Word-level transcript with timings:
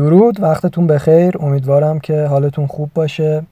درود 0.00 0.42
وقتتون 0.42 0.86
بخیر. 0.86 1.36
امیدوارم 1.40 2.00
که 2.00 2.26
حالتون 2.26 2.66
خوب 2.66 2.90
باشه. 2.94 3.42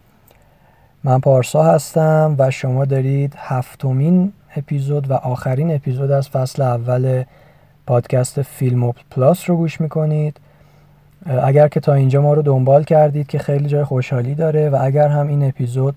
من 1.04 1.20
پارسا 1.20 1.62
هستم 1.62 2.34
و 2.38 2.50
شما 2.50 2.84
دارید 2.84 3.34
هفتمین 3.36 4.32
اپیزود 4.56 5.10
و 5.10 5.14
آخرین 5.14 5.74
اپیزود 5.74 6.10
از 6.10 6.28
فصل 6.28 6.62
اول 6.62 7.24
پادکست 7.86 8.42
فیلم 8.42 8.92
پلاس 9.10 9.50
رو 9.50 9.56
گوش 9.56 9.80
می‌کنید. 9.80 10.36
اگر 11.26 11.68
که 11.68 11.80
تا 11.80 11.94
اینجا 11.94 12.22
ما 12.22 12.34
رو 12.34 12.42
دنبال 12.42 12.84
کردید 12.84 13.26
که 13.26 13.38
خیلی 13.38 13.68
جای 13.68 13.84
خوشحالی 13.84 14.34
داره 14.34 14.70
و 14.70 14.78
اگر 14.80 15.08
هم 15.08 15.28
این 15.28 15.48
اپیزود 15.48 15.96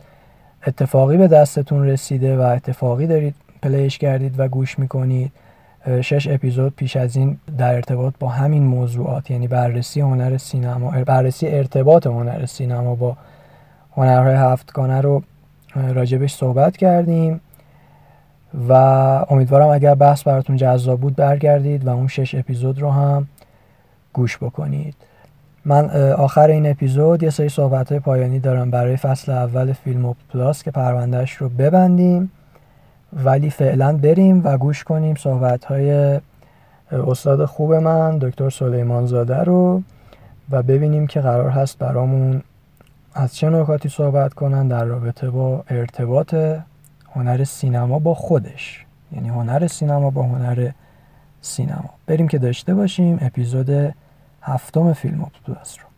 اتفاقی 0.67 1.17
به 1.17 1.27
دستتون 1.27 1.87
رسیده 1.87 2.37
و 2.37 2.41
اتفاقی 2.41 3.07
دارید 3.07 3.35
پلیش 3.61 3.97
کردید 3.97 4.39
و 4.39 4.47
گوش 4.47 4.79
می‌کنید 4.79 5.31
شش 6.01 6.27
اپیزود 6.27 6.75
پیش 6.75 6.95
از 6.95 7.15
این 7.15 7.37
در 7.57 7.75
ارتباط 7.75 8.13
با 8.19 8.27
همین 8.27 8.63
موضوعات 8.63 9.31
یعنی 9.31 9.47
بررسی 9.47 10.01
هنر 10.01 10.37
سینما 10.37 10.91
بررسی 10.91 11.47
ارتباط 11.47 12.07
هنر 12.07 12.45
سینما 12.45 12.95
با 12.95 13.17
هنرهای 13.95 14.35
هفتگانه 14.35 15.01
رو 15.01 15.23
راجبش 15.75 16.33
صحبت 16.33 16.77
کردیم 16.77 17.41
و 18.69 18.73
امیدوارم 19.29 19.67
اگر 19.67 19.95
بحث 19.95 20.23
براتون 20.23 20.57
جذاب 20.57 20.99
بود 20.99 21.15
برگردید 21.15 21.87
و 21.87 21.89
اون 21.89 22.07
شش 22.07 22.35
اپیزود 22.35 22.81
رو 22.81 22.91
هم 22.91 23.27
گوش 24.13 24.37
بکنید. 24.37 24.95
من 25.65 25.89
آخر 26.11 26.47
این 26.47 26.69
اپیزود 26.69 27.23
یه 27.23 27.29
سری 27.29 27.49
صحبت 27.49 27.93
پایانی 27.93 28.39
دارم 28.39 28.71
برای 28.71 28.97
فصل 28.97 29.31
اول 29.31 29.73
فیلم 29.73 30.15
پلاس 30.33 30.63
که 30.63 30.71
پروندهش 30.71 31.33
رو 31.33 31.49
ببندیم. 31.49 32.31
ولی 33.13 33.49
فعلا 33.49 33.97
بریم 33.97 34.41
و 34.43 34.57
گوش 34.57 34.83
کنیم 34.83 35.15
صحبت 35.15 35.65
های 35.65 36.19
استاد 36.91 37.45
خوب 37.45 37.73
من 37.73 38.17
دکتر 38.17 38.49
سلیمان 38.49 39.05
زاده 39.05 39.37
رو 39.37 39.83
و 40.51 40.63
ببینیم 40.63 41.07
که 41.07 41.21
قرار 41.21 41.49
هست 41.49 41.77
برامون 41.77 42.41
از 43.13 43.35
چه 43.35 43.49
نکاتی 43.49 43.89
صحبت 43.89 44.33
کنن 44.33 44.67
در 44.67 44.85
رابطه 44.85 45.29
با 45.29 45.63
ارتباط 45.69 46.35
هنر 47.15 47.43
سینما 47.43 47.99
با 47.99 48.13
خودش. 48.13 48.85
یعنی 49.11 49.29
هنر 49.29 49.67
سینما 49.67 50.09
با 50.09 50.23
هنر 50.23 50.71
سینما. 51.41 51.89
بریم 52.07 52.27
که 52.27 52.37
داشته 52.37 52.73
باشیم 52.73 53.17
اپیزود 53.21 53.93
هفتم 54.41 54.93
فیلم 54.93 55.31
پلاس 55.45 55.77
رو. 55.79 55.90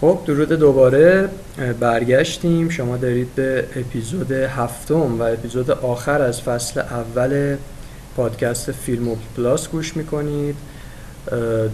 خب 0.00 0.18
درود 0.26 0.48
دوباره 0.48 1.28
برگشتیم. 1.80 2.68
شما 2.68 2.96
دارید 2.96 3.34
به 3.34 3.64
اپیزود 3.76 4.32
هفتم 4.32 5.20
و 5.20 5.22
اپیزود 5.22 5.70
آخر 5.70 6.22
از 6.22 6.42
فصل 6.42 6.80
اول 6.80 7.56
پادکست 8.16 8.72
فیلم 8.72 9.16
پلاس 9.36 9.68
گوش 9.68 9.96
می‌کنید. 9.96 10.56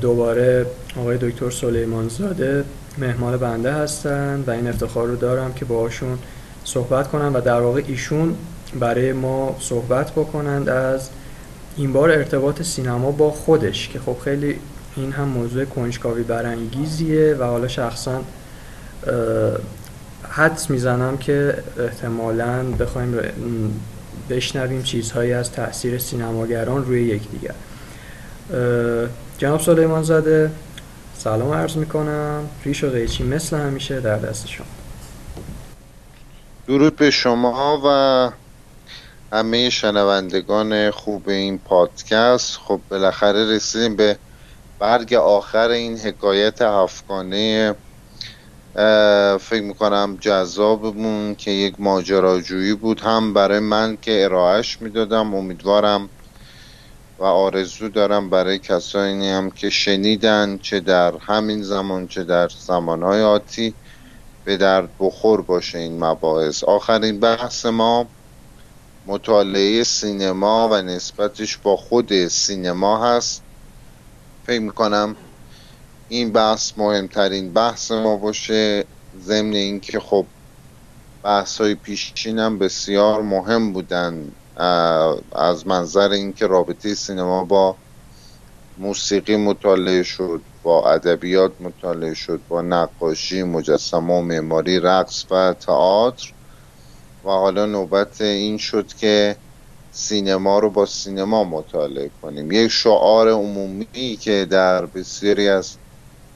دوباره 0.01 0.67
آقای 1.01 1.19
دکتر 1.19 1.51
سلیمان 1.51 2.09
زاده 2.09 2.65
مهمان 2.99 3.37
بنده 3.37 3.73
هستند 3.73 4.49
و 4.49 4.51
این 4.51 4.69
افتخار 4.69 5.09
رو 5.09 5.17
دارم 5.17 5.53
که 5.53 5.65
باهاشون 5.65 6.19
صحبت 6.65 7.09
کنم 7.09 7.31
و 7.35 7.41
در 7.41 7.61
واقع 7.61 7.83
ایشون 7.87 8.35
برای 8.81 9.13
ما 9.13 9.57
صحبت 9.61 10.11
بکنند 10.11 10.69
از 10.69 11.09
این 11.77 11.93
بار 11.93 12.11
ارتباط 12.11 12.63
سینما 12.63 13.11
با 13.11 13.31
خودش 13.31 13.89
که 13.89 13.99
خب 13.99 14.17
خیلی 14.25 14.59
این 14.97 15.13
هم 15.13 15.25
موضوع 15.25 15.65
کنجکاوی 15.65 16.23
برانگیزیه 16.23 17.35
و 17.35 17.43
حالا 17.45 17.69
شخصا 17.69 18.21
حدس 20.31 20.71
می‌زنم 20.71 21.17
که 21.19 21.63
احتمالا 21.79 22.63
بخوایم 22.63 23.21
بشنویم 24.31 24.83
چیزهایی 24.83 25.33
از 25.33 25.53
تاثیر 25.53 25.99
سینماگران 25.99 26.85
روی 26.85 27.03
یکدیگر 27.03 27.55
جناب 29.39 29.61
سلیمان 29.61 30.03
زاده 30.03 30.51
سلام 31.19 31.53
عرض 31.53 31.77
می‌کنم. 31.77 32.49
ریش 32.65 32.85
و 32.85 32.91
قیچی 32.91 33.25
مثل 33.25 33.57
همیشه 33.57 34.01
در 34.01 34.19
دست 34.19 34.49
شما. 34.49 34.67
درود 36.67 36.97
به 36.97 37.11
شما 37.11 37.83
و 37.85 38.31
همه 39.37 39.71
شنوندگان 39.71 40.91
خوب 40.91 41.29
این 41.29 41.59
پادکست. 41.59 42.59
خب 42.65 42.81
بالاخره 42.89 43.55
رسیدیم 43.55 43.97
به 43.97 44.17
برگ 44.83 45.15
آخر 45.15 45.69
این 45.69 45.99
حکایت 45.99 46.63
افغانه 46.63 47.75
فکر 49.41 49.63
می‌کنم 49.63 50.17
جذابمون 50.21 51.35
که 51.35 51.51
یک 51.51 51.75
ماجراجویی 51.81 52.75
بود 52.75 53.01
هم 53.01 53.35
برای 53.35 53.59
من 53.59 53.97
که 53.97 54.25
ارائهش 54.25 54.83
می‌دادم 54.83 55.35
امیدوارم 55.35 56.11
و 57.19 57.25
آرزو 57.25 57.89
دارم 57.89 58.31
برای 58.31 58.59
کسانی 58.59 59.31
هم 59.31 59.51
که 59.51 59.71
شنیدن 59.71 60.59
چه 60.59 60.81
در 60.81 61.13
همین 61.21 61.63
زمان 61.63 62.07
چه 62.07 62.25
در 62.25 62.49
زمانهای 62.49 63.23
آتی 63.23 63.75
به 64.45 64.57
درد 64.57 64.91
بخور 65.01 65.43
باشه 65.43 65.79
این 65.79 66.05
مباحث. 66.05 66.65
آخرین 66.65 67.21
بحث 67.21 67.67
ما 67.67 68.07
مطالعه 69.07 69.85
سینما 69.85 70.69
و 70.73 70.83
نسبتش 70.83 71.59
با 71.59 71.77
خود 71.77 72.29
سینما 72.29 73.17
هست. 73.17 73.42
فکر 74.47 74.61
می‌کنم 74.61 75.17
این 76.09 76.33
بحث 76.33 76.73
مهمترین 76.77 77.53
بحث 77.53 77.91
ما 77.91 78.17
باشه. 78.17 78.85
ضمن 79.21 79.53
اینکه 79.53 80.01
خب 80.01 80.27
بحث 81.23 81.61
های 81.61 81.75
پیشین 81.75 82.39
هم 82.39 82.59
بسیار 82.59 83.23
مهم 83.23 83.73
بودن 83.73 84.33
از 85.33 85.67
منظر 85.67 86.09
اینکه 86.09 86.47
رابطه 86.47 86.95
سینما 86.95 87.45
با 87.45 87.77
موسیقی 88.79 89.37
مطالعه 89.37 90.03
شد 90.03 90.41
با 90.63 90.91
ادبیات 90.91 91.53
مطالعه 91.61 92.15
شد 92.15 92.41
با 92.49 92.63
نقاشی 92.63 93.43
مجسمه 93.43 94.15
و 94.15 94.21
معماری 94.21 94.81
رقص 94.81 95.25
و 95.31 95.55
تئاتر. 95.55 96.33
و 97.25 97.29
حالا 97.29 97.67
نوبت 97.67 98.21
این 98.21 98.59
شد 98.59 98.87
که 98.87 99.37
سینما 99.93 100.59
رو 100.59 100.71
با 100.71 100.87
سینما 100.87 101.45
مطالعه 101.45 102.11
کنیم. 102.23 102.53
یک 102.53 102.69
شعار 102.69 103.29
عمومی 103.31 104.19
که 104.21 104.47
در 104.51 104.87
بسیاری 104.87 105.49
از 105.49 105.77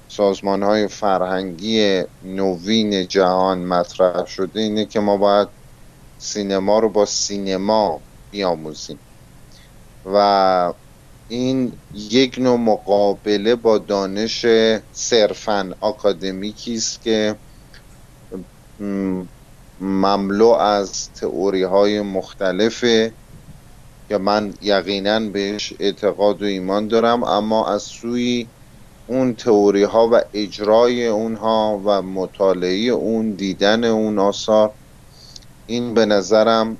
سازمان 0.09 0.63
های 0.63 0.89
فرهنگی 0.89 2.03
نوین 2.25 3.09
جهان 3.09 3.59
مطرح 3.59 4.27
شده 4.27 4.61
اینه 4.61 4.85
که 4.85 5.01
ما 5.01 5.17
باید 5.17 5.49
سینما 6.19 6.79
رو 6.79 6.89
با 6.89 7.07
سینما 7.07 8.01
بیاموزیم. 8.31 8.99
و 10.15 10.73
این 11.29 11.73
یک 11.95 12.39
نوع 12.39 12.57
مقابله 12.59 13.55
با 13.55 13.79
دانش 13.79 14.47
صرفا 14.93 15.75
آکادمیکی 15.81 16.75
است 16.75 17.03
که 17.03 17.37
مملو 19.81 20.49
از 20.49 21.13
تئوری 21.13 21.63
های 21.63 22.01
مختلفه 22.01 23.13
که 24.09 24.19
من 24.19 24.55
یقینا 24.61 25.21
بهش 25.21 25.73
اعتقاد 25.81 26.43
و 26.43 26.45
ایمان 26.45 26.89
دارم 26.89 27.25
اما 27.25 27.69
از 27.69 27.83
سوی 27.83 28.53
اون 29.07 29.35
تئوری 29.35 29.83
ها 29.83 30.09
و 30.13 30.23
اجرای 30.33 31.07
اونها 31.07 31.83
و 31.85 32.03
مطالعه 32.03 32.89
اون 32.89 33.35
دیدن 33.35 33.85
اون 33.85 34.19
آثار 34.19 34.75
این 35.67 35.95
به 35.95 36.07
نظرم 36.07 36.79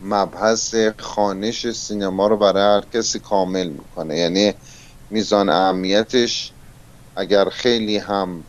مبحث 0.00 0.74
خانش 0.98 1.70
سینما 1.70 2.26
رو 2.26 2.36
برای 2.36 2.76
هر 2.76 2.86
کسی 2.92 3.18
کامل 3.18 3.68
می‌کنه. 3.68 4.18
یعنی 4.18 4.54
میزان 5.10 5.48
اهمیتش 5.48 6.52
اگر 7.16 7.48
خیلی 7.48 7.96
هم 7.98 8.44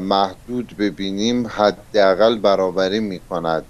محدود 0.00 0.76
ببینیم 0.78 1.46
حداقل 1.46 2.38
برابری 2.38 3.00
می‌کند. 3.00 3.66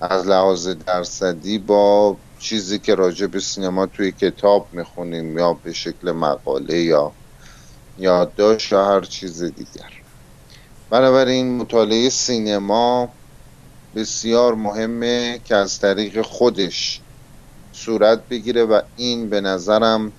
از 0.00 0.26
لحاظ 0.26 0.68
درصدی 0.68 1.58
با 1.58 2.16
چیزی 2.38 2.78
که 2.78 2.94
راجع 2.94 3.26
به 3.26 3.40
سینما 3.40 3.86
توی 3.86 4.12
کتاب 4.12 4.68
می‌خونیم 4.72 5.38
یا 5.38 5.52
به 5.52 5.72
شکل 5.72 6.12
مقاله 6.12 6.82
یا 6.82 7.12
یادداشت 7.98 8.72
یا 8.72 8.84
هر 8.84 9.00
چیز 9.00 9.42
دیگر. 9.42 9.92
بنابراین 10.90 11.56
مطالعه 11.56 12.08
سینما 12.08 13.08
بسیار 13.94 14.54
مهمه 14.54 15.40
که 15.44 15.56
از 15.56 15.80
طریق 15.80 16.22
خودش 16.22 17.00
صورت 17.72 18.28
بگیره 18.28 18.64
و 18.64 18.80
این 18.96 19.30
به 19.30 19.40
نظرم 19.40 20.12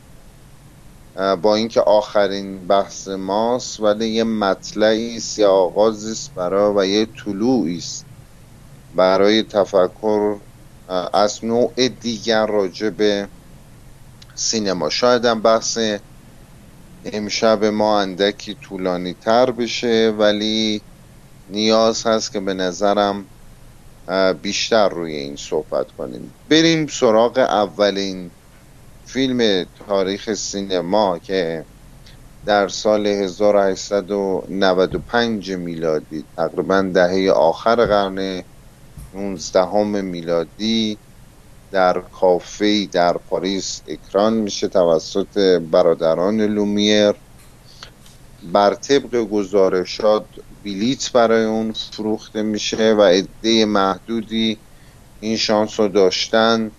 با 1.41 1.55
اینکه 1.55 1.81
آخرین 1.81 2.67
بحث 2.67 3.07
ماست 3.07 3.79
ولی 3.79 4.07
یه 4.07 4.23
مطلعی 4.23 5.17
است 5.17 5.39
یا 5.39 5.51
آغازی 5.51 6.11
است 6.11 6.33
برای 6.33 6.73
و 6.75 6.91
یه 6.91 7.05
طلوعی 7.05 7.77
است 7.77 8.05
برای 8.95 9.43
تفکر 9.43 10.35
از 11.13 11.45
نوع 11.45 11.89
دیگر 12.01 12.45
راجع 12.45 12.89
به 12.89 13.27
سینما. 14.35 14.89
شاید 14.89 15.25
هم 15.25 15.41
بحث 15.41 15.79
امشب 17.05 17.65
ما 17.65 18.01
اندکی 18.01 18.53
طولانی 18.53 19.13
تر 19.13 19.51
بشه 19.51 20.13
ولی 20.17 20.81
نیاز 21.49 22.07
هست 22.07 22.33
که 22.33 22.39
به 22.39 22.53
نظرم 22.53 23.25
بیشتر 24.41 24.89
روی 24.89 25.15
این 25.15 25.35
صحبت 25.35 25.85
کنیم. 25.97 26.33
بریم 26.49 26.87
سراغ 26.87 27.37
اولین 27.37 28.31
فیلم 29.05 29.65
تاریخ 29.87 30.33
سینما 30.33 31.19
که 31.19 31.65
در 32.45 32.67
سال 32.67 33.07
1895 33.07 35.51
میلادی 35.51 36.23
تقریبا 36.37 36.81
دهه 36.81 37.31
آخر 37.31 37.85
قرن 37.85 38.43
19 39.15 40.01
میلادی 40.01 40.97
در 41.71 42.01
کافه 42.01 42.85
در 42.85 43.17
پاریس 43.17 43.81
اکران 43.87 44.33
میشه 44.33 44.67
توسط 44.67 45.59
برادران 45.71 46.41
لومیر. 46.41 47.13
بر 48.53 48.73
طبق 48.73 49.15
گزارشات 49.15 50.25
بلیت 50.63 51.11
برای 51.11 51.43
اون 51.45 51.71
فروخته 51.73 52.41
میشه 52.41 52.93
و 52.93 53.01
عده 53.01 53.65
محدودی 53.65 54.57
این 55.19 55.37
شانس 55.37 55.79
رو 55.79 55.87
داشتن 55.87 56.71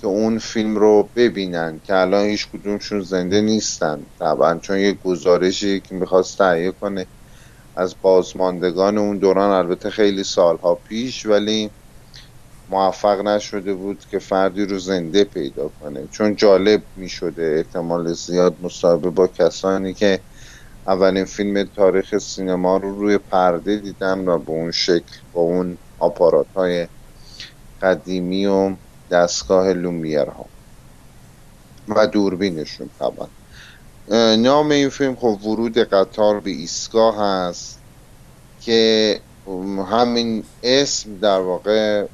که 0.00 0.06
اون 0.06 0.38
فیلم 0.38 0.76
رو 0.76 1.10
ببینن 1.16 1.80
که 1.84 1.94
الان 1.94 2.26
هیچ 2.26 2.48
کدومشون 2.48 3.00
زنده 3.00 3.40
نیستن 3.40 4.06
طبعا 4.18 4.58
چون 4.58 4.78
یه 4.78 4.92
گزارشی 4.92 5.80
که 5.80 5.94
می‌خواست 5.94 6.38
تهیه 6.38 6.72
کنه. 6.72 7.06
از 7.76 7.94
بازماندگان 8.02 8.98
اون 8.98 9.18
دوران 9.18 9.50
البته 9.50 9.90
خیلی 9.90 10.24
سالها 10.24 10.74
پیش 10.74 11.26
ولی 11.26 11.70
موفق 12.70 13.20
نشده 13.20 13.74
بود 13.74 14.04
که 14.10 14.18
فردی 14.18 14.66
رو 14.66 14.78
زنده 14.78 15.24
پیدا 15.24 15.68
کنه. 15.80 16.08
چون 16.08 16.36
جالب 16.36 16.82
می‌شده 16.96 17.54
احتمال 17.56 18.12
زیاد 18.12 18.56
مصاحبه 18.62 19.10
با 19.10 19.26
کسانی 19.26 19.94
که 19.94 20.20
اولین 20.86 21.24
فیلم 21.24 21.64
تاریخ 21.64 22.18
سینما 22.18 22.76
رو 22.76 23.00
روی 23.00 23.18
پرده 23.18 23.76
دیدن 23.76 24.28
و 24.28 24.38
به 24.38 24.50
اون 24.50 24.70
شکل 24.70 25.16
با 25.32 25.40
اون 25.40 25.78
آپارات 25.98 26.46
های 26.56 26.88
قدیمی 27.82 28.46
و 28.46 28.76
دستگاه 29.10 29.72
لومیر 29.72 30.24
ها 30.24 30.50
و 31.88 32.06
دوربینشون 32.06 32.90
طبعا 32.98 33.28
نام 34.08 34.70
این 34.70 34.88
فیلم 34.88 35.16
خب 35.16 35.46
ورود 35.46 35.78
قطار 35.78 36.40
به 36.40 36.50
ایستگاه 36.50 37.18
هست 37.18 37.78
که 38.60 39.20
همین 39.90 40.44
اسم 40.62 41.18
در 41.18 41.40
واقع 41.40 42.06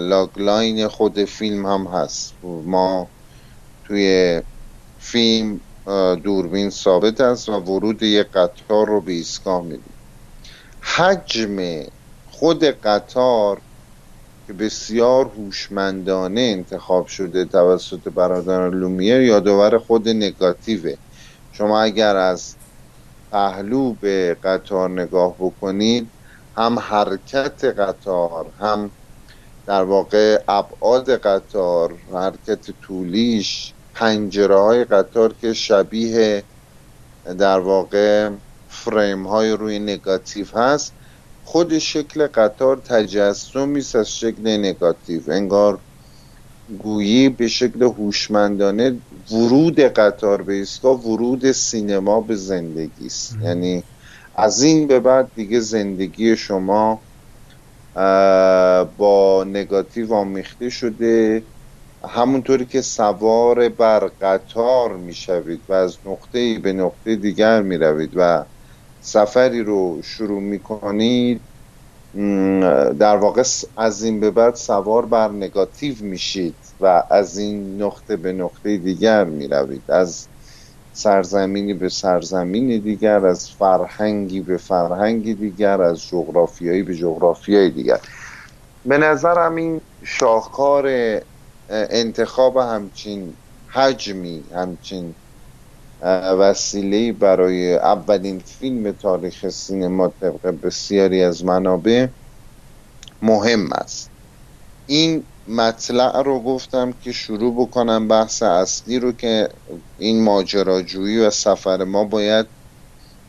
logline 0.00 0.88
خود 0.88 1.24
فیلم 1.24 1.66
هم 1.66 1.86
هست. 1.86 2.34
ما 2.64 3.08
توی 3.84 4.42
فیلم 4.98 5.60
دوربین 6.24 6.70
ثابت 6.70 7.20
است 7.20 7.48
و 7.48 7.52
ورود 7.52 8.02
یک 8.02 8.26
قطار 8.26 8.86
رو 8.86 9.00
به 9.00 9.12
ایستگاه 9.12 9.62
میدیم. 9.62 9.94
حجم 10.80 11.82
خود 12.30 12.64
قطار 12.64 13.60
که 14.46 14.52
بسیار 14.52 15.24
هوشمندانه 15.24 16.40
انتخاب 16.40 17.06
شده 17.06 17.44
توسط 17.44 18.08
برادران 18.08 18.74
لومیر 18.74 19.20
یادآور 19.20 19.78
خود 19.78 20.08
نگاتیوه. 20.08 20.94
شما 21.58 21.80
اگر 21.80 22.16
از 22.16 22.54
پهلو 23.30 23.92
به 23.92 24.36
قطار 24.44 24.90
نگاه 24.90 25.34
بکنید 25.38 26.08
هم 26.56 26.78
حرکت 26.78 27.64
قطار 27.64 28.46
هم 28.60 28.90
در 29.66 29.82
واقع 29.82 30.42
ابعاد 30.48 31.10
قطار 31.10 31.94
حرکت 32.12 32.70
طولیش 32.82 33.72
پنجره 33.94 34.58
های 34.58 34.84
قطار 34.84 35.34
که 35.40 35.52
شبیه 35.52 36.42
در 37.38 37.58
واقع 37.58 38.30
فریم 38.68 39.26
های 39.26 39.50
روی 39.50 39.78
نگاتیو 39.78 40.46
هست 40.54 40.92
خود 41.44 41.78
شکل 41.78 42.26
قطار 42.26 42.76
تجسمی 42.76 43.78
است 43.78 43.96
از 43.96 44.18
شکل 44.18 44.58
نگاتیو. 44.58 45.22
انگار 45.28 45.78
گویی 46.68 47.28
به 47.28 47.48
شکل 47.48 47.82
هوشمندانه 47.82 48.96
ورود 49.30 49.80
قطار 49.80 50.42
به 50.42 50.54
ایستگاه 50.54 51.00
ورود 51.06 51.52
سینما 51.52 52.20
به 52.20 52.36
زندگی 52.36 53.06
است. 53.06 53.36
یعنی 53.42 53.84
از 54.36 54.62
این 54.62 54.86
به 54.86 55.00
بعد 55.00 55.30
دیگه 55.34 55.60
زندگی 55.60 56.36
شما 56.36 57.00
با 58.96 59.44
نگاتیو 59.48 60.14
آمیخته 60.14 60.70
شده. 60.70 61.42
همونطوری 62.08 62.66
که 62.66 62.80
سوار 62.82 63.68
بر 63.68 64.10
قطار 64.20 64.96
می‌شوید 64.96 65.60
و 65.68 65.72
از 65.72 65.98
نقطه 66.04 66.58
به 66.58 66.72
نقطه 66.72 67.16
دیگر 67.16 67.62
می‌روید 67.62 68.12
و 68.16 68.44
سفری 69.00 69.62
رو 69.62 70.02
شروع 70.02 70.42
می‌کنید 70.42 71.47
در 72.98 73.16
واقع 73.16 73.42
از 73.76 74.02
این 74.02 74.20
به 74.20 74.30
بعد 74.30 74.54
سوار 74.54 75.06
بر 75.06 75.28
نگاتیو 75.28 75.94
میشید 76.00 76.54
و 76.80 77.02
از 77.10 77.38
این 77.38 77.82
نقطه 77.82 78.16
به 78.16 78.32
نقطه 78.32 78.76
دیگر 78.76 79.24
می‌روید. 79.24 79.90
از 79.90 80.26
سرزمینی 80.92 81.74
به 81.74 81.88
سرزمینی 81.88 82.78
دیگر 82.78 83.26
از 83.26 83.50
فرهنگی 83.50 84.40
به 84.40 84.56
فرهنگی 84.56 85.34
دیگر 85.34 85.82
از 85.82 86.06
جغرافیایی 86.06 86.82
به 86.82 86.94
جغرافیایی 86.94 87.70
دیگر. 87.70 88.00
به 88.84 88.98
نظرم 88.98 89.54
این 89.54 89.80
شاهکار 90.04 90.88
انتخاب 91.68 92.56
همچین 92.56 93.34
حجمی 93.66 94.44
همچین 94.54 95.14
وسیله 96.02 97.12
برای 97.12 97.74
اولین 97.74 98.38
فیلم 98.38 98.92
تاریخ 98.92 99.48
سینما 99.48 100.12
طبق 100.20 100.54
بسیاری 100.62 101.22
از 101.22 101.44
منابع 101.44 102.06
مهم 103.22 103.72
است. 103.72 104.10
این 104.86 105.22
مطلع 105.48 106.22
رو 106.22 106.40
گفتم 106.40 106.94
که 107.02 107.12
شروع 107.12 107.54
بکنم 107.54 108.08
بحث 108.08 108.42
اصلی 108.42 108.98
رو 108.98 109.12
که 109.12 109.48
این 109.98 110.22
ماجراجویی 110.22 111.18
و 111.18 111.30
سفر 111.30 111.84
ما 111.84 112.04
باید 112.04 112.46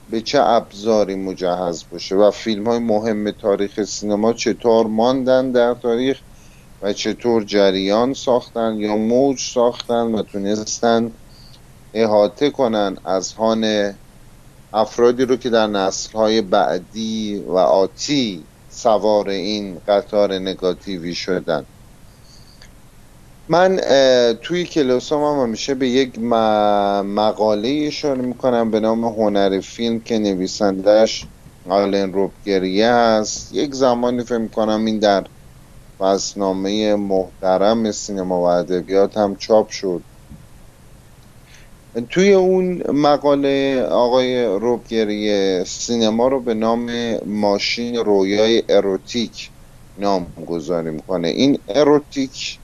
به 0.09 0.21
چه 0.21 0.41
ابزاری 0.41 1.15
مجهز 1.15 1.83
باشه 1.91 2.15
و 2.15 2.31
فیلم 2.31 2.67
های 2.67 2.79
مهم 2.79 3.31
تاریخ 3.31 3.83
سینما 3.83 4.33
چطور 4.33 4.87
ماندن 4.87 5.51
در 5.51 5.73
تاریخ 5.73 6.19
و 6.81 6.93
چطور 6.93 7.43
جریان 7.43 8.13
ساختن 8.13 8.77
یا 8.77 8.97
موج 8.97 9.39
ساختن 9.39 10.15
و 10.15 10.21
تونستن 10.21 11.11
احاطه 11.93 12.49
کنن 12.49 12.97
از 13.05 13.33
هان 13.33 13.93
افرادی 14.73 15.25
رو 15.25 15.35
که 15.35 15.49
در 15.49 15.67
نسلهای 15.67 16.41
بعدی 16.41 17.43
و 17.47 17.57
آتی 17.57 18.43
سوار 18.69 19.29
این 19.29 19.81
قطار 19.87 20.33
نگاتیوی 20.33 21.15
شدن. 21.15 21.65
من 23.47 23.77
توی 24.41 24.65
کلاس 24.65 25.11
هم 25.11 25.19
همیشه 25.19 25.75
به 25.75 25.89
یک 25.89 26.19
مقاله 26.19 27.83
اشاره 27.87 28.21
می‌کنم 28.21 28.71
به 28.71 28.79
نام 28.79 29.05
هنر 29.05 29.59
فیلم 29.59 29.99
که 29.99 30.19
نویسندهش 30.19 31.25
آلن 31.69 32.13
روبگریه 32.13 32.91
هست 32.91 33.53
یک 33.53 33.73
زمانی 33.75 34.23
فکر 34.23 34.37
می‌کنم 34.37 34.85
این 34.85 34.99
در 34.99 35.27
فصلنامه 35.99 36.95
محترم 36.95 37.91
سینما 37.91 38.41
و 38.41 38.43
ادبیات 38.43 39.17
هم 39.17 39.35
چاپ 39.35 39.69
شد. 39.69 40.08
توی 42.01 42.33
اون 42.33 42.83
مقاله 42.91 43.83
آقای 43.91 44.45
روبگریه 44.45 45.63
سینما 45.67 46.27
رو 46.27 46.43
به 46.43 46.53
نام 46.53 46.91
ماشین 47.25 47.95
رویای 47.95 48.63
اروتیک 48.69 49.51
نام 49.97 50.33
گذاری 50.47 50.91
می‌کنه. 50.91 51.27
این 51.27 51.63
اروتیک 51.67 52.61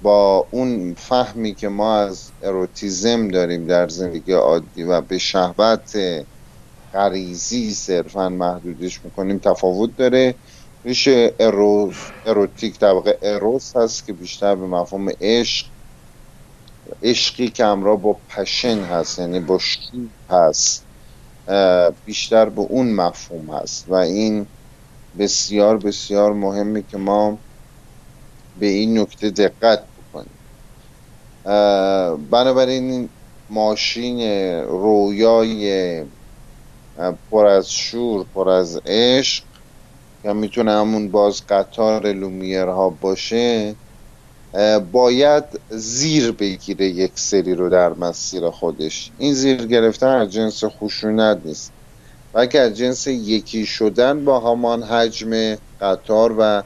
با 0.00 0.48
اون 0.52 0.94
فهمی 0.98 1.54
که 1.54 1.68
ما 1.68 1.96
از 1.96 2.32
اروتیزم 2.42 3.28
داریم 3.28 3.66
در 3.66 3.88
زندگی 3.88 4.32
عادی 4.32 4.84
و 4.84 5.00
به 5.00 5.18
شهوت 5.18 5.92
غریزی 6.94 7.74
صرفا 7.74 8.30
محدودش 8.30 9.04
می‌کنیم 9.04 9.38
تفاوت 9.38 9.96
داره. 9.96 10.40
ریشه 10.84 11.36
اروز 11.40 12.12
اروتیک 12.24 12.80
طبقه 12.80 13.18
اروس 13.22 13.76
هست 13.76 14.06
که 14.06 14.14
بیشتر 14.14 14.56
به 14.56 14.66
مفهوم 14.66 15.08
عشق 15.20 15.66
عشقی 17.02 17.50
که 17.50 17.64
همراه 17.64 17.96
با 18.02 18.22
پشن 18.28 18.84
هست 18.84 19.18
یعنی 19.18 19.40
با 19.40 19.58
هست 20.30 20.88
بیشتر 22.04 22.48
به 22.50 22.60
اون 22.60 22.92
مفهوم 22.92 23.50
هست. 23.54 23.88
و 23.88 23.94
این 23.94 24.48
بسیار 25.18 25.78
بسیار 25.78 26.32
مهمه 26.32 26.82
که 26.82 26.98
ما 26.98 27.44
به 28.54 28.66
این 28.66 28.98
نکته 28.98 29.30
دقت 29.30 29.88
بکنیم. 29.96 30.40
بنابراین 32.30 33.10
ماشین 33.50 34.20
رویای 34.64 36.04
پر 37.30 37.46
از 37.46 37.70
شور 37.70 38.26
پر 38.34 38.48
از 38.48 38.80
عشق 38.86 39.44
یا 40.24 40.34
می‌تونه 40.34 40.72
همون 40.72 41.10
باز 41.10 41.42
قطار 41.48 42.12
لومیرها 42.12 42.90
باشه 42.90 43.76
باید 44.92 45.44
زیر 45.70 46.32
بگیره 46.32 46.86
یک 46.86 47.12
سری 47.14 47.54
رو 47.54 47.68
در 47.68 47.88
مسیر 47.88 48.50
خودش. 48.50 49.10
این 49.18 49.34
زیر 49.34 49.66
گرفتن 49.66 50.06
از 50.06 50.30
جنس 50.32 50.64
خشونت 50.64 51.40
نیست. 51.44 51.72
بلکه 52.32 52.60
از 52.60 52.76
جنس 52.76 53.06
یکی 53.06 53.66
شدن 53.66 54.24
با 54.24 54.40
همان 54.40 54.82
حجم 54.82 55.56
قطار 55.80 56.34
و 56.38 56.62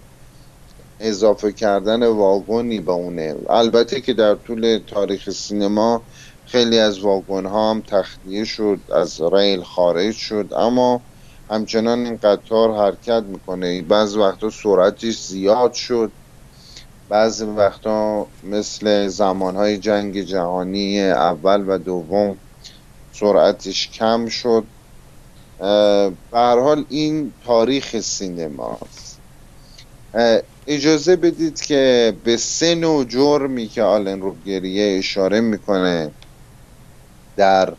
اضافه 1.01 1.53
کردن 1.53 2.07
واگنی 2.07 2.81
به 2.81 2.93
اونه 2.93 3.37
البته 3.49 4.01
که 4.01 4.13
در 4.13 4.35
طول 4.35 4.81
تاریخ 4.87 5.31
سینما 5.31 6.03
خیلی 6.47 6.79
از 6.79 6.99
واگن 6.99 7.47
ها 7.47 7.71
هم 7.71 7.81
تخلیه 7.81 8.45
شد 8.45 8.81
از 8.95 9.23
ریل 9.23 9.63
خارج 9.63 10.15
شد 10.15 10.49
اما 10.57 11.01
همچنان 11.51 12.05
این 12.07 12.17
قطار 12.17 12.77
حرکت 12.77 13.23
می‌کنه. 13.23 13.83
بعض 13.83 14.17
وقتا 14.17 14.51
سرعتش 14.51 15.19
زیاد 15.21 15.73
شد. 15.73 16.13
بعضی 17.09 17.45
وقتا 17.45 18.27
مثل 18.43 19.09
زمانهای 19.09 19.79
جنگ 19.79 20.21
جهانی 20.21 21.01
اول 21.01 21.65
و 21.69 21.79
دوم 21.79 22.37
سرعتش 23.13 23.91
کم 23.91 24.29
شد. 24.29 24.65
به 25.59 26.13
حال 26.33 26.85
این 26.89 27.33
تاریخ 27.47 28.01
سینماست 28.01 29.19
اجازه 30.67 31.17
بدید 31.17 31.61
که 31.61 32.13
به 32.25 32.37
سه 32.37 32.75
نوع 32.75 33.05
جرمی 33.05 33.69
که 33.69 33.83
آلن 33.83 34.21
روگریه 34.21 34.99
اشاره 34.99 35.41
می‌کنه 35.41 36.11
در 37.37 37.73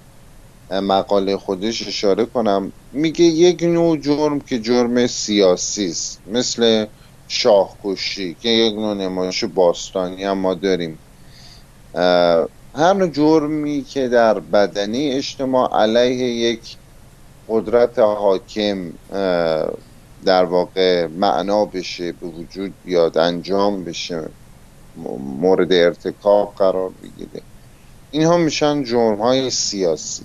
مقاله 0.72 1.38
خودش 1.38 1.88
اشاره 1.88 2.26
کنم. 2.26 2.72
میگه 2.94 3.26
یک 3.26 3.64
نوع 3.64 3.98
جرم 3.98 4.40
که 4.40 4.60
جرم 4.60 5.08
سیاسی 5.08 5.86
است. 5.86 6.20
مثل 6.32 6.86
شاهکشی 7.28 8.36
که 8.42 8.50
یک 8.50 8.74
نوع 8.74 8.94
نمایش 8.94 9.44
باستانی 9.44 10.24
هم 10.24 10.38
ما 10.38 10.54
داریم. 10.54 10.98
هر 12.76 12.94
نوع 12.94 13.08
جرمی 13.08 13.84
که 13.84 14.08
در 14.08 14.40
بدنی 14.40 15.12
اجتماع 15.12 15.82
علیه 15.82 16.28
یک 16.28 16.76
قدرت 17.50 18.00
حاکم 18.00 18.92
در 20.26 20.44
واقع 20.44 21.08
معنا 21.08 21.66
بشه 21.66 22.12
به 22.12 22.28
وجود 22.28 22.74
بیاد 22.86 23.18
انجام 23.18 23.84
بشه 23.84 24.30
مورد 25.42 25.74
ارتکاب 25.74 26.54
قرار 26.58 26.92
بگیره. 27.04 27.42
اینها 28.12 28.38
میشن 28.38 28.84
جرم 28.84 29.22
های 29.22 29.50
سیاسی. 29.50 30.24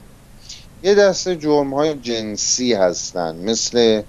یه 0.82 0.94
دسته 0.94 1.36
جرم 1.36 1.74
های 1.74 1.94
جنسی 1.94 2.74
هستن 2.74 3.36
مثل 3.36 4.02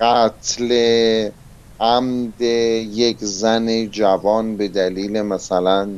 قتل 0.00 0.70
عمد 1.80 2.40
یک 2.40 3.16
زن 3.20 3.86
جوان 3.86 4.56
به 4.56 4.68
دلیل 4.68 5.22
مثلا 5.22 5.88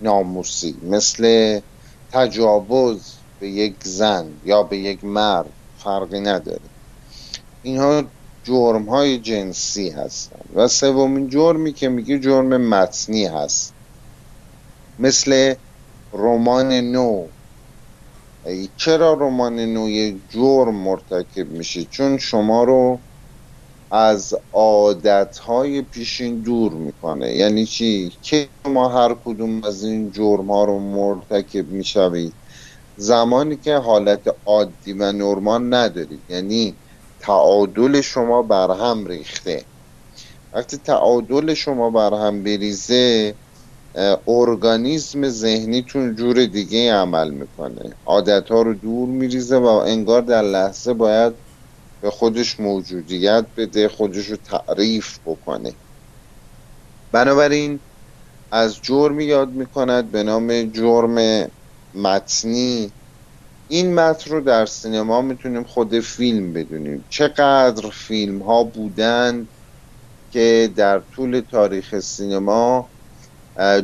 ناموسی 0.00 0.76
مثل 0.82 1.60
تجاوز 2.12 3.12
به 3.40 3.48
یک 3.48 3.74
زن 3.84 4.26
یا 4.44 4.62
به 4.62 4.78
یک 4.78 5.04
مرد 5.04 5.50
فرقی 5.78 6.20
نداره. 6.20 6.60
اینها 7.62 8.02
جرم 8.44 8.88
های 8.88 9.18
جنسی 9.18 9.90
هستن 9.90 10.40
و 10.54 10.68
سومین 10.68 11.28
جرمی 11.28 11.72
که 11.72 11.88
میگه 11.88 12.18
جرم 12.18 12.56
متنی 12.56 13.26
هست 13.26 13.72
مثل 14.98 15.54
رمان 16.12 16.72
نو. 16.72 17.26
چرا 18.76 19.12
رمان 19.12 19.60
نو 19.60 19.88
یک 19.88 20.16
جرم 20.30 20.74
مرتکب 20.74 21.50
میشه 21.50 21.84
چون 21.84 22.18
شما 22.18 22.64
رو 22.64 22.98
از 23.90 24.34
عادتهای 24.52 25.82
پیشین 25.82 26.40
دور 26.40 26.72
می‌کنه. 26.72 27.32
یعنی 27.36 27.66
چی؟ 27.66 28.12
که 28.22 28.48
ما 28.64 28.88
هر 28.88 29.14
کدوم 29.24 29.64
از 29.64 29.84
این 29.84 30.10
جرم 30.10 30.50
ها 30.50 30.64
رو 30.64 30.78
مرتکب 30.78 31.68
می‌شوید. 31.68 32.34
زمانی 32.96 33.56
که 33.56 33.76
حالت 33.76 34.36
عادی 34.46 34.92
و 34.92 35.12
نرمال 35.12 35.74
ندارید. 35.74 36.22
یعنی 36.28 36.78
تعادل 37.20 38.00
شما 38.00 38.42
برهم 38.42 39.06
ریخته. 39.06 39.66
وقتی 40.52 40.76
تعادل 40.76 41.54
شما 41.54 41.90
برهم 41.90 42.42
بریزه 42.42 43.34
ارگانیزم 44.26 45.28
ذهنیتون 45.28 46.14
جور 46.14 46.46
دیگه 46.46 46.94
عمل 46.94 47.30
می‌کنه. 47.30 47.96
عادت 48.06 48.50
ها 48.50 48.62
رو 48.62 48.74
دور 48.74 49.08
میریزه 49.08 49.56
و 49.56 49.64
انگار 49.66 50.22
در 50.22 50.42
لحظه 50.42 50.92
باید 50.94 51.34
به 52.00 52.10
خودش 52.10 52.60
موجودیت 52.60 53.46
بده 53.56 53.88
خودش 53.88 54.26
رو 54.26 54.36
تعریف 54.36 55.18
بکنه. 55.26 55.76
بنابراین 57.12 57.80
از 58.52 58.82
جرمی 58.82 59.24
یاد 59.24 59.48
می‌کند 59.50 60.10
به 60.10 60.22
نام 60.22 60.62
جرم 60.62 61.48
متنی. 61.94 62.92
این 63.68 63.94
متن 63.94 64.30
رو 64.30 64.40
در 64.40 64.66
سینما 64.66 65.22
می‌تونیم 65.22 65.64
خود 65.64 66.00
فیلم 66.00 66.52
بدونیم. 66.52 67.04
چقدر 67.08 67.90
فیلم 67.90 68.42
ها 68.42 68.64
بودند 68.64 69.48
که 70.30 70.72
در 70.76 70.98
طول 71.00 71.40
تاریخ 71.40 72.00
سینما 72.00 72.90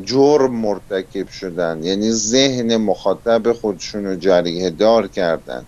جرم 0.04 0.54
مرتکب 0.54 1.28
شدن. 1.28 1.82
یعنی 1.82 2.10
ذهن 2.10 2.76
مخاطب 2.76 3.52
خودشون 3.52 4.04
رو 4.04 4.16
جریه 4.16 4.70
دار 4.70 5.08
کردن. 5.08 5.64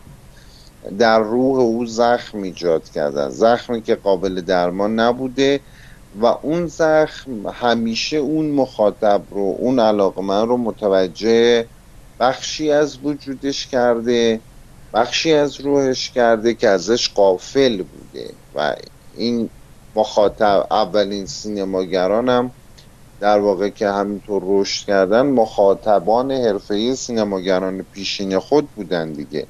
در 0.99 1.19
روح 1.19 1.59
او 1.59 1.87
زخم 1.87 2.43
ایجاد 2.43 2.91
کردن. 2.91 3.29
زخمی 3.29 3.83
که 3.83 3.95
قابل 3.95 4.41
درمان 4.41 5.01
نبوده 5.01 5.61
و 6.15 6.27
اون 6.27 6.67
زخم 6.67 7.47
همیشه 7.47 8.17
اون 8.17 8.51
مخاطب 8.51 9.23
رو 9.31 9.57
اون 9.59 9.79
علاقه 9.79 10.23
من 10.23 10.49
رو 10.49 10.57
متوجه 10.57 11.69
بخشی 12.21 12.71
از 12.71 12.99
وجودش 13.05 13.67
کرده 13.67 14.41
بخشی 14.95 15.33
از 15.33 15.61
روحش 15.61 16.11
کرده 16.11 16.55
که 16.55 16.69
ازش 16.69 17.09
قافل 17.09 17.83
بوده. 17.83 18.35
و 18.55 18.77
این 19.15 19.51
مخاطب 19.95 20.67
اولین 20.71 21.27
سینماگرانم 21.27 22.55
در 23.21 23.39
واقع 23.39 23.69
که 23.69 23.89
همینطور 23.91 24.43
رشد 24.47 24.87
کردن 24.87 25.23
مخاطبان 25.27 26.33
حرفه‌ای 26.33 26.97
سینماگران 26.97 27.83
پیشین 27.83 28.39
خود 28.39 28.73
بودن 28.75 29.15
دیگه. 29.15 29.49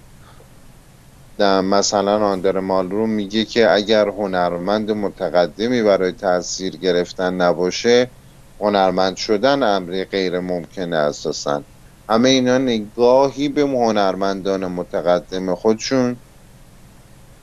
مثلا 1.40 2.26
آندر 2.26 2.60
مالرو 2.60 3.06
میگه 3.06 3.44
که 3.44 3.70
اگر 3.72 4.08
هنرمند 4.08 4.90
متقدمی 4.90 5.82
برای 5.82 6.12
تاثیر 6.12 6.76
گرفتن 6.76 7.34
نباشه 7.34 8.14
هنرمند 8.60 9.16
شدن 9.16 9.62
امری 9.62 10.04
غیر 10.04 10.40
ممکنه 10.40 10.96
اساسا. 10.96 11.64
همه 12.08 12.28
اینا 12.28 12.58
نگاهی 12.58 13.48
به 13.48 13.62
هنرمندان 13.62 14.66
متقدم 14.66 15.54
خودشون 15.54 16.22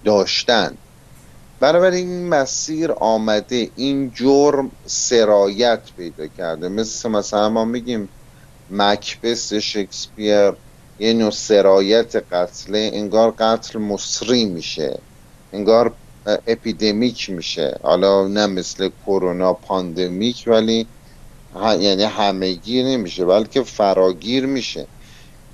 داشتن. 0.05 0.80
بنابراین 1.61 2.07
این 2.09 2.29
مسیر 2.29 2.91
آمده 2.91 3.71
این 3.75 4.11
جرم 4.11 4.71
سرایت 4.85 5.81
پیدا 5.97 6.27
کرده. 6.27 6.69
مثل 6.69 7.09
مثلا 7.09 7.49
ما 7.49 7.65
میگیم 7.65 8.09
مکبس 8.69 9.53
شکسپیر 9.53 10.51
یه 10.99 11.13
نوع 11.13 11.31
سرایت 11.31 12.15
قتله 12.15 12.91
انگار 12.93 13.31
قتل 13.31 13.79
مصری 13.79 14.45
میشه 14.45 15.01
انگار 15.53 15.95
اپیدمیک 16.47 17.29
میشه. 17.29 17.79
حالا 17.83 18.27
نه 18.27 18.47
مثل 18.47 18.89
کرونا 19.05 19.53
پاندمیک 19.53 20.43
ولی 20.47 20.87
یعنی 21.79 22.03
همهگیر 22.03 22.85
نمیشه 22.85 23.25
بلکه 23.25 23.63
فراگیر 23.63 24.45
میشه 24.45 24.87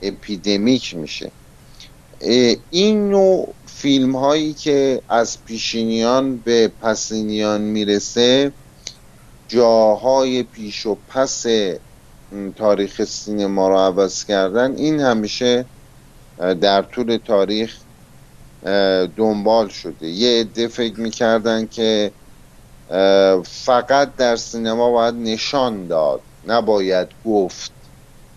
اپیدمیک 0.02 0.96
میشه. 0.96 1.32
این 2.70 3.10
نوع 3.10 3.56
فیلم 3.78 4.16
هایی 4.16 4.54
که 4.54 5.02
از 5.10 5.44
پیشینیان 5.46 6.38
به 6.38 6.68
پسینیان 6.82 7.62
می‌رسه 7.62 8.52
جاهای 9.48 10.44
پیش 10.44 10.86
و 10.86 10.98
پس 11.08 11.46
تاریخ 12.56 13.04
سینما 13.04 13.68
رو 13.68 13.78
عوض 13.78 14.26
کردن 14.26 14.76
این 14.76 15.00
همیشه 15.00 15.66
در 16.62 16.82
طول 16.82 17.18
تاریخ 17.18 17.78
دنبال 19.18 19.68
شده. 19.68 20.08
یه 20.08 20.40
عده 20.40 20.68
فکر 20.68 21.00
می‌کردن 21.00 21.68
که 21.68 22.12
فقط 23.44 24.16
در 24.16 24.36
سینما 24.36 24.92
باید 24.92 25.16
نشان 25.16 25.88
داد. 25.88 26.22
نباید 26.48 27.08
گفت. 27.26 27.77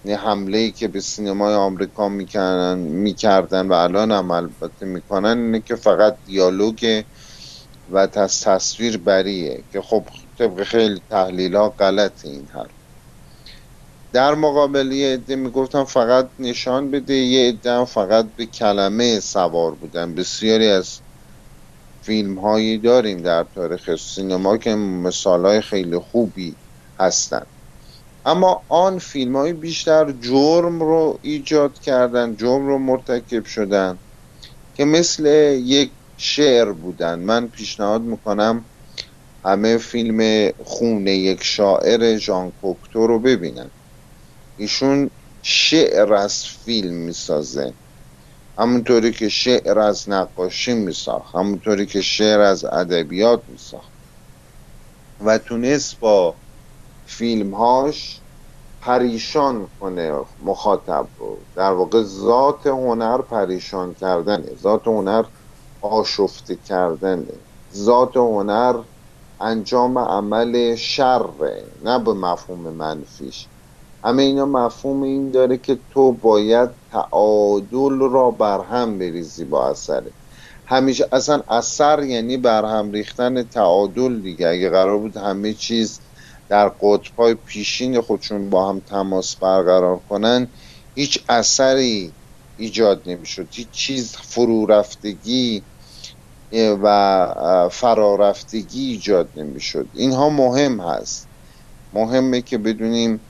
نه 0.05 0.17
حمله 0.17 0.59
ای 0.59 0.73
که 0.73 0.89
به 0.89 1.01
سینمای 1.01 1.55
آمریکا 1.55 2.09
می‌کردن 2.09 2.79
می‌کردن 2.79 3.69
و 3.69 3.73
الان 3.73 4.13
هم 4.13 4.31
البته 4.31 4.87
می‌کنن 4.87 5.39
اینه 5.39 5.61
که 5.61 5.77
فقط 5.77 6.19
دیالوگ 6.25 7.05
و 7.93 8.07
تصویر 8.07 8.99
بریه 8.99 9.65
که 9.73 9.81
خب 9.83 10.09
طبق 10.39 10.63
خیلی 10.63 11.03
تحلیل 11.11 11.57
ها 11.57 11.69
غلط 11.71 12.25
این 12.25 12.49
حرف. 12.49 12.71
در 14.13 14.35
مقابل 14.35 14.93
یه 14.93 15.15
عده 15.15 15.37
می‌گفتن 15.37 15.85
فقط 15.85 16.31
نشان 16.39 16.91
بده 16.91 17.15
یه 17.15 17.49
عده 17.49 17.85
فقط 17.85 18.27
به 18.37 18.47
کلمه 18.47 19.21
سوار 19.21 19.75
بودن. 19.75 20.15
بسیاری 20.15 20.69
از 20.69 21.01
فیلم 22.03 22.39
هایی 22.39 22.79
داریم 22.79 23.23
در 23.23 23.45
تاریخ 23.45 23.97
سینما 23.97 24.57
که 24.57 24.75
مثال 24.75 25.47
های 25.47 25.61
خیلی 25.61 25.99
خوبی 25.99 26.59
هستند 26.99 27.60
اما 28.25 28.65
آن 28.69 28.99
فیلم 28.99 29.37
های 29.37 29.53
بیشتر 29.53 30.13
جرم 30.13 30.81
رو 30.81 31.19
ایجاد 31.23 31.79
کردن 31.79 32.37
جرم 32.37 32.67
رو 32.67 32.79
مرتکب 32.79 33.45
شدن 33.45 33.99
که 34.75 34.85
مثل 34.85 35.27
یک 35.63 35.93
شعر 36.17 36.73
بودن. 36.73 37.19
من 37.19 37.49
پیشنهاد 37.49 38.03
می‌کنم 38.03 38.65
همه 39.45 39.79
فیلم 39.79 40.51
خونه 40.65 41.11
یک 41.11 41.43
شاعر 41.43 42.17
ژان 42.17 42.51
کوکتو 42.51 43.07
رو 43.07 43.19
ببینن. 43.19 43.71
ایشون 44.57 45.11
شعر 45.43 46.15
از 46.15 46.45
فیلم 46.47 46.95
می‌سازه. 46.95 47.75
همونطوری 48.59 49.13
که 49.13 49.29
شعر 49.29 49.79
از 49.79 50.09
نقاشی 50.09 50.75
میساخت 50.75 51.35
همونطوری 51.35 51.87
که 51.87 52.01
شعر 52.01 52.41
از 52.41 52.65
ادبیات 52.65 53.43
میساخت. 53.49 53.93
و 55.21 55.39
تونست 55.39 56.01
با 56.01 56.40
فیلمهاش 57.11 58.21
پریشان 58.81 59.67
کنه 59.81 60.13
مخاطب 60.45 61.07
رو. 61.19 61.37
در 61.57 61.73
واقع 61.73 62.03
ذات 62.03 62.67
هنر 62.67 63.19
پریشان 63.19 63.95
کردنه. 63.95 64.49
ذات 64.63 64.89
هنر 64.89 65.25
آشفته 65.83 66.57
کردنه. 66.57 67.35
ذات 67.75 68.17
هنر 68.17 68.75
انجام 69.41 69.99
عمل 69.99 70.75
شره 70.75 71.65
نه 71.85 71.99
به 71.99 72.13
مفهوم 72.13 72.61
منفیش. 72.61 73.47
همه 74.05 74.23
اینا 74.23 74.47
مفهوم 74.47 75.03
این 75.03 75.31
داره 75.31 75.59
که 75.59 75.79
تو 75.91 76.13
باید 76.13 76.71
تعادل 76.93 77.99
را 78.11 78.31
برهم 78.31 78.99
بریزی 78.99 79.45
با 79.45 79.69
اثره 79.69 80.13
همیشه 80.67 81.09
اصلا 81.13 81.43
اثر 81.49 82.03
یعنی 82.03 82.37
برهم 82.37 82.93
ریختن 82.93 83.43
تعادل 83.43 84.21
دیگه. 84.21 84.49
اگه 84.49 84.71
قرار 84.71 84.99
بود 84.99 85.17
همه 85.17 85.53
چیز 85.53 86.01
در 86.51 86.69
قطبهای 86.69 87.35
پیشین 87.35 88.01
خودشون 88.01 88.51
با 88.51 88.69
هم 88.69 88.81
تماس 88.81 89.37
برقرار 89.37 89.99
کنن 89.99 90.53
هیچ 90.95 91.25
اثری 91.29 92.17
ایجاد 92.57 93.03
نمی‌شد. 93.07 93.49
هیچ 93.53 93.71
چیز 93.71 94.17
فرو 94.17 94.67
رفتگی 94.67 95.63
و 96.53 97.69
فرارفتگی 97.73 98.91
ایجاد 98.91 99.31
نمی‌شد. 99.37 99.89
اینها 99.93 100.31
مهم 100.31 100.81
هست. 100.81 101.29
مهمه 101.93 102.43
که 102.43 102.59
بدونیم 102.59 103.21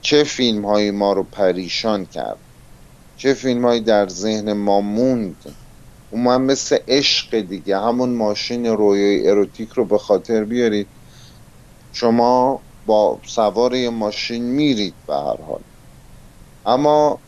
چه 0.00 0.24
فیلم 0.24 0.64
هایی 0.66 0.90
ما 0.90 1.12
رو 1.12 1.22
پریشان 1.22 2.06
کرد. 2.06 2.38
چه 3.16 3.34
فیلم 3.34 3.64
هایی 3.64 3.80
در 3.80 4.08
ذهن 4.08 4.52
ما 4.52 4.80
موند. 4.80 5.56
اون 6.10 6.36
مثل 6.36 6.78
عشق 6.88 7.40
دیگه. 7.40 7.78
همون 7.78 8.14
ماشین 8.14 8.66
رویای 8.66 9.28
اروتیک 9.28 9.68
رو 9.70 9.84
به 9.84 9.98
خاطر 9.98 10.44
بیارید. 10.44 10.95
شما 11.98 12.60
با 12.86 13.20
سوار 13.26 13.88
ماشین 13.88 14.44
میرید 14.44 14.94
به 15.06 15.14
هر 15.14 15.42
حال. 15.42 15.60
اما 16.66 17.18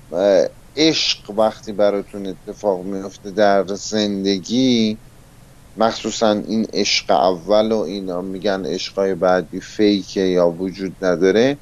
عشق 0.76 1.30
وقتی 1.30 1.72
براتون 1.72 2.26
اتفاق 2.26 2.84
میفته 2.84 3.30
در 3.30 3.66
زندگی 3.66 4.98
مخصوصا 5.76 6.30
این 6.30 6.66
عشق 6.72 7.10
اول 7.10 7.72
و 7.72 7.78
اینا 7.78 8.20
میگن 8.20 8.66
عشقای 8.66 9.14
بعدی 9.14 9.60
فیکه 9.60 10.20
یا 10.20 10.50
وجود 10.50 11.04
نداره. 11.04 11.58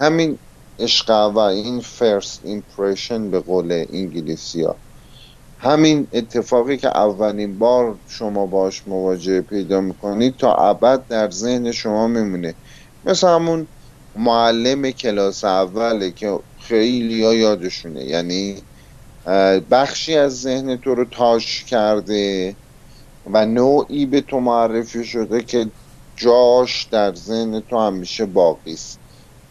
همین 0.00 0.38
عشق 0.78 1.10
اول 1.10 1.42
این 1.42 1.80
first 1.80 2.40
impression 2.44 3.30
به 3.30 3.40
قول 3.40 3.84
انگلیسی 3.90 4.62
ها 4.62 4.82
همین 5.60 6.08
اتفاقی 6.12 6.76
که 6.76 6.88
اولین 6.88 7.58
بار 7.58 7.98
شما 8.06 8.46
باش 8.46 8.88
مواجهه 8.88 9.40
پیدا 9.40 9.80
می‌کنید 9.80 10.36
تا 10.36 10.54
ابد 10.54 11.06
در 11.06 11.30
ذهن 11.30 11.72
شما 11.72 12.08
میمونه. 12.08 12.54
مثل 13.04 13.28
همون 13.28 13.68
معلم 14.16 14.90
کلاس 14.90 15.44
اوله 15.44 16.10
که 16.10 16.38
خیلی 16.58 17.24
ها 17.24 17.34
یادشونه. 17.34 18.04
یعنی 18.04 18.62
بخشی 19.70 20.16
از 20.16 20.40
ذهن 20.40 20.76
تو 20.76 20.94
رو 20.94 21.04
touch 21.04 21.64
کرده 21.64 22.56
و 23.26 23.46
نوعی 23.46 24.06
به 24.06 24.20
تو 24.20 24.40
معرفی 24.40 25.04
شده 25.04 25.42
که 25.42 25.72
جاش 26.16 26.84
در 26.84 27.14
ذهن 27.14 27.60
تو 27.60 27.78
همیشه 27.78 28.26
باقی 28.26 28.72
است. 28.72 29.00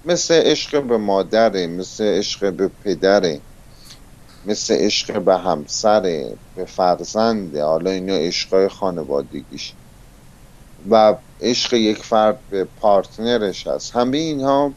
مثل 0.06 0.34
عشق 0.34 0.84
به 0.84 0.98
مادره 0.98 1.68
مثل 1.68 2.04
عشق 2.04 2.54
به 2.54 2.68
پدره. 2.68 3.44
مثل 4.48 4.74
عشق 4.74 5.22
به 5.22 5.38
همسره 5.38 6.38
به 6.56 6.66
فرزنده 6.66 7.64
حالا 7.64 7.92
اینا 7.92 8.16
عشقای 8.16 8.68
خانوادگیش. 8.68 9.74
و 10.90 11.16
عشق 11.40 11.74
یک 11.74 11.98
فرد 11.98 12.40
به 12.50 12.64
پارتنرش 12.64 13.68
هست. 13.68 13.96
همه 13.96 14.18
اینها 14.18 14.74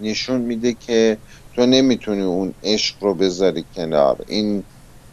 نشون 0.00 0.40
میده 0.40 0.74
که 0.74 1.18
تو 1.54 1.66
نمی‌تونی 1.66 2.22
اون 2.22 2.54
عشق 2.62 3.04
رو 3.04 3.14
بذاری 3.14 3.64
کنار. 3.74 4.24
این 4.28 4.64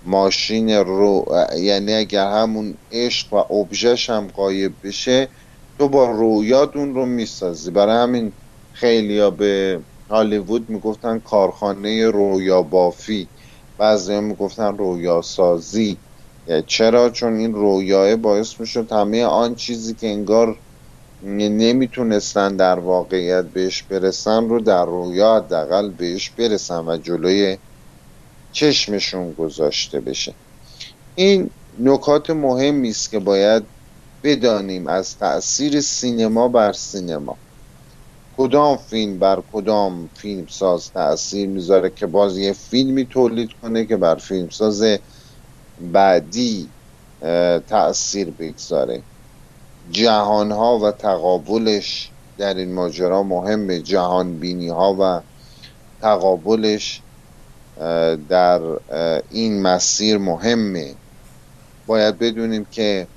ماشین 0.01 0.69
رو 0.69 1.25
یعنی 1.57 1.93
اگر 1.93 2.31
همون 2.31 2.77
عشق 2.91 3.33
و 3.33 3.53
ابژش 3.53 4.09
هم 4.09 4.27
قایب 4.27 4.71
بشه 4.83 5.29
تو 5.77 5.89
با 5.89 6.11
رویات 6.11 6.75
اون 6.75 6.95
رو 6.95 7.05
می‌سازی. 7.05 7.71
برای 7.71 8.03
همین 8.03 8.33
خیلی 8.71 9.31
به 9.31 9.79
هالیوود 10.09 10.69
می‌گفتن 10.69 11.19
کارخانه 11.19 12.09
رویا 12.09 12.61
بافی 12.61 13.29
بعضی 13.77 14.13
ها 14.13 14.21
می‌گفتن 14.21 14.77
رویا 14.77 15.21
سازی 15.21 15.97
چرا؟ 16.67 17.09
چون 17.09 17.33
این 17.37 17.53
رویاه 17.53 18.15
باعث 18.15 18.59
می‌شد 18.59 18.91
همه 18.91 19.23
آن 19.23 19.55
چیزی 19.55 19.95
که 19.95 20.07
انگار 20.07 20.61
نمی‌تونستن 21.21 22.55
در 22.55 22.79
واقعیت 22.79 23.45
بهش 23.45 23.83
برسن 23.83 24.49
رو 24.49 24.61
در 24.61 24.85
رویا 24.85 25.35
حداقل 25.35 25.89
بهش 25.91 26.29
برسن 26.29 26.85
و 26.87 26.97
جلوی 26.97 27.57
چشمشون 28.51 29.33
گذاشته 29.33 30.01
بشه. 30.01 30.35
این 31.15 31.49
نکات 31.79 32.29
مهمی 32.29 32.89
است 32.89 33.11
که 33.11 33.19
باید 33.19 33.63
بدانیم 34.23 34.87
از 34.87 35.17
تاثیر 35.17 35.81
سینما 35.81 36.47
بر 36.47 36.73
سینما. 36.73 37.39
کدام 38.39 38.77
فیلم 38.77 39.19
بر 39.19 39.43
کدام 39.53 40.09
فیلم 40.15 40.47
ساز 40.47 40.91
تاثیر 40.91 41.47
می‌ذاره 41.47 41.89
که 41.89 42.05
باز 42.05 42.37
یه 42.37 42.53
فیلمی 42.53 43.05
تولید 43.05 43.49
کنه 43.61 43.85
که 43.85 43.97
بر 43.97 44.15
فیلمساز 44.15 44.83
بعدی 45.91 46.69
تاثیر 47.67 48.29
بگذاره. 48.31 49.01
جهان 49.91 50.51
ها 50.51 50.79
و 50.79 50.91
تقابلش 50.91 52.11
در 52.37 52.53
این 52.53 52.73
ماجرا 52.73 53.23
مهمه. 53.23 53.79
جهان 53.79 54.39
بینی 54.39 54.69
ها 54.69 54.97
و 54.99 55.21
تقابلش 56.01 57.01
در 58.29 58.61
این 59.29 59.61
مسیر 59.61 60.17
مهمه. 60.17 60.95
باید 61.87 62.19
بدونیم 62.19 62.65
که 62.71 63.07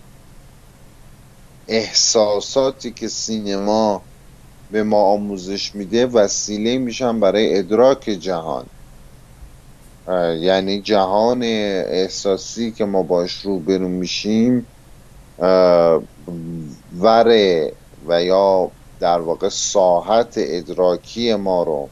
احساساتی 1.68 2.90
که 2.90 3.08
سینما 3.08 4.02
به 4.72 4.82
ما 4.82 5.02
آموزش 5.02 5.74
میده 5.74 6.06
وسیله 6.06 6.78
میشن 6.78 7.20
برای 7.20 7.58
ادراک 7.58 8.00
جهان. 8.00 8.66
یعنی 10.38 10.80
جهان 10.80 11.42
احساسی 11.42 12.70
که 12.70 12.85
ما 12.85 13.02
باش 13.02 13.32
روبرو 13.32 13.88
میشیم 13.88 14.66
وره 16.98 17.72
و 18.06 18.22
یا 18.22 18.70
در 19.00 19.20
واقع 19.20 19.48
ساحت 19.48 20.35
ادراکی 20.37 21.35
ما 21.35 21.62
رو 21.62 21.88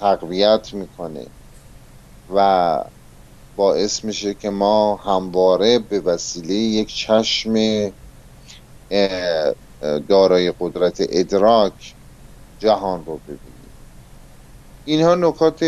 تقویت 0.00 0.74
می‌کنه 0.74 1.26
و 2.34 2.78
باعث 3.56 4.04
میشه 4.04 4.34
که 4.34 4.50
ما 4.50 4.96
همواره 4.96 5.78
به 5.78 6.00
وسیله 6.00 6.54
یک 6.54 6.94
چشم 6.94 7.52
دارای 10.08 10.52
قدرت 10.60 10.96
ادراک 11.08 11.94
جهان 12.58 13.04
رو 13.06 13.20
ببینیم. 13.24 13.70
اینها 14.84 15.14
نکات 15.14 15.64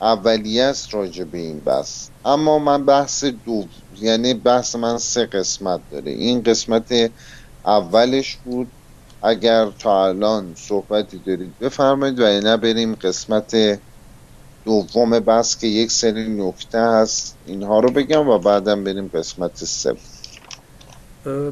اولیه 0.00 0.64
است 0.64 0.94
راجع 0.94 1.24
به 1.24 1.38
این 1.38 1.60
بحث. 1.60 2.08
اما 2.24 2.58
من 2.58 2.84
بحث 2.84 3.24
دو 3.24 3.64
یعنی 4.00 4.34
بحث 4.34 4.76
من 4.76 4.98
سه 4.98 5.26
قسمت 5.26 5.80
داره. 5.90 6.12
این 6.12 6.42
قسمت 6.42 7.10
اولش 7.64 8.36
بود 8.36 8.68
اگر 9.22 9.70
تا 9.70 10.06
الان 10.06 10.54
صحبتی 10.56 11.18
دارید 11.18 11.58
بفرمایید 11.58 12.20
و 12.20 12.22
نه 12.22 12.56
بریم 12.56 12.94
قسمت 12.94 13.80
دوم 14.64 15.20
بحث 15.20 15.56
که 15.56 15.66
یک 15.66 15.90
سری 15.90 16.28
نکته 16.28 16.80
هست. 16.80 17.36
اینها 17.46 17.80
رو 17.80 17.90
بگم 17.90 18.28
و 18.28 18.38
بعدم 18.38 18.84
بریم 18.84 19.08
قسمت 19.08 19.64
سه 19.64 19.94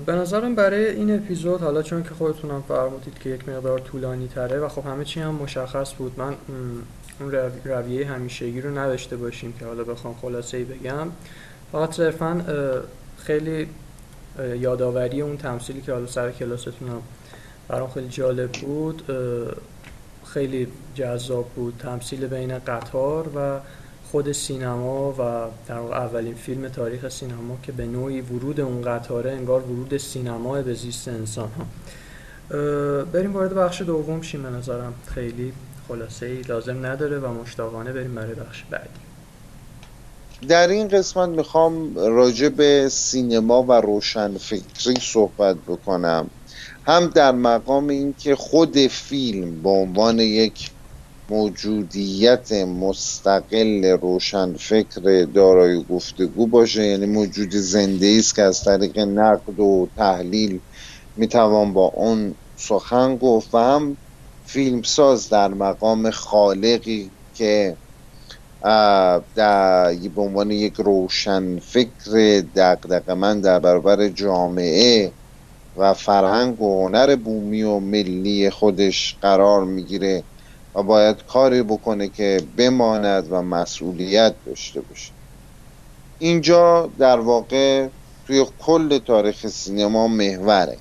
به 0.06 0.12
نظرم 0.12 0.54
برای 0.54 0.86
این 0.86 1.14
اپیزود 1.14 1.60
حالا 1.60 1.82
چون 1.82 2.02
که 2.02 2.08
خودتونم 2.08 2.62
فرمودید 2.68 3.18
که 3.18 3.30
یک 3.30 3.48
مقدار 3.48 3.78
طولانی 3.78 4.28
تره 4.28 4.58
و 4.58 4.68
خب 4.68 4.86
همه 4.86 5.04
چی 5.04 5.20
هم 5.20 5.34
مشخص 5.34 5.94
بود 5.94 6.12
من 6.16 6.34
اون 7.20 7.32
رویه 7.64 8.06
همیشگی 8.06 8.60
رو 8.60 8.78
نداشته 8.78 9.16
باشیم 9.16 9.52
که 9.52 9.64
حالا 9.64 9.84
بخوام 9.84 10.14
خلاصه 10.22 10.56
ای 10.56 10.64
بگم. 10.64 11.08
فقط 11.72 11.92
صرفا 11.92 12.44
خیلی 13.18 13.68
یادآوری 14.60 15.20
اون 15.20 15.36
تمثیلی 15.36 15.80
که 15.80 15.92
حالا 15.92 16.06
سر 16.06 16.30
کلاستون 16.30 16.88
هم 16.88 17.02
برام 17.68 17.90
خیلی 17.90 18.08
جالب 18.08 18.52
بود 18.52 19.02
خیلی 20.24 20.68
جذاب 20.94 21.48
بود. 21.48 21.74
تمثیل 21.78 22.26
بین 22.26 22.58
قطار 22.58 23.28
و 23.36 23.60
خود 24.10 24.32
سینما 24.32 25.12
و 25.12 25.44
در 25.68 25.78
اولین 25.78 26.34
فیلم 26.34 26.68
تاریخ 26.68 27.08
سینما 27.08 27.58
که 27.62 27.72
به 27.72 27.86
نوعی 27.86 28.20
ورود 28.20 28.60
اون 28.60 28.82
قطاره 28.82 29.32
انگار 29.32 29.60
ورود 29.60 29.96
سینما 29.96 30.62
به 30.62 30.74
زیست 30.74 31.08
انسان 31.08 31.48
ها. 31.48 31.64
بریم 33.04 33.32
وارد 33.32 33.54
بخش 33.54 33.82
دوم 33.82 34.22
شیم 34.22 34.46
نظرم. 34.46 34.94
خیلی 35.06 35.52
خلاصه 35.88 36.26
ای 36.26 36.42
لازم 36.42 36.86
نداره 36.86 37.18
و 37.18 37.42
مشتاقانه 37.42 37.92
بریم 37.92 38.14
برای 38.14 38.34
بخش 38.34 38.64
بعدی. 38.70 38.88
در 40.48 40.68
این 40.68 40.88
قسمت 40.88 41.28
می‌خوام 41.28 41.98
راجع 41.98 42.48
به 42.48 42.88
سینما 42.88 43.62
و 43.62 43.72
روشنفکری 43.72 44.94
صحبت 45.00 45.56
بکنم. 45.56 46.30
هم 46.86 47.06
در 47.06 47.32
مقام 47.32 47.88
اینکه 47.88 48.36
خود 48.36 48.86
فیلم 48.86 49.62
به 49.62 49.68
عنوان 49.68 50.18
یک 50.18 50.70
موجودیت 51.30 52.52
مستقل 52.52 53.84
روشنفکر 53.84 55.26
دارای 55.34 55.84
گفتگو 55.84 56.46
باشه. 56.46 56.86
یعنی 56.86 57.06
موجود 57.06 57.50
زنده 57.50 58.16
است 58.18 58.34
که 58.34 58.42
از 58.42 58.64
طریق 58.64 58.98
نقد 58.98 59.60
و 59.60 59.88
تحلیل 59.96 60.60
می‌توان 61.16 61.72
با 61.72 61.84
اون 61.86 62.34
سخن 62.56 63.16
گفت. 63.16 63.54
و 63.54 63.58
هم 63.58 63.96
فیلمساز 64.44 65.28
در 65.28 65.48
مقام 65.48 66.10
خالقی 66.10 67.10
که 67.34 67.78
در 69.34 69.92
به 70.14 70.22
عنوان 70.22 70.50
یک 70.50 70.74
روشن 70.74 71.58
فکر 71.58 72.40
دقدق 72.56 73.10
من 73.10 73.40
در 73.40 73.58
برابر 73.58 74.08
جامعه 74.08 75.14
و 75.76 75.94
فرهنگ 75.94 76.60
و 76.60 76.84
هنر 76.84 77.16
بومی 77.16 77.62
و 77.62 77.78
ملی 77.78 78.50
خودش 78.50 79.18
قرار 79.20 79.64
می‌گیره. 79.64 80.24
و 80.74 80.82
باید 80.82 81.16
کاری 81.32 81.62
بکنه 81.62 82.08
که 82.08 82.40
بماند 82.56 83.26
و 83.30 83.42
مسئولیت 83.42 84.34
داشته 84.46 84.80
باشه. 84.80 85.12
اینجا 86.18 86.90
در 86.98 87.20
واقع 87.20 87.88
توی 88.26 88.46
کل 88.58 88.98
تاریخ 88.98 89.46
سینما 89.46 90.08
محوره. 90.08 90.76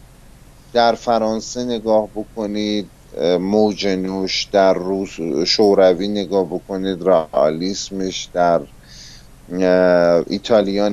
در 0.73 0.95
فرانسه 0.95 1.63
نگاه 1.63 2.07
بکنید 2.15 2.89
موج 3.39 3.87
نوش 3.87 4.47
در 4.51 4.73
روز 4.73 5.09
شوروی 5.45 6.07
نگاه 6.07 6.45
بکنید 6.45 7.03
رئالیسمش 7.03 8.29
در 8.33 8.61
ایتالیا 10.27 10.89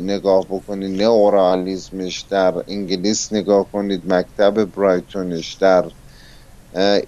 نگاه 0.00 0.44
بکنید 0.44 1.02
نئورالیسمش 1.02 2.24
در 2.30 2.54
انگلیس 2.68 3.32
نگاه 3.32 3.66
کنید 3.72 4.12
مکتب 4.12 4.64
برایتونش 4.64 5.54
در 5.54 5.84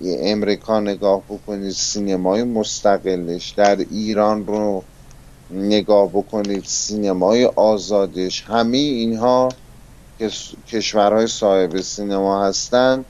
امریکا 0.03 0.81
نگاه 0.81 1.23
بکنید 1.29 1.73
سینمای 1.73 2.43
مستقلش 2.43 3.51
در 3.51 3.77
ایران 3.77 4.47
رو 4.47 4.83
نگاه 5.51 6.09
بکنید 6.09 6.65
سینمای 6.65 7.45
آزادش 7.45 8.43
همه 8.43 8.77
اینها 8.77 9.49
کشورهای 10.69 11.27
صاحب 11.27 11.81
سینما 11.81 12.45
هستند 12.45 13.05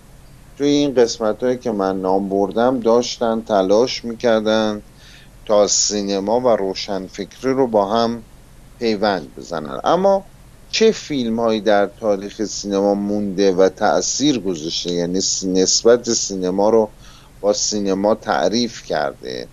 توی 0.58 0.68
این 0.68 0.94
قسمت 0.94 1.42
هایی 1.42 1.58
که 1.58 1.70
من 1.70 2.00
نام 2.00 2.28
بردم 2.28 2.80
داشتن 2.80 3.40
تلاش 3.40 4.04
می‌کردن 4.04 4.82
تا 5.46 5.66
سینما 5.66 6.40
و 6.40 6.48
روشنفکری 6.48 7.52
رو 7.52 7.66
با 7.66 7.86
هم 7.86 8.22
پیوند 8.78 9.34
بزنن. 9.36 9.80
اما 9.84 10.24
چه 10.72 10.92
فیلم 10.92 11.40
هایی 11.40 11.60
در 11.60 11.86
تاریخ 11.86 12.44
سینما 12.44 12.94
مونده 12.94 13.52
و 13.52 13.68
تأثیر 13.68 14.38
گذاشته؟ 14.38 14.92
یعنی 14.92 15.18
نسبت 15.44 16.12
سینما 16.12 16.70
رو 16.70 16.94
با 17.40 17.52
سینما 17.52 18.14
تعریف 18.14 18.82
کرده. 18.82 19.48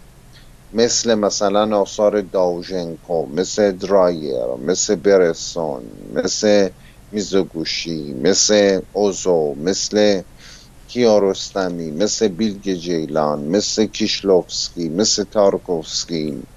مثل 0.73 1.15
مثلا 1.15 1.77
آثار 1.79 2.21
داوژنکو 2.21 3.25
مثل 3.25 3.71
درایر 3.71 4.45
مثل 4.61 4.95
برسون 4.95 5.83
مثل 6.13 6.69
میزوگوشی 7.11 8.13
مثل 8.13 8.81
اوزو 8.91 9.55
مثل 9.55 10.21
کیارستمی 10.87 11.91
مثل 11.91 12.27
بیلگ 12.27 12.73
جیلان 12.73 13.39
مثل 13.43 13.85
کیشلوفسکی 13.85 14.89
مثل 14.89 15.23
تارکوفسکی. 15.23 16.47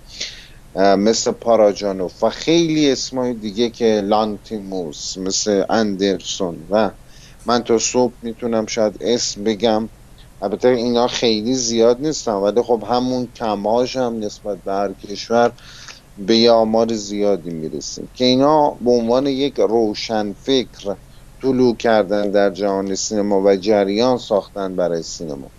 مثل 0.76 1.30
پاراجانوف 1.30 2.22
و 2.22 2.30
خیلی 2.30 2.90
اسمای 2.90 3.34
دیگه 3.34 3.70
که 3.70 4.00
لانتیموس 4.04 5.18
مثل 5.18 5.64
اندرسون 5.70 6.66
و 6.70 6.90
من 7.46 7.62
تا 7.62 7.78
صبح 7.78 8.14
می‌تونم 8.22 8.66
شاید 8.66 8.96
اسم 9.00 9.44
بگم. 9.44 9.88
البته 10.42 10.68
اینا 10.68 11.06
خیلی 11.06 11.54
زیاد 11.54 12.00
نیستن 12.00 12.32
ولی 12.32 12.62
خب 12.62 12.84
همون 12.88 13.28
کماش 13.36 13.96
هم 13.96 14.18
نسبت 14.18 14.58
به 14.64 14.72
هر 14.72 14.92
کشور 14.92 15.52
به 16.18 16.36
یه 16.36 16.50
آمار 16.50 16.94
زیادی 16.94 17.50
می‌رسیم 17.50 18.08
که 18.14 18.24
اینا 18.24 18.70
به 18.70 18.90
عنوان 18.90 19.26
یک 19.26 19.60
روشن 19.60 20.32
فکر 20.32 20.96
طلوع 21.42 21.76
کردن 21.76 22.30
در 22.30 22.50
جهان 22.50 22.94
سینما 22.94 23.42
و 23.42 23.56
جریان 23.56 24.18
ساختن 24.18 24.76
برای 24.76 25.02
سینما. 25.02 25.50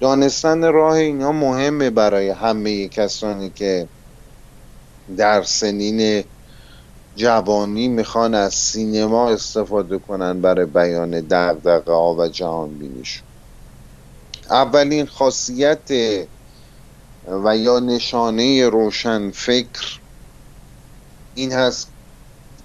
دانستن 0.00 0.72
راه 0.72 0.92
اینا 0.92 1.32
مهمه 1.32 1.90
برای 1.90 2.28
همه 2.28 2.88
کسانی 2.88 3.50
که 3.50 3.88
در 5.16 5.42
سنین 5.42 6.24
جوانی 7.16 7.88
می‌خوان 7.88 8.34
از 8.34 8.54
سینما 8.54 9.30
استفاده 9.30 9.98
کنن 9.98 10.40
برای 10.40 10.66
بیان 10.66 11.10
دقدقه 11.10 11.92
ها 11.92 12.14
و 12.14 12.28
جهان 12.28 12.78
بینیشون 12.78 13.24
اولین 14.50 15.06
خاصیت 15.06 15.90
و 17.44 17.56
یا 17.56 17.78
نشانه 17.78 18.68
روشن 18.68 19.30
فکر 19.30 20.00
این 21.34 21.52
هست 21.52 21.88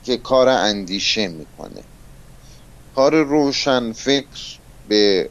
که 0.03 0.17
کار 0.17 0.49
اندیشه 0.49 1.27
می‌کنه. 1.27 1.83
کار 2.95 3.23
روشن 3.23 3.91
فکر 3.91 4.59
به 4.87 5.29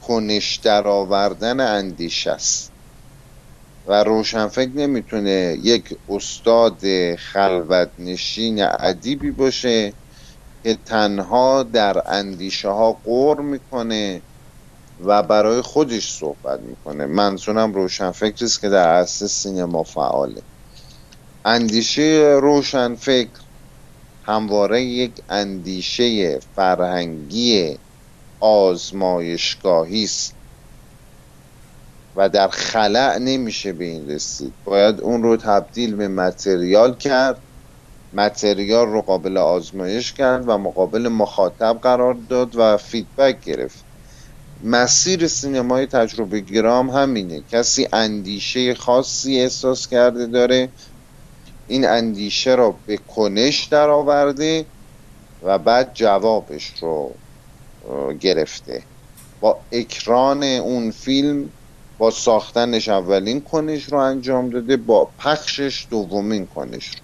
کنش 0.00 0.56
در 0.56 0.88
آوردن 0.88 1.60
اندیشه 1.60 2.30
است. 2.30 2.73
و 3.86 4.04
روشنفکر 4.04 4.70
نمی‌تونه 4.74 5.56
یک 5.62 5.98
استاد 6.08 6.80
خلوت 7.16 7.92
نشین 7.98 8.66
ادیبی 8.80 9.30
باشه 9.30 9.94
که 10.64 10.74
تنها 10.86 11.62
در 11.62 12.02
اندیشه 12.06 12.68
ها 12.68 12.92
قور 12.92 13.40
می‌کنه 13.40 14.24
و 14.98 15.22
برای 15.22 15.60
خودش 15.62 16.12
صحبت 16.18 16.60
می‌کنه. 16.60 17.06
منظورم 17.06 17.74
روشنفکر 17.74 18.44
است 18.44 18.60
که 18.60 18.68
در 18.68 18.88
اصل 18.88 19.26
سینما 19.26 19.82
فعاله. 19.82 20.42
اندیشه 21.44 22.38
روشنفکر 22.42 23.40
همواره 24.22 24.82
یک 24.84 25.22
اندیشه 25.28 26.40
فرهنگی 26.40 27.78
آزمایشگاهی 28.40 30.04
است. 30.04 30.33
و 32.16 32.28
در 32.28 32.48
خلع 32.48 33.18
نمیشه 33.18 33.72
به 33.72 33.84
این 33.84 34.10
رسید. 34.10 34.52
باید 34.64 35.00
اون 35.00 35.22
رو 35.22 35.36
تبدیل 35.36 35.94
به 35.94 36.08
متریال 36.08 36.94
کرد. 36.94 37.38
متریال 38.12 38.86
رو 38.86 39.02
قابل 39.02 39.36
آزمایش 39.36 40.12
کرد 40.12 40.48
و 40.48 40.58
مقابل 40.58 41.08
مخاطب 41.08 41.78
قرار 41.82 42.16
داد 42.28 42.56
و 42.56 42.76
فیدبک 42.76 43.44
گرفت. 43.44 43.84
مسیر 44.64 45.26
سینمای 45.26 45.86
تجربه 45.86 46.40
گرام 46.40 46.90
همینه. 46.90 47.42
کسی 47.52 47.88
اندیشه 47.92 48.74
خاصی 48.74 49.40
احساس 49.40 49.88
کرده 49.88 50.26
داره. 50.26 50.68
این 51.68 51.88
اندیشه 51.88 52.54
را 52.54 52.74
به 52.86 52.96
کنش 52.96 53.64
در 53.64 53.88
آورده 53.88 54.64
و 55.42 55.58
بعد 55.58 55.90
جوابش 55.94 56.72
رو 56.80 57.14
گرفته. 58.20 58.82
با 59.40 59.58
اکران 59.72 60.42
اون 60.42 60.90
فیلم 60.90 61.50
با 61.98 62.10
ساختنش 62.10 62.88
اولین 62.88 63.40
کنش 63.40 63.84
رو 63.84 63.98
انجام 63.98 64.50
داده 64.50 64.76
با 64.76 65.08
پخشش 65.18 65.86
دومین 65.90 66.46
کنش 66.46 66.86
رو. 66.86 66.98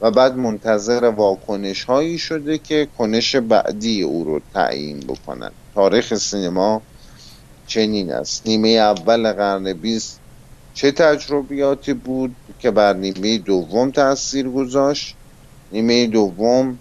و 0.00 0.10
بعد 0.10 0.36
منتظر 0.36 1.04
واکنش 1.04 1.84
هایی 1.84 2.18
شده 2.18 2.58
که 2.58 2.88
کنش 2.98 3.36
بعدی 3.36 4.02
او 4.02 4.24
رو 4.24 4.40
تعیین 4.54 5.00
بکنن. 5.00 5.50
تاریخ 5.74 6.14
سینما 6.14 6.82
چنین 7.66 8.12
است. 8.12 8.46
نیمه 8.46 8.68
اول 8.68 9.32
قرن 9.32 9.72
بیست 9.72 10.20
چه 10.74 10.92
تجربیاتی 10.92 11.92
بود 11.92 12.36
که 12.58 12.70
بر 12.70 12.92
نیمه 12.92 13.38
دوم 13.38 13.90
تاثیر 13.90 14.48
گذاشت؟ 14.48 15.16
نیمه 15.72 16.06
دوم 16.06 16.78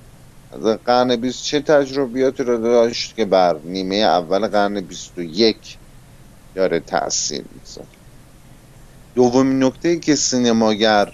قرن 0.85 1.15
بیست 1.15 1.43
چه 1.43 1.61
تجربیاتی 1.61 2.43
رو 2.43 2.57
داشت 2.57 3.15
که 3.15 3.25
بر 3.25 3.59
نیمه 3.63 3.95
اول 3.95 4.47
قرن 4.47 4.81
بیست 4.81 5.17
و 5.17 5.21
یک 5.21 5.77
داره 6.55 6.79
تاثیر 6.79 7.45
می‌ذاره. 7.51 7.87
دومین 9.15 9.63
نکته 9.63 9.99
که 9.99 10.15
سینماگر 10.15 11.13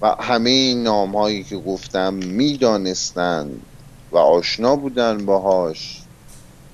و 0.00 0.16
همه 0.20 0.50
این 0.50 0.82
نام 0.82 1.16
هایی 1.16 1.44
که 1.44 1.56
گفتم 1.56 2.14
می‌دانستند 2.14 3.62
و 4.12 4.18
آشنا 4.18 4.76
بودن 4.76 5.26
باهاش 5.26 6.02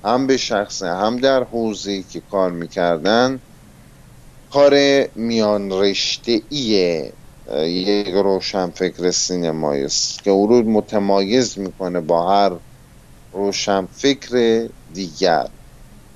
هم 0.03 0.27
به 0.27 0.37
شخصه 0.37 0.87
هم 0.87 1.17
در 1.17 1.43
حوزه 1.43 2.03
که 2.03 2.21
کار 2.21 2.51
می‌کردن 2.51 3.39
کار 4.51 4.73
میان 5.15 5.71
رشته 5.71 6.41
ایه 6.49 7.13
یک 7.57 8.07
روشنفکر 8.07 9.11
سینمایی 9.11 9.83
است 9.83 10.23
که 10.23 10.31
او 10.31 10.47
رو 10.47 10.61
متمایز 10.61 11.59
می‌کنه 11.59 11.99
با 11.99 12.29
هر 12.29 12.51
روشنفکر 13.31 14.67
دیگر. 14.93 15.47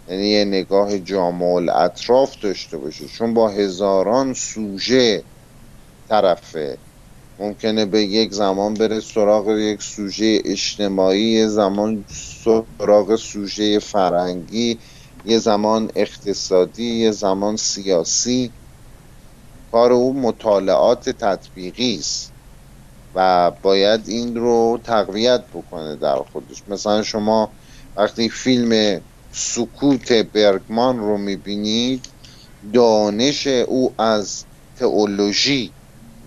یعنی 0.07 0.27
یه 0.27 0.45
نگاه 0.45 0.99
جامع 0.99 1.71
اطراف 1.75 2.39
داشته 2.41 2.77
باشه. 2.77 3.07
چون 3.07 3.33
با 3.33 3.49
هزاران 3.49 4.33
سوژه 4.33 5.23
طرفه. 6.09 6.77
ممکنه 7.39 7.85
به 7.85 8.03
یک 8.03 8.33
زمان 8.33 8.73
بره 8.73 8.99
سراغ 8.99 9.49
یک 9.49 9.81
سوژه 9.81 10.41
اجتماعی 10.45 11.21
یه 11.21 11.47
زمان 11.47 12.05
سراغ 12.43 13.15
سوژه 13.15 13.79
فرنگی 13.79 14.79
یه 15.25 15.37
زمان 15.37 15.91
اقتصادی 15.95 16.95
یه 16.95 17.11
زمان 17.11 17.55
سیاسی. 17.55 18.51
کار 19.71 19.93
او 19.93 20.13
مطالعات 20.13 21.09
تطبیقی 21.09 21.95
است 21.95 22.31
و 23.15 23.51
باید 23.61 24.01
این 24.07 24.35
رو 24.35 24.79
تقویت 24.83 25.43
بکنه 25.53 25.95
در 25.95 26.15
خودش. 26.15 26.63
مثلا 26.67 27.03
شما 27.03 27.49
وقتی 27.95 28.29
فیلم 28.29 29.01
سکوت 29.33 30.11
برگمان 30.11 30.99
رو 30.99 31.17
می‌بینید. 31.17 32.05
دانش 32.73 33.47
او 33.47 33.93
از 33.97 34.43
تئولوژی 34.79 35.71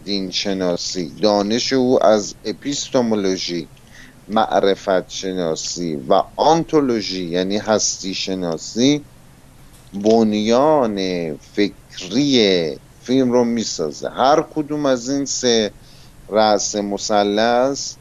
دینشناسی. 0.05 1.13
دانش 1.23 1.73
او 1.73 2.05
از 2.05 2.35
اپیستومولوژی 2.45 3.69
معرفت 4.29 5.11
شناسی 5.11 5.97
و 6.09 6.23
آنتولوژی 6.37 7.25
یعنی 7.25 7.59
هستی 7.59 8.15
شناسی 8.15 9.05
بنیان 9.95 10.97
فکری 11.37 12.77
فیلم 13.03 13.33
رو 13.33 13.45
می‌سازه. 13.45 14.09
هر 14.09 14.43
کدوم 14.55 14.87
از 14.87 15.11
این 15.11 15.25
سه 15.25 15.73
رأس 16.29 16.77
مثلث 16.77 17.95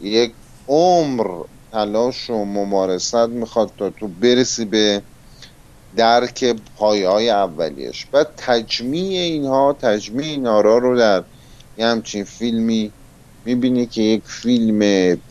یک 0.00 0.32
عمر 0.68 1.42
تلاش 1.72 2.30
و 2.30 2.44
ممارست 2.44 3.14
می‌خواد 3.14 3.70
تا 3.78 3.90
تو 3.90 4.08
برسی 4.08 4.64
به 4.64 5.02
درک 5.96 6.56
پایه 6.76 7.08
های 7.08 7.30
اولیش. 7.30 8.06
و 8.12 8.24
تجمیع 8.36 9.20
اینها 9.20 9.72
تجمیع 9.72 10.26
این 10.26 10.46
آرا 10.46 10.78
رو 10.78 10.98
در 10.98 11.24
یه 11.78 11.86
همچین 11.86 12.24
فیلمی 12.24 12.92
می‌بینی 13.44 13.86
که 13.86 14.02
یک 14.02 14.22
فیلم 14.24 14.78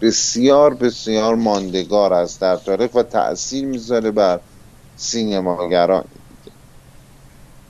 بسیار 0.02 0.74
بسیار 0.74 1.36
ماندگار 1.36 2.14
است 2.14 2.42
در 2.42 2.56
تاریخ 2.56 2.96
و 2.96 3.04
تاثیر 3.04 3.66
می‌ذاره 3.66 4.12
بر 4.12 4.40
سینماگران. 4.96 6.06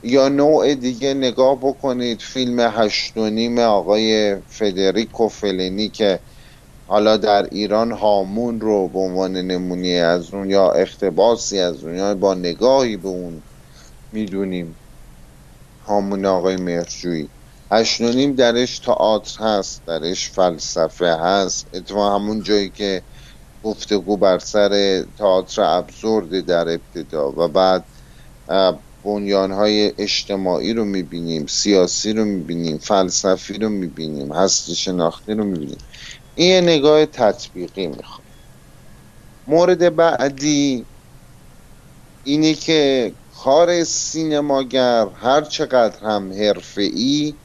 یا 0.02 0.28
نوع 0.28 0.74
دیگه 0.74 1.14
نگاه 1.14 1.56
بکنید 1.56 2.20
فیلم 2.20 2.60
هشت 2.60 3.16
و 3.16 3.30
نیم 3.30 3.58
آقای 3.58 4.36
فدریکو 4.48 5.28
فلنی 5.28 5.88
که 5.88 6.20
حالا 6.92 7.16
در 7.16 7.42
ایران 7.42 7.92
هامون 7.92 8.60
رو 8.60 8.88
به 8.88 8.98
عنوان 8.98 9.36
نمونی 9.36 9.98
از 9.98 10.34
اون 10.34 10.50
یا 10.50 10.72
اختباسی 10.72 11.58
از 11.58 11.84
اون 11.84 11.96
یا 11.96 12.14
با 12.14 12.34
نگاهی 12.34 12.96
به 12.96 13.08
اون 13.08 13.42
می‌دونیم. 14.12 14.76
هامون 15.86 16.26
آقای 16.26 16.56
مهرجویی 16.56 17.28
هشت 17.70 18.02
درش 18.36 18.78
تئاتر 18.78 19.44
هست 19.44 19.82
درش 19.86 20.30
فلسفه 20.30 21.16
هست. 21.16 21.68
اتفاقا 21.74 22.18
همون 22.18 22.42
جایی 22.42 22.70
که 22.70 23.02
گفتگو 23.62 24.16
بر 24.16 24.38
سر 24.38 25.04
تئاتر 25.18 25.62
ابزورد 25.62 26.40
در 26.40 26.68
ابتدا 26.68 27.32
و 27.32 27.48
بعد 27.48 27.84
بنیانهای 29.04 29.92
اجتماعی 29.98 30.72
رو 30.72 30.84
می‌بینیم 30.84 31.46
سیاسی 31.46 32.12
رو 32.12 32.24
می‌بینیم 32.24 32.78
فلسفی 32.78 33.58
رو 33.58 33.68
می‌بینیم 33.68 34.32
هستی 34.32 34.74
شناختی 34.74 35.34
رو 35.34 35.44
می‌بینیم. 35.44 35.78
این 36.34 36.64
نگاه 36.64 37.06
تطبیقی 37.06 37.86
می‌خواد 37.86 38.26
مورد 39.46 39.96
بعدی 39.96 40.86
اینه 42.22 42.54
که 42.54 43.14
کار 43.30 43.84
سینماگر 43.84 45.08
هر 45.08 45.40
چقدر 45.42 46.00
هم 46.00 46.32
حرفه‌ای 46.32 47.40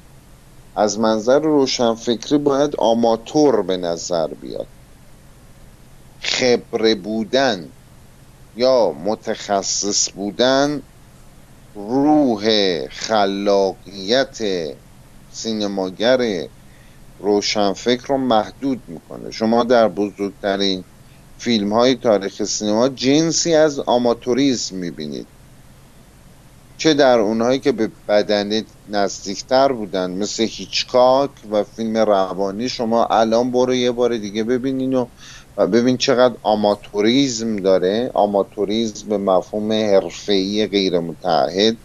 از 0.75 0.99
منظر 0.99 1.39
روشنفکری 1.39 2.37
باید 2.37 2.75
آماتور 2.75 3.61
به 3.63 3.77
نظر 3.77 4.27
بیاد. 4.27 4.69
خبره 6.19 6.95
بودن 6.95 7.73
یا 8.55 8.91
متخصص 8.91 10.09
بودن 10.13 10.83
روح 11.73 12.47
خلاقیت 12.87 14.37
سینماگر 15.29 16.47
روشنفکر 17.19 18.07
رو 18.07 18.17
محدود 18.17 18.83
می‌کنه. 18.87 19.31
شما 19.31 19.63
در 19.63 19.87
بزرگترین 19.87 20.83
فیلم 21.37 21.73
های 21.73 21.95
تاریخ 21.95 22.43
سینما 22.43 22.89
جنسی 22.89 23.53
از 23.53 23.79
آماتوریزم 23.79 24.75
می‌بینید. 24.75 25.27
چه 26.77 26.93
در 26.93 27.19
اونهایی 27.19 27.59
که 27.59 27.71
به 27.71 27.91
بدنه 28.07 28.63
نزدیکتر 28.89 29.71
بودن 29.71 30.11
مثل 30.11 30.43
هیچکاک 30.43 31.31
و 31.51 31.63
فیلم 31.63 31.97
روانی 31.97 32.69
شما 32.69 33.05
الان 33.05 33.51
برو 33.51 33.75
یه 33.75 33.91
بار 33.91 34.17
دیگه 34.17 34.43
ببینین 34.43 34.93
و, 34.93 35.05
و 35.57 35.67
ببین 35.67 35.97
چقدر 35.97 36.35
آماتوریزم 36.43 37.55
داره. 37.55 38.11
آماتوریزم 38.13 39.09
به 39.09 39.17
مفهوم 39.17 39.71
حرفه‌ای 39.71 40.67
غیر 40.67 40.99
متعهد 40.99 41.77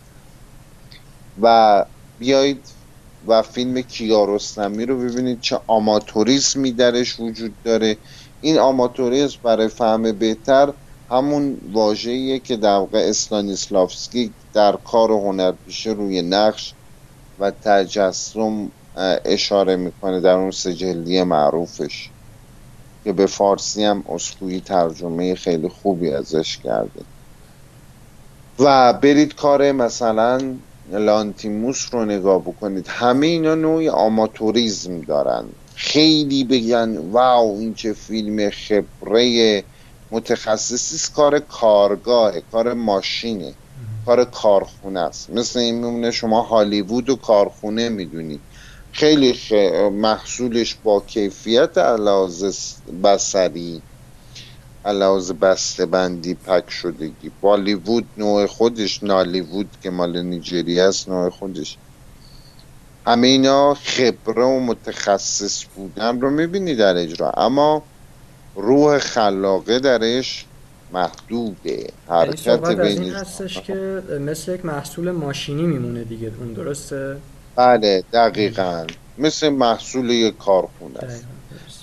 و 1.42 1.84
بیایید 2.18 2.81
و 3.26 3.42
فیلم 3.42 3.80
کیارستمی 3.80 4.86
رو 4.86 4.98
ببینید 4.98 5.40
چه 5.40 5.60
آماتوریزمی 5.66 6.72
درش 6.72 7.20
وجود 7.20 7.62
داره. 7.62 7.98
این 8.40 8.58
آماتوریزم 8.58 9.38
برای 9.42 9.68
فهم 9.68 10.12
بهتر 10.12 10.72
همون 11.10 11.58
واژه‌ایه 11.72 12.38
که 12.38 12.56
در 12.56 12.76
واقع 12.76 12.98
اسلانیسلافسکی 12.98 14.34
در 14.52 14.76
کار 14.76 15.10
هنرپیشه 15.10 15.90
روی 15.90 16.22
نقش 16.22 16.74
و 17.38 17.50
تجسم 17.50 18.72
اشاره 19.24 19.76
می‌کنه 19.76 20.20
در 20.20 20.34
اون 20.34 20.50
سجلی 20.50 21.22
معروفش 21.22 22.12
که 23.04 23.12
به 23.12 23.26
فارسی 23.26 23.84
هم 23.84 24.04
اسکویی 24.08 24.60
ترجمه 24.60 25.34
خیلی 25.34 25.68
خوبی 25.68 26.10
ازش 26.10 26.58
کرده. 26.58 27.04
و 28.58 28.92
برید 28.92 29.34
کار 29.34 29.72
مثلا 29.72 30.58
لانتیموس 30.90 31.94
رو 31.94 32.04
نگاه 32.04 32.40
بکنید. 32.42 32.86
همه 32.88 33.26
اینا 33.26 33.54
نوعی 33.54 33.88
آماتوریزم 33.88 35.00
دارن. 35.00 35.44
خیلی 35.74 36.44
بگن 36.44 36.98
واو 36.98 37.58
این 37.58 37.74
چه 37.74 37.92
فیلم 37.92 38.50
خبره 38.50 39.64
متخصصی 40.10 41.12
کار 41.14 41.38
کارگاه 41.38 42.40
کار 42.40 42.72
ماشینه 42.72 43.54
کار 44.06 44.24
کارخونه 44.24 45.00
است. 45.00 45.30
مثل 45.30 45.58
این 45.58 45.74
میمونه 45.74 46.10
شما 46.10 46.42
هالیوود 46.42 47.10
و 47.10 47.16
کارخونه 47.16 47.88
می‌دونید 47.88 48.40
خیلی 48.92 49.34
محصولش 49.92 50.74
با 50.74 51.00
کیفیت 51.00 51.78
علاوه 51.78 52.50
بسری 53.04 53.82
علاوه 54.84 55.32
بسته 55.32 55.86
بندی 55.86 56.34
پک 56.34 56.70
شدگی. 56.70 57.30
بالیوود 57.40 58.04
نوع 58.16 58.46
خودش 58.46 59.02
نالیوود 59.02 59.68
که 59.82 59.90
مال 59.90 60.22
نیجری 60.22 60.80
است 60.80 61.08
نوع 61.08 61.30
خودش. 61.30 61.76
همه 63.06 63.26
اینا 63.26 63.74
خبره 63.74 64.44
و 64.44 64.60
متخصص 64.60 65.64
بودن 65.76 66.20
رو 66.20 66.30
می‌بینی 66.30 66.74
در 66.74 66.96
اجرا. 66.96 67.30
اما 67.30 67.82
روح 68.56 68.98
خلاقه 68.98 69.78
درش 69.78 70.44
محدوده. 70.92 71.70
یعنی 71.70 71.90
حرکت 72.08 72.66
بین 72.66 73.02
این 73.02 73.14
هستش 73.14 73.60
که 73.60 74.02
مثل 74.20 74.54
یک 74.54 74.64
محصول 74.64 75.10
ماشینی 75.10 75.62
میمونه 75.62 76.04
دیگه. 76.04 76.32
اون 76.40 76.52
درسته؟ 76.52 77.16
بله 77.56 78.04
دقیقا. 78.12 78.86
مثل 79.18 79.48
محصول 79.48 80.10
یک 80.10 80.38
کارخونه 80.38 80.98
است. 80.98 81.24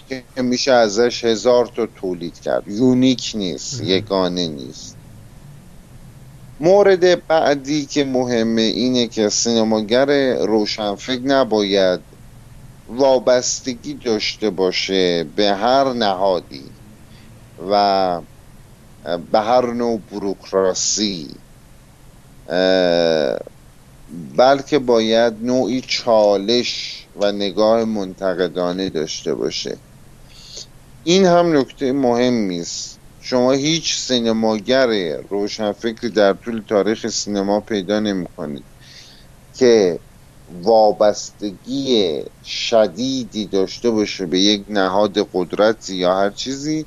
که 0.09 0.41
میشه 0.41 0.71
ازش 0.71 1.25
هزار 1.25 1.65
تا 1.65 1.85
تولید 1.85 2.39
کرد. 2.39 2.67
یونیک 2.67 3.31
نیست 3.35 3.81
یگانه 3.83 4.47
نیست. 4.47 4.97
مورد 6.59 7.27
بعدی 7.27 7.85
که 7.85 8.05
مهمه 8.05 8.61
اینه 8.61 9.07
که 9.07 9.29
سینماگر 9.29 10.37
روشنفکر 10.37 11.21
نباید 11.21 11.99
وابستگی 12.87 13.93
داشته 13.93 14.49
باشه 14.49 15.23
به 15.23 15.53
هر 15.53 15.93
نهادی 15.93 16.65
و 17.71 18.21
به 19.31 19.39
هر 19.39 19.73
نوع 19.73 20.01
بروکراسی 20.11 21.35
بلکه 24.37 24.79
باید 24.79 25.33
نوعی 25.41 25.81
چالش 25.81 27.05
و 27.15 27.31
نگاه 27.31 27.83
منتقدانه 27.83 28.89
داشته 28.89 29.33
باشه. 29.33 29.77
این 31.03 31.25
هم 31.25 31.57
نکته 31.57 31.91
مهمی 31.91 32.59
است 32.59 32.99
شما 33.21 33.51
هیچ 33.51 33.95
سینماگر 33.95 35.17
روشنفکری 35.29 36.09
در 36.09 36.33
طول 36.33 36.63
تاریخ 36.67 37.07
سینما 37.07 37.59
پیدا 37.59 37.99
نمی 37.99 38.25
کنید 38.37 38.63
که 39.55 39.99
وابستگی 40.63 42.23
شدیدی 42.45 43.45
داشته 43.45 43.89
باشه 43.89 44.25
به 44.25 44.39
یک 44.39 44.63
نهاد 44.69 45.29
قدرتی 45.33 45.95
یا 45.95 46.15
هر 46.15 46.29
چیزی 46.29 46.85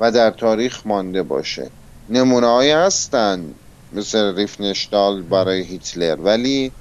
و 0.00 0.10
در 0.10 0.30
تاریخ 0.30 0.86
مانده 0.86 1.22
باشه. 1.22 1.70
نمونه 2.10 2.74
هستند 2.74 3.54
مثل 3.92 4.36
ریفنشتال 4.36 5.22
برای 5.22 5.62
هیتلر 5.62 6.16
ولی 6.20 6.72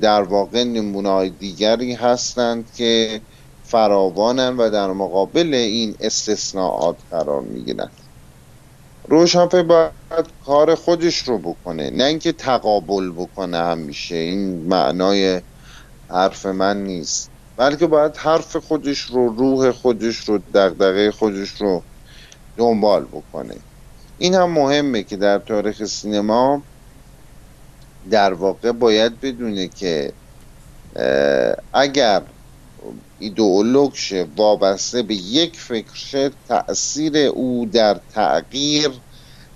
در 0.00 0.22
واقع 0.22 0.64
نمونه 0.64 1.28
دیگری 1.28 1.92
هستند 1.92 2.64
که 2.76 3.20
فراوانن 3.64 4.56
و 4.56 4.70
در 4.70 4.92
مقابل 4.92 5.54
این 5.54 5.94
استثناءات 6.00 6.96
قرار 7.10 7.40
می‌گیرن. 7.40 7.90
روشنفکر 9.08 9.62
باید 9.62 10.26
کار 10.46 10.74
خودش 10.74 11.18
رو 11.18 11.38
بکنه 11.38 11.90
نه 11.90 12.04
اینکه 12.04 12.32
تقابل 12.32 13.10
بکنه 13.10 13.58
همیشه. 13.58 14.14
این 14.14 14.66
معنای 14.68 15.40
حرف 16.10 16.46
من 16.46 16.84
نیست. 16.84 17.30
بلکه 17.56 17.86
باید 17.86 18.16
حرف 18.16 18.56
خودش 18.56 19.00
رو 19.00 19.28
روح 19.28 19.70
خودش 19.70 20.16
رو 20.16 20.40
دغدغه 20.54 21.10
خودش 21.10 21.60
رو 21.60 21.82
دنبال 22.56 23.04
بکنه. 23.04 23.54
این 24.18 24.34
هم 24.34 24.50
مهمه 24.50 25.02
که 25.02 25.16
در 25.16 25.38
تاریخ 25.38 25.84
سینما 25.84 26.62
در 28.10 28.32
واقع 28.32 28.72
باید 28.72 29.20
بدونه 29.20 29.68
که 29.68 30.12
اگر 31.72 32.22
ایدئولوگ 33.24 33.94
شه 33.94 34.26
وابسته 34.36 35.02
به 35.02 35.14
یک 35.14 35.60
فکر 35.60 35.94
شه 35.94 36.30
تأثیر 36.48 37.16
او 37.16 37.66
در 37.72 38.00
تغییر 38.14 38.90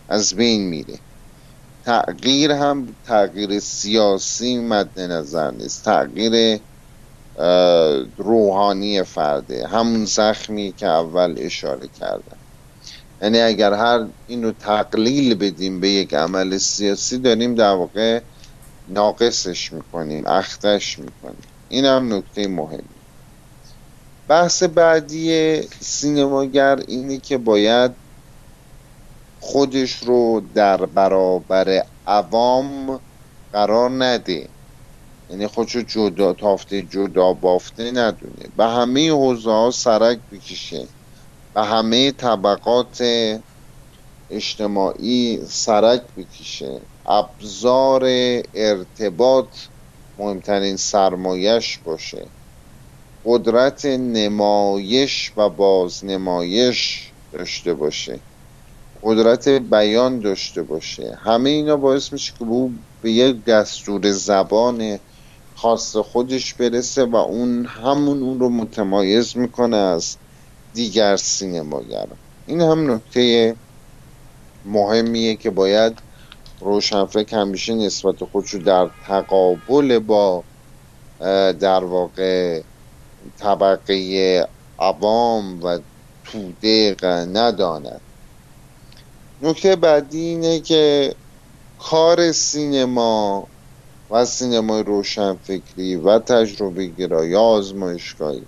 از 0.09 0.35
بین 0.35 0.69
میره. 0.69 0.99
تغییر 1.85 2.53
هم 2.53 2.97
تغییر 3.07 3.59
سیاسی 3.59 4.59
مد 4.59 5.01
نظر 5.01 5.51
نیست. 5.51 5.85
تغییر 5.85 6.61
روحانی 8.17 9.03
فرده. 9.03 9.67
همون 9.67 10.05
زخمی 10.05 10.73
که 10.77 10.87
اول 10.87 11.35
اشاره 11.39 11.89
کردم 12.01 12.37
یعنی 13.23 13.41
اگر 13.41 13.73
هر 13.73 14.07
اینو 14.27 14.53
تقلیل 14.53 15.35
بدیم 15.35 15.81
به 15.81 15.89
یک 15.89 16.15
عمل 16.15 16.59
سیاسی 16.59 17.19
داریم 17.19 17.55
در 17.55 17.73
واقع 17.73 18.21
ناقصش 18.89 19.73
می‌کنیم 19.73 20.27
اختش 20.27 20.99
می‌کنیم. 20.99 21.49
این 21.69 21.85
هم 21.85 22.15
نکته 22.15 22.49
مهمی. 22.49 22.98
بحث 24.29 24.63
بعدی 24.63 25.63
سینماگر 25.81 26.77
اینه 26.89 27.19
که 27.19 27.39
باید 27.39 27.93
خودش 29.41 29.97
رو 29.97 30.43
در 30.55 30.87
برابر 30.87 31.83
عوام 32.07 33.01
قرار 33.53 33.91
نده. 34.05 34.49
یعنی 35.31 35.47
خودش 35.47 35.73
رو 35.77 35.83
جدا 35.83 36.33
تافته 36.33 36.83
جدا 36.83 37.33
بافته 37.33 37.91
ندونه. 37.91 38.49
به 38.57 38.65
همه 38.65 39.11
حوزه 39.11 39.51
ها 39.51 39.71
سرک 39.71 40.19
بکشه. 40.33 40.89
به 41.55 41.65
همه 41.65 42.13
طبقات 42.13 43.03
اجتماعی 44.31 45.41
سرک 45.47 46.03
بکشه. 46.17 46.81
ابزار 47.07 48.03
ارتباط 48.55 49.57
مهمترین 50.19 50.77
سرمایش 50.77 51.79
باشه. 51.79 52.27
قدرت 53.31 53.87
نمایش 53.87 55.33
و 55.37 55.49
بازنمایش 55.49 57.11
داشته 57.33 57.75
باشه. 57.75 58.19
قدرت 59.03 59.49
بیان 59.49 60.21
داشته 60.21 60.63
باشه. 60.63 61.19
همه 61.25 61.51
اینا 61.51 61.77
باعث 61.77 62.13
میشه 62.13 62.33
که 62.39 62.45
او 62.45 62.73
به 63.03 63.13
یک 63.13 63.45
دستور 63.45 64.11
زبان 64.11 64.99
خاص 65.57 65.97
خودش 65.97 66.55
برسه 66.55 67.05
و 67.05 67.17
اون 67.17 67.67
همون 67.67 68.23
اون 68.23 68.41
رو 68.41 68.49
متمایز 68.49 69.37
می‌کنه 69.37 69.77
از 69.77 70.17
دیگر 70.75 71.17
سینماگر 71.17 72.07
این 72.47 72.61
هم 72.61 72.91
نکته 72.91 73.55
مهمیه 74.65 75.37
که 75.37 75.51
باید 75.51 75.99
روشنفکر 76.61 77.37
همیشه 77.37 77.75
نسبت 77.75 78.25
خودشو 78.25 78.59
در 78.59 78.91
تقابل 79.07 79.99
با 79.99 80.45
در 81.61 81.85
واقع 81.85 82.63
طبقه 83.39 84.49
عوام 84.79 85.65
و 85.65 85.79
توده 86.25 86.97
نداند. 87.33 88.01
نکته 89.43 89.77
بعدی 89.77 90.21
اینه 90.21 90.61
که 90.61 91.15
کار 91.79 92.33
سینما 92.33 93.47
و 94.11 94.25
سینمای 94.25 94.83
روشنفکری 94.83 95.97
و 95.97 96.19
تجربه 96.19 96.87
گرایی 96.87 97.35
آزمایشگاهی 97.35 98.43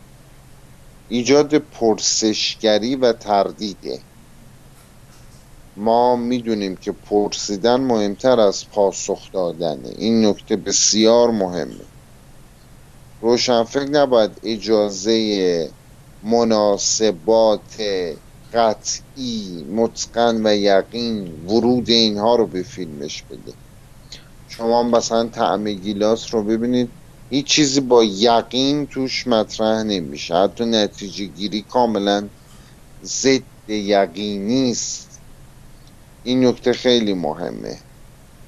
ایجاد 1.08 1.54
پرسشگری 1.58 2.96
و 2.96 3.12
تردیده. 3.12 4.00
ما 5.76 6.16
می‌دونیم 6.16 6.76
که 6.76 6.92
پرسیدن 6.92 7.80
مهمتر 7.80 8.40
از 8.40 8.70
پاسخ 8.70 9.32
دادنه. 9.32 9.88
این 9.98 10.26
نکته 10.26 10.56
بسیار 10.56 11.30
مهمه. 11.30 11.89
روشنفکر 13.20 13.90
نباید 13.90 14.40
اجازه 14.42 15.70
مناسبات 16.22 17.80
قطعی 18.52 19.64
متقن 19.64 20.46
و 20.46 20.56
یقین 20.56 21.44
ورود 21.46 21.88
اینها 21.88 22.36
رو 22.36 22.46
به 22.46 22.62
فیلمش 22.62 23.22
بده. 23.22 23.52
شما 24.48 24.82
مثلا 24.82 25.28
طعم 25.28 25.72
گیلاس 25.72 26.34
رو 26.34 26.42
ببینید 26.42 26.90
هیچ 27.30 27.46
چیزی 27.46 27.80
با 27.80 28.04
یقین 28.04 28.86
توش 28.86 29.26
مطرح 29.26 29.82
نمیشه. 29.82 30.34
حتی 30.34 30.64
نتیجه 30.64 31.24
گیری 31.24 31.62
کاملا 31.62 32.28
ضد 33.02 33.42
یقینی 33.68 34.70
است. 34.70 35.20
این 36.22 36.46
نکته 36.46 36.72
خیلی 36.72 37.14
مهمه. 37.14 37.78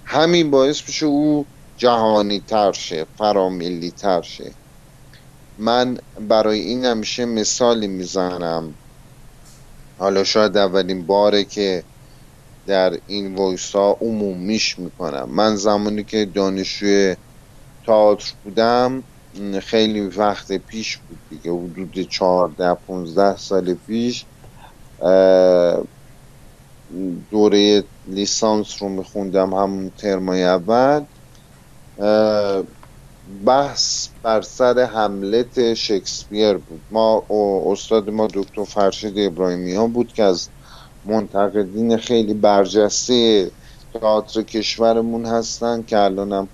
همین 0.04 0.50
باعث 0.50 0.82
بشه 0.82 1.06
او 1.06 1.46
جهانی 1.76 2.40
تر 2.40 2.72
شه 2.72 3.06
فراملی 3.18 3.90
تر 3.90 4.22
شه. 4.22 4.61
من 5.59 5.98
برای 6.28 6.61
این 6.61 6.84
همیشه 6.84 7.24
مثالی 7.24 7.86
می‌زنم. 7.86 8.74
حالا 9.98 10.24
شاید 10.24 10.57
اولین 10.57 11.07
باره 11.07 11.44
که 11.44 11.84
در 12.66 12.98
این 13.07 13.34
وایس 13.34 13.72
ها 13.76 13.96
عمومیش 14.00 14.78
می‌کنم. 14.78 15.28
من 15.28 15.57
زمانی 15.57 16.05
که 16.05 16.24
دانشجوی 16.24 17.16
تئاتر 17.86 18.32
بودم 18.44 19.03
خیلی 19.61 20.00
وقت 20.00 20.53
پیش 20.53 20.96
بود 20.96 21.18
دیگه 21.30 21.50
حدود 21.53 22.03
14 22.03 22.74
15 22.74 23.36
سال 23.36 23.74
پیش 23.74 24.24
دوره 27.30 27.84
لیسانس 28.07 28.82
رو 28.82 28.88
میخوندم 28.88 29.55
همون 29.55 29.90
ترمای 29.90 30.44
اول. 30.44 31.05
بحث 33.33 34.09
بر 34.22 34.43
سر 34.43 34.78
حملت 34.85 35.74
شکسپیر 35.74 36.57
بود. 36.57 36.80
ما 36.91 37.24
استاد 37.66 38.11
ما 38.11 38.28
دکتر 38.35 38.64
فرشید 38.64 39.18
ابراهیمی 39.18 39.74
ها 39.74 39.87
بود 39.87 40.12
که 40.12 40.22
از 40.22 40.49
منتقدین 41.05 41.97
خیلی 41.97 42.35
برجسته 42.35 43.51
تئاتر 43.95 44.43
کشورمون 44.43 45.26
هستن 45.26 45.83
که 45.83 45.99
الانم 45.99 46.49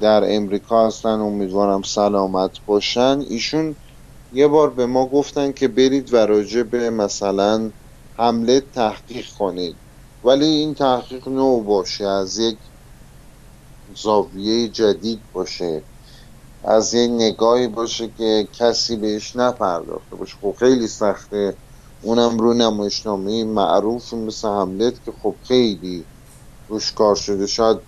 در 0.00 0.36
امریکا 0.36 0.86
هستن. 0.86 1.20
امیدوارم 1.20 1.82
سلامت 1.82 2.50
باشن. 2.66 3.20
ایشون 3.28 3.76
یه 4.32 4.48
بار 4.48 4.70
به 4.70 4.86
ما 4.86 5.06
گفتن 5.06 5.52
که 5.52 5.68
برید 5.68 6.14
و 6.14 6.16
راجع 6.16 6.62
به 6.62 6.90
مثلا 6.90 7.70
حمله 8.18 8.60
تحقیق 8.60 9.26
کنید. 9.38 9.76
ولی 10.24 10.46
این 10.46 10.74
تحقیق 10.74 11.28
نو 11.28 11.60
باشه 11.60 12.04
از 12.06 12.38
یک 12.38 12.58
زاویه 13.94 14.68
جدید 14.68 15.20
باشه. 15.32 15.82
از 16.64 16.94
یه 16.94 17.06
نگاهی 17.06 17.68
باشه 17.68 18.10
که 18.18 18.48
کسی 18.52 18.96
بهش 18.96 19.36
نپرداخته 19.36 20.16
باشه. 20.16 20.36
خب 20.42 20.54
خیلی 20.58 20.86
سخته. 20.86 21.54
اونم 22.02 22.38
رو 22.38 22.54
نمایشنامه 22.54 23.44
معروف 23.44 24.14
مثل 24.14 24.48
حملت 24.48 25.04
که 25.04 25.12
خب 25.22 25.34
خیلی 25.44 26.04
روش 26.68 26.92
کار 26.92 27.16
شده. 27.16 27.46
شاید 27.46 27.78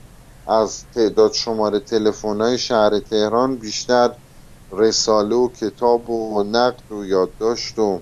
از 0.46 0.84
تعداد 0.94 1.32
شماره 1.32 1.78
تلفن 1.78 2.40
های 2.40 2.58
شهر 2.58 2.98
تهران 2.98 3.56
بیشتر 3.56 4.10
رساله 4.72 5.34
و 5.34 5.48
کتاب 5.48 6.10
و 6.10 6.42
نقد 6.42 6.92
و 6.92 7.04
یادداشت 7.04 7.78
و 7.78 8.00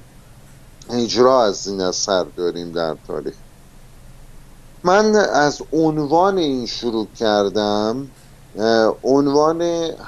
اجرا 0.90 1.44
از 1.44 1.68
این 1.68 1.80
اثر 1.80 2.26
داریم 2.36 2.72
در 2.72 2.96
تاریخ. 3.06 3.34
من 4.84 5.16
از 5.16 5.62
عنوان 5.72 6.38
این 6.38 6.66
شروع 6.66 7.06
کردم 7.18 8.08
عنوان 9.04 9.62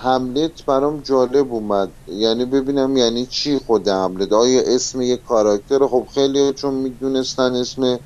حملت 0.04 0.64
برام 0.66 1.02
جالب 1.02 1.52
اومد. 1.52 1.94
یعنی 2.06 2.44
ببینم 2.44 2.96
یعنی 2.96 3.26
چی 3.26 3.58
خود 3.58 3.88
حملت 3.88 4.32
آیا 4.32 4.62
اسم 4.66 5.00
یک 5.00 5.22
کاراکتر؟ 5.22 5.86
خب 5.86 6.08
خیلی 6.14 6.52
چون 6.52 6.74
می‌دونستن 6.74 7.54
اسم 7.54 7.98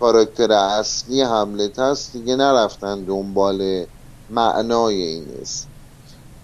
کاراکتر 0.00 0.52
اصلی 0.52 1.22
حملت 1.22 1.78
هست 1.78 2.12
دیگه 2.12 2.36
نرفتن 2.36 3.04
دنبال 3.04 3.86
معنای 4.28 5.02
این 5.02 5.30
اسم. 5.40 5.68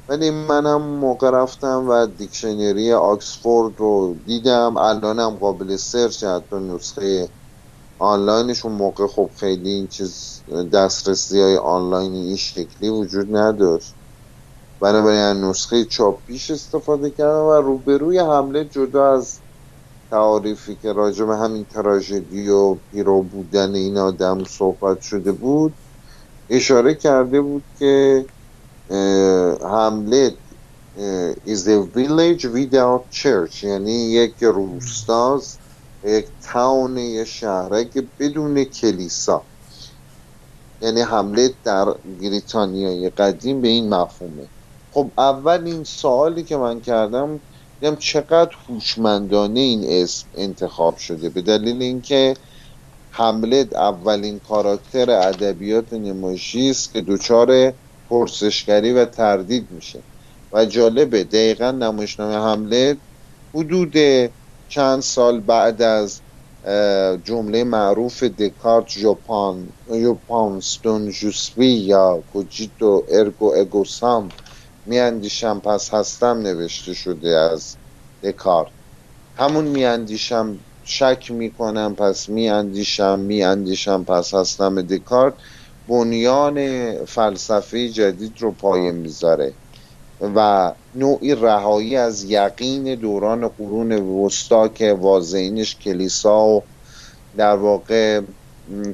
ولی 0.09 0.30
منم 0.30 0.83
موقع 0.83 1.30
رفتم 1.30 1.89
و 1.91 2.07
دیکشنری 2.07 2.93
آکسفورد 2.93 3.74
رو 3.80 4.20
دیدم. 4.26 4.76
الانم 4.76 5.30
قابل 5.37 5.76
سرچ 5.76 6.24
حتی 6.24 6.57
نسخه 6.57 7.30
آنلاینش 8.03 8.64
اون 8.64 8.74
موقع 8.74 9.07
خب 9.07 9.30
خیلی 9.36 9.70
این 9.70 9.86
چیز 9.86 10.42
دسترسی 10.72 11.40
های 11.40 11.57
آنلاین 11.57 12.12
این 12.14 12.36
شکلی 12.36 12.88
وجود 12.88 13.36
نداشت. 13.36 13.94
بنابراین 14.80 15.44
نسخه 15.44 15.84
چاپیش 15.84 16.50
استفاده 16.50 17.11
کردم 17.11 17.44
و 17.44 17.53
روبروی 17.53 18.18
حمله 18.18 18.64
جدا 18.64 19.12
از 19.12 19.38
تعاریفی 20.11 20.76
که 20.82 20.92
راجع 20.92 21.24
به 21.24 21.36
همین 21.36 21.64
تراژدی 21.64 22.48
و 22.48 22.74
پیرو 22.74 23.22
بودن 23.22 23.74
این 23.74 23.98
آدم 23.98 24.44
صحبت 24.44 25.00
شده 25.00 25.32
بود 25.32 25.74
اشاره 26.50 26.94
کرده 26.94 27.40
بود 27.40 27.64
که 27.78 28.26
حمله 29.62 30.36
is 31.46 31.66
a 31.68 31.78
village 31.96 32.44
without 32.44 33.03
church 33.11 33.62
یعنی 33.62 33.92
یک 33.92 34.42
روستاست 34.42 35.62
یک 36.05 36.26
تاون 36.53 36.98
یه 36.98 37.24
شهره 37.24 37.84
که 37.84 38.05
بدون 38.18 38.64
کلیسا. 38.64 39.42
یعنی 40.80 41.00
حمله 41.00 41.50
در 41.64 41.84
بریتانیای 42.20 43.11
قدیم 43.11 43.61
به 43.61 43.68
این 43.68 43.88
مفهومه. 43.88 44.46
خب 44.92 45.11
اول 45.18 45.62
این 45.64 45.84
سوالی 45.84 46.42
که 46.42 46.57
من 46.57 46.80
کردم 46.80 47.40
دیدم 47.80 47.96
چقدر 47.96 48.57
هوشمندانه 48.68 49.61
این 49.61 49.84
اسم 49.86 50.26
انتخاب 50.36 50.96
شده؟ 50.96 51.28
به 51.28 51.42
دلیل 51.42 51.82
اینکه 51.82 52.36
حملت 53.11 53.76
اولین 53.76 54.38
کاراکتر 54.38 55.11
ادبیات 55.11 55.92
نمایشی 55.92 56.70
است 56.70 56.92
که 56.92 57.00
دچار 57.00 57.72
پرسشگری 58.11 58.92
و 58.92 59.05
تردید 59.05 59.66
میشه. 59.70 60.03
و 60.53 60.64
جالبه 60.64 61.24
دقیقا 61.24 61.70
نمایشنامه 61.70 62.34
حملت 62.34 62.96
حدود 63.55 63.96
چند 64.75 65.01
سال 65.03 65.41
بعد 65.41 65.83
از 65.83 66.23
جمله 67.27 67.64
معروف 67.64 68.23
دکارت 68.23 68.89
ژوپان 68.89 69.73
ژوپانستون 70.03 71.11
جوسوی 71.11 71.66
یا 71.68 72.25
کوجیتو 72.27 73.07
ارگو 73.09 73.55
اگوسام 73.59 74.35
میاندیشم 74.85 75.61
پس 75.61 75.95
هستم 75.95 76.39
نوشته 76.39 76.95
شده 76.95 77.29
از 77.29 77.79
دکارت. 78.23 78.73
همون 79.37 79.64
میاندیشم 79.64 80.66
شک 80.83 81.31
می‌کنم 81.31 81.97
پس 81.97 82.29
میاندیشم 82.29 83.20
میاندیشم 83.20 84.05
پس 84.05 84.35
هستم 84.35 84.83
دکارت. 84.83 85.35
بنیان 85.89 86.59
فلسفه 87.07 87.89
جدید 87.89 88.43
رو 88.43 88.53
پایه 88.55 88.93
می‌ذاره. 88.93 89.57
و 90.20 90.75
نوعی 90.95 91.34
رهایی 91.34 91.97
از 91.97 92.24
یقین 92.24 92.95
دوران 92.95 93.49
قرون 93.49 93.93
وسطا 93.93 94.68
که 94.68 94.93
واضعینش 94.93 95.76
کلیسا 95.76 96.47
و 96.47 96.62
در 97.36 97.57
واقع 97.57 98.20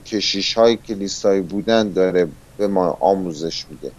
کشیش 0.07 0.55
های 0.55 0.77
کلیسایی 0.77 1.41
بودن 1.41 1.93
داره 1.93 2.29
به 2.59 2.67
ما 2.67 2.97
آموزش 3.01 3.67
میده. 3.71 3.91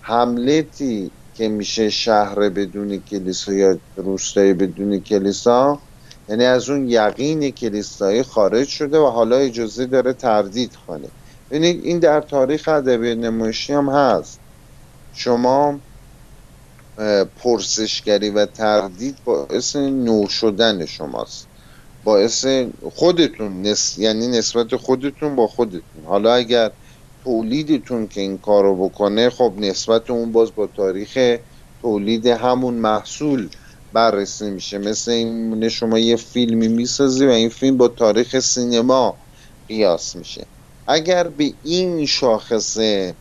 حملتی 0.00 1.10
که 1.34 1.48
میشه 1.48 1.90
شهر 1.90 2.48
بدون 2.48 3.00
کلیسا 3.10 3.52
یا 3.52 3.78
روستایی 3.96 4.52
بدون 4.52 5.00
کلیسا 5.00 5.78
یعنی 6.28 6.44
از 6.44 6.70
اون 6.70 6.88
یقین 6.88 7.50
کلیسایی 7.50 8.22
خارج 8.22 8.68
شده 8.68 8.98
و 8.98 9.06
حالا 9.06 9.36
اجازه 9.36 9.86
داره 9.86 10.12
تردید 10.12 10.76
کنه. 10.86 11.08
ببینید 11.50 11.84
این 11.84 11.98
در 11.98 12.20
تاریخ 12.20 12.68
ادبی 12.68 13.14
نمایشی 13.14 13.72
هم 13.72 13.88
هست. 13.88 14.40
شما 15.12 15.80
پرسشگری 17.42 18.30
و 18.30 18.46
تردید 18.46 19.16
باعث 19.24 19.76
نو 19.76 20.28
شدن 20.28 20.86
شماست. 20.86 21.46
باعث 22.04 22.46
خودتون 22.94 23.62
نس... 23.62 23.98
یعنی 23.98 24.28
نسبت 24.28 24.76
خودتون 24.76 25.36
با 25.36 25.46
خودتون. 25.46 26.04
حالا 26.06 26.34
اگر 26.34 26.70
تولیدتون 27.24 28.06
که 28.08 28.20
این 28.20 28.38
کارو 28.38 28.88
بکنه 28.88 29.30
خب 29.30 29.52
نسبت 29.58 30.10
اون 30.10 30.32
باز 30.32 30.54
با 30.56 30.66
تاریخ 30.66 31.38
تولید 31.82 32.26
همون 32.26 32.74
محصول 32.74 33.48
بررسی 33.92 34.50
میشه. 34.50 34.78
مثل 34.78 35.10
این 35.10 35.68
شما 35.68 35.98
یه 35.98 36.16
فیلمی 36.16 36.68
می‌سازی 36.68 37.26
و 37.26 37.30
این 37.30 37.48
فیلم 37.48 37.76
با 37.76 37.88
تاریخ 37.88 38.38
سینما 38.38 39.14
قیاس 39.68 40.16
میشه. 40.16 40.46
اگر 40.86 41.28
به 41.28 41.52
این 41.64 42.06
شاخصه 42.06 43.14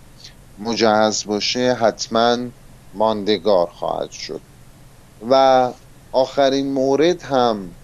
مجهز 0.60 1.26
باشه 1.26 1.74
حتما 1.74 2.38
ماندگار 2.94 3.68
خواهد 3.68 4.12
شد. 4.12 4.42
و 5.30 5.70
آخرین 6.12 6.72
مورد 6.72 7.22
هم 7.22 7.76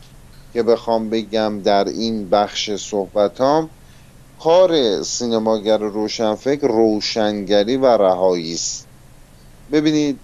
که 0.53 0.63
بخوام 0.63 1.09
بگم 1.09 1.61
در 1.61 1.87
این 1.87 2.29
بخش 2.29 2.71
صحبتام 2.71 3.69
کار 4.39 5.03
سینماگر 5.03 5.77
روشنفکر 5.77 6.67
روشنگری 6.67 7.77
و 7.77 7.85
رهایی 7.85 8.53
است. 8.53 8.87
ببینید 9.71 10.19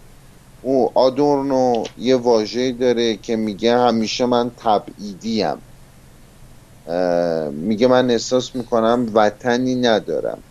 او 0.62 0.92
آدورنو 0.96 1.84
یه 1.98 2.16
واژه 2.16 2.72
داره 2.72 3.18
که 3.18 3.36
میگه 3.36 3.78
همیشه 3.78 4.26
من 4.26 4.52
تبعیدیم. 4.58 5.62
میگه 7.52 7.88
من 7.88 8.10
احساس 8.12 8.56
می‌کنم 8.56 9.12
وطنی 9.14 9.76
ندارم. 9.76 10.44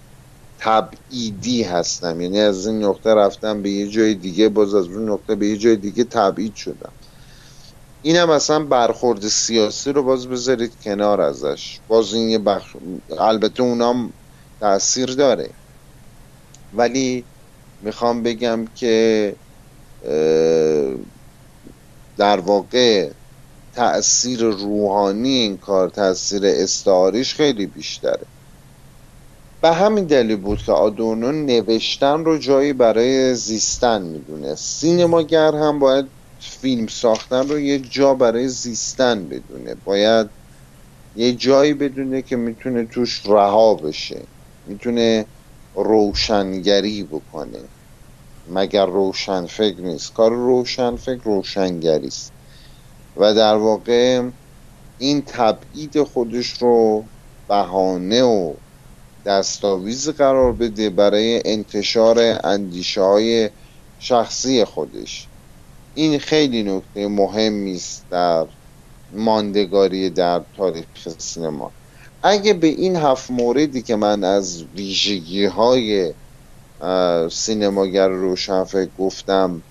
تبعیدی 0.64 1.62
هستم. 1.62 2.20
یعنی 2.20 2.40
از 2.40 2.66
این 2.66 2.84
نقطه 2.84 3.14
رفتم 3.14 3.62
به 3.62 3.70
یه 3.70 3.88
جای 3.88 4.14
دیگه 4.14 4.48
باز 4.48 4.74
از 4.74 4.86
اون 4.86 5.08
نقطه 5.08 5.34
به 5.34 5.46
یه 5.46 5.56
جای 5.56 5.76
دیگه 5.76 6.04
تبعید 6.04 6.54
شدم. 6.54 6.92
اینم 8.02 8.30
اصلا 8.30 8.64
برخورد 8.64 9.28
سیاسی 9.28 9.92
رو 9.92 10.02
باز 10.02 10.26
بذارید 10.26 10.72
کنار 10.84 11.20
ازش. 11.20 11.80
باز 11.88 12.14
این 12.14 12.28
یه 12.28 12.38
بخ... 12.38 12.76
البته 13.18 13.62
اونام 13.62 14.12
تاثیر 14.60 15.14
داره. 15.14 15.50
ولی 16.72 17.24
می‌خوام 17.82 18.22
بگم 18.22 18.64
که 18.74 19.34
در 22.16 22.40
واقع 22.40 23.10
تأثیر 23.74 24.40
روحانی 24.40 25.28
این 25.28 25.56
کار 25.56 25.88
تأثیر 25.88 26.42
استعاریش 26.46 27.34
خیلی 27.34 27.66
بیشتره. 27.66 28.26
به 29.62 29.72
همین 29.72 30.04
دلیل 30.04 30.36
بود 30.36 30.62
که 30.62 30.72
آدورنو 30.72 31.32
نوشتن 31.32 32.24
رو 32.24 32.38
جایی 32.38 32.72
برای 32.72 33.34
زیستن 33.34 34.02
می‌دونه. 34.02 34.54
سینماگر 34.54 35.54
هم 35.54 35.78
باید 35.78 36.06
فیلم 36.38 36.86
ساختن 36.86 37.48
رو 37.48 37.60
یه 37.60 37.78
جا 37.78 38.14
برای 38.14 38.48
زیستن 38.48 39.28
بدونه. 39.28 39.74
باید 39.74 40.30
یه 41.14 41.32
جایی 41.32 41.74
بدونه 41.74 42.22
که 42.22 42.36
می‌تونه 42.36 42.84
توش 42.84 43.22
رها 43.26 43.74
بشه. 43.74 44.28
می‌تونه 44.66 45.26
روشنگری 45.74 47.02
بکنه. 47.02 47.58
مگر 48.46 48.86
روشن 48.86 49.46
فکر 49.46 49.80
نیست. 49.80 50.12
کار 50.12 50.30
روشن 50.30 50.96
فکر 50.96 51.22
روشنگری 51.24 52.06
است. 52.06 52.32
و 53.16 53.34
در 53.34 53.56
واقع 53.56 54.22
این 54.98 55.22
تبعید 55.22 56.02
خودش 56.02 56.62
رو 56.62 57.04
بهانه 57.48 58.22
و 58.22 58.54
دستاویز 59.26 60.08
قرار 60.08 60.52
بده 60.52 60.90
برای 60.90 61.42
انتشار 61.44 62.40
اندیشه 62.44 63.00
های 63.00 63.50
شخصی 63.98 64.64
خودش. 64.64 65.26
این 65.94 66.18
خیلی 66.18 66.62
نکته 66.62 67.08
مهمی 67.08 67.74
است 67.74 68.04
در 68.10 68.46
ماندگاری 69.12 70.10
در 70.10 70.40
تاریخ 70.56 70.86
سینما. 71.18 71.70
اگه 72.22 72.54
به 72.54 72.66
این 72.66 72.96
هفت 72.96 73.30
موردی 73.30 73.82
که 73.82 73.96
من 73.96 74.24
از 74.24 74.64
ویژگی 74.76 75.44
های 75.44 76.12
سینماگر 77.30 78.08
روشنفکر 78.08 78.88
گفتم 78.98 79.62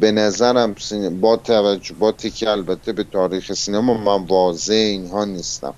به 0.00 0.12
نظرم 0.12 0.74
با 1.20 1.36
توجه 1.36 1.94
با 1.94 2.12
تکی 2.12 2.46
البته 2.46 2.92
به 2.92 3.04
تاریخ 3.04 3.52
سینما 3.52 3.94
من 3.94 4.26
واضح 4.26 4.72
اینها 4.72 5.24
نیستم. 5.24 5.74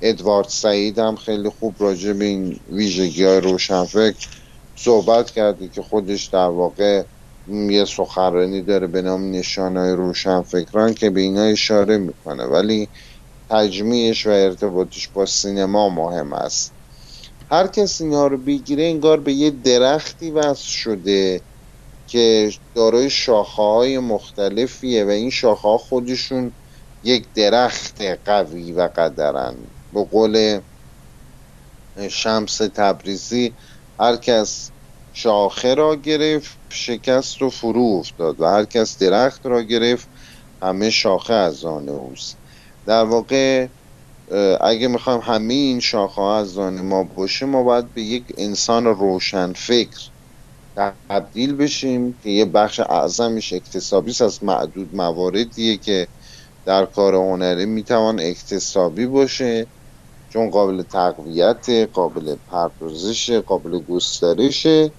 ادوارد 0.00 0.48
سعید 0.48 0.98
هم 0.98 1.16
خیلی 1.16 1.48
خوب 1.48 1.74
راجع 1.78 2.12
به 2.12 2.24
این 2.24 2.60
ویژگی 2.72 3.24
های 3.24 3.40
روشنفکر 3.40 4.28
صحبت 4.76 5.30
کرده 5.30 5.68
که 5.68 5.82
خودش 5.82 6.24
در 6.24 6.46
واقع 6.46 7.02
یه 7.48 7.84
سخنرانی 7.84 8.62
داره 8.62 8.86
به 8.86 9.02
نام 9.02 9.30
نشان 9.30 9.76
های 9.76 9.92
روشنفکران 9.92 10.94
که 10.94 11.10
به 11.10 11.20
اینا 11.20 11.42
اشاره 11.42 11.98
می‌کنه. 11.98 12.44
ولی 12.44 12.88
تجمیعش 13.50 14.26
و 14.26 14.30
ارتباطش 14.30 15.08
با 15.08 15.26
سینما 15.26 15.88
مهم 15.88 16.32
است. 16.32 16.72
هر 17.50 17.66
کسی 17.66 18.04
اینها 18.04 18.26
رو 18.26 18.38
بگیره 18.38 18.84
انگار 18.84 19.20
به 19.20 19.32
یه 19.32 19.50
درختی 19.50 20.30
وصل 20.30 20.68
شده. 20.68 21.40
که 22.06 22.52
دارای 22.74 23.10
شاخه 23.10 23.62
های 23.62 23.98
مختلفیه 23.98 25.04
و 25.04 25.08
این 25.08 25.30
شاخه 25.30 25.68
ها 25.68 25.78
خودشون 25.78 26.52
یک 27.04 27.24
درخت 27.34 28.02
قوی 28.24 28.72
و 28.72 28.88
قدرن. 28.96 29.54
به 29.94 30.04
قول 30.04 30.60
شمس 32.08 32.56
تبریزی 32.56 33.52
هر 34.00 34.16
کس 34.16 34.70
شاخه 35.12 35.74
را 35.74 35.96
گرفت 35.96 36.56
شکست 36.68 37.42
و 37.42 37.50
فرو 37.50 37.82
افتاد 38.00 38.40
و 38.40 38.44
هر 38.44 38.64
کس 38.64 38.98
درخت 38.98 39.46
را 39.46 39.62
گرفت 39.62 40.08
همه 40.62 40.90
شاخه 40.90 41.34
از 41.34 41.64
آن 41.64 41.88
اوست. 41.88 42.36
در 42.86 43.04
واقع 43.04 43.66
اگه 44.60 44.88
می‌خوایم 44.88 45.20
همه 45.20 45.54
این 45.54 45.80
شاخه 45.80 46.22
از 46.22 46.58
آن 46.58 46.80
ما 46.80 47.02
باشه 47.02 47.46
ما 47.46 47.62
باید 47.62 47.94
به 47.94 48.02
یک 48.02 48.24
انسان 48.36 48.84
روشن 48.84 49.52
فکر 49.52 50.00
تبدیل 50.76 51.56
بشیم 51.56 52.18
که 52.22 52.30
یه 52.30 52.44
بخش 52.44 52.80
اعظمش 52.80 53.52
اکتسابی 53.52 54.14
از 54.20 54.44
معدود 54.44 54.96
مواردیه 54.96 55.76
که 55.76 56.08
در 56.64 56.84
کار 56.84 57.14
هنری 57.14 57.66
می‌توان 57.66 58.20
اکتسابی 58.20 59.06
باشه 59.06 59.66
چون 60.30 60.50
قابل 60.50 60.82
تقویت 60.82 61.70
قابل 61.92 62.36
پردازش 62.50 63.30
قابل 63.30 63.78
گسترشه 63.78 64.90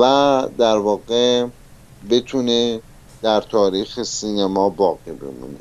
و 0.00 0.02
در 0.58 0.76
واقع 0.76 1.46
بتونه 2.10 2.80
در 3.22 3.40
تاریخ 3.40 4.02
سینما 4.02 4.68
باقی 4.68 5.12
بمونه. 5.12 5.58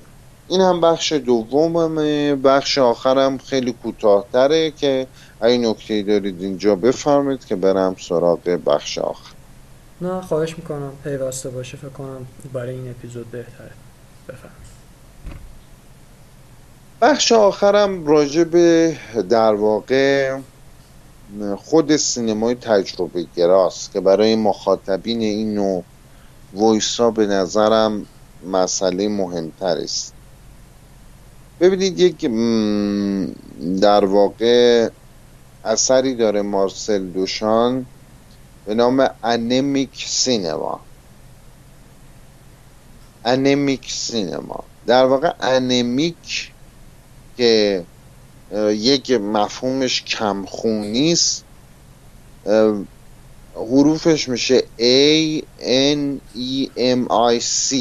این 0.48 0.62
هم 0.62 0.82
بخش 0.82 1.12
دوممه. 1.12 2.36
بخش 2.36 2.78
آخرم 2.78 3.38
خیلی 3.38 3.72
کوتاهتره 3.72 4.72
که 4.72 5.08
اگه 5.42 5.58
نکته 5.58 6.02
دارید 6.02 6.42
اینجا 6.42 6.76
بفرمید 6.76 7.46
که 7.46 7.56
برم 7.56 7.96
سراغ 8.00 8.60
بخش 8.66 8.98
آخر. 8.98 9.39
نه 10.02 10.22
خواهش 10.22 10.58
می‌کنم 10.58 10.92
پیوسته 11.04 11.50
باشه 11.50 11.78
فکر 11.78 11.90
کنم 11.90 12.26
برای 12.54 12.76
این 12.76 12.90
اپیزود 12.90 13.32
بهتره. 13.32 13.72
بفرم 14.30 14.52
بخش 17.02 17.32
آخرم 17.32 18.08
راجع 18.08 18.44
به 18.44 18.98
در 19.30 19.54
واقع 19.54 20.38
خود 21.58 21.98
سینمای 21.98 22.56
تجربه 22.56 23.26
گراست 23.36 23.94
که 23.94 24.00
برای 24.00 24.36
مخاطبین 24.36 25.22
این 25.22 25.54
نوع 25.54 25.84
ویسا 26.54 27.12
به 27.12 27.28
نظرم 27.28 28.06
مسئله 28.46 29.08
مهمتر 29.08 29.78
است. 29.78 30.14
ببینید 31.60 32.00
یک 32.00 32.32
در 33.82 34.06
واقع 34.06 34.90
اثری 35.66 36.16
داره 36.16 36.42
مارسل 36.42 37.06
دوشان 37.06 37.86
به 38.70 38.76
نام 38.76 39.10
انمیک 39.24 40.06
سینما. 40.08 40.80
anemic 43.26 43.92
سینما. 43.92 44.64
در 44.88 45.06
واقع 45.06 45.34
anemic 45.40 46.52
که 47.38 47.84
یک 48.70 49.12
مفهومش 49.12 50.04
کمخونی 50.04 51.12
است. 51.12 51.44
حروفش 53.56 54.30
میشه 54.30 54.64
A 54.80 55.42
N 55.94 56.38
E 56.38 56.68
M 56.78 57.08
I 57.10 57.40
C. 57.40 57.76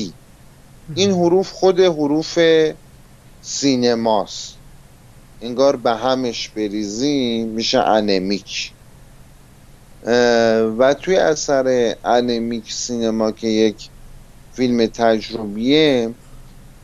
این 0.94 1.10
حروف 1.10 1.52
خود 1.52 1.80
حروف 1.80 2.38
سینماست. 3.42 4.54
انگار 5.42 5.76
به 5.76 5.90
همش 5.90 6.48
بریزی 6.48 7.44
میشه 7.44 7.78
anemic. 7.78 8.72
و 10.78 10.94
توی 11.02 11.16
اثر 11.16 11.94
انمیک 12.04 12.72
سینما 12.72 13.32
که 13.32 13.46
یک 13.46 13.88
فیلم 14.52 14.86
تجربیه 14.86 16.14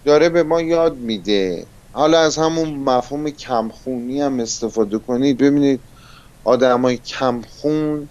داره 0.04 0.28
به 0.28 0.42
ما 0.42 0.62
یاد 0.62 0.96
میده. 0.96 1.66
حالا 1.92 2.20
از 2.20 2.38
همون 2.38 2.68
مفهوم 2.68 3.30
کمخونی 3.30 4.20
هم 4.20 4.40
استفاده 4.40 4.98
کنید. 4.98 5.38
ببینید 5.38 5.80
آدمای 6.44 6.96
کمخون 6.96 8.08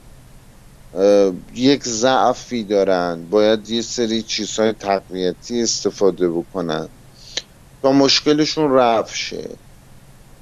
یک 1.54 1.84
ضعفی 1.84 2.64
دارن. 2.64 3.26
باید 3.30 3.70
یه 3.70 3.82
سری 3.82 4.22
چیزهای 4.22 4.74
تقویتی 4.74 5.62
استفاده 5.62 6.30
بکنن 6.30 6.90
تا 7.82 7.92
مشکلشون 7.92 8.72
رفع 8.72 9.16
شه. 9.16 9.50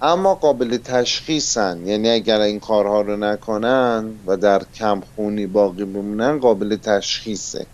اما 0.02 0.36
قابل 0.36 0.78
تشخیصن. 0.78 1.88
یعنی 1.88 2.10
اگر 2.10 2.40
این 2.40 2.60
کارها 2.60 3.02
رو 3.02 3.18
نکنن 3.18 4.06
و 4.28 4.38
در 4.38 4.62
کمخونی 4.76 5.48
باقی 5.48 5.86
بمونن 5.86 6.40
قابل 6.40 6.76
تشخیصه. 6.76 7.66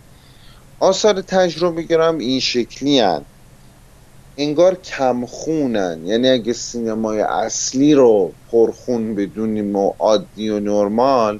آثار 0.80 1.20
تجربه 1.20 1.82
گرا 1.82 2.00
هم 2.00 2.18
این 2.18 2.40
شکلی 2.40 3.00
هن. 3.00 3.22
انگار 4.36 4.74
کمخونن 4.74 6.06
یعنی 6.06 6.28
اگه 6.28 6.52
سینمای 6.52 7.20
اصلی 7.20 7.94
رو 7.94 8.32
پرخون 8.50 9.14
بدونیم 9.14 9.76
و 9.76 9.92
عادی 9.98 10.48
و 10.48 10.60
نرمال 10.60 11.38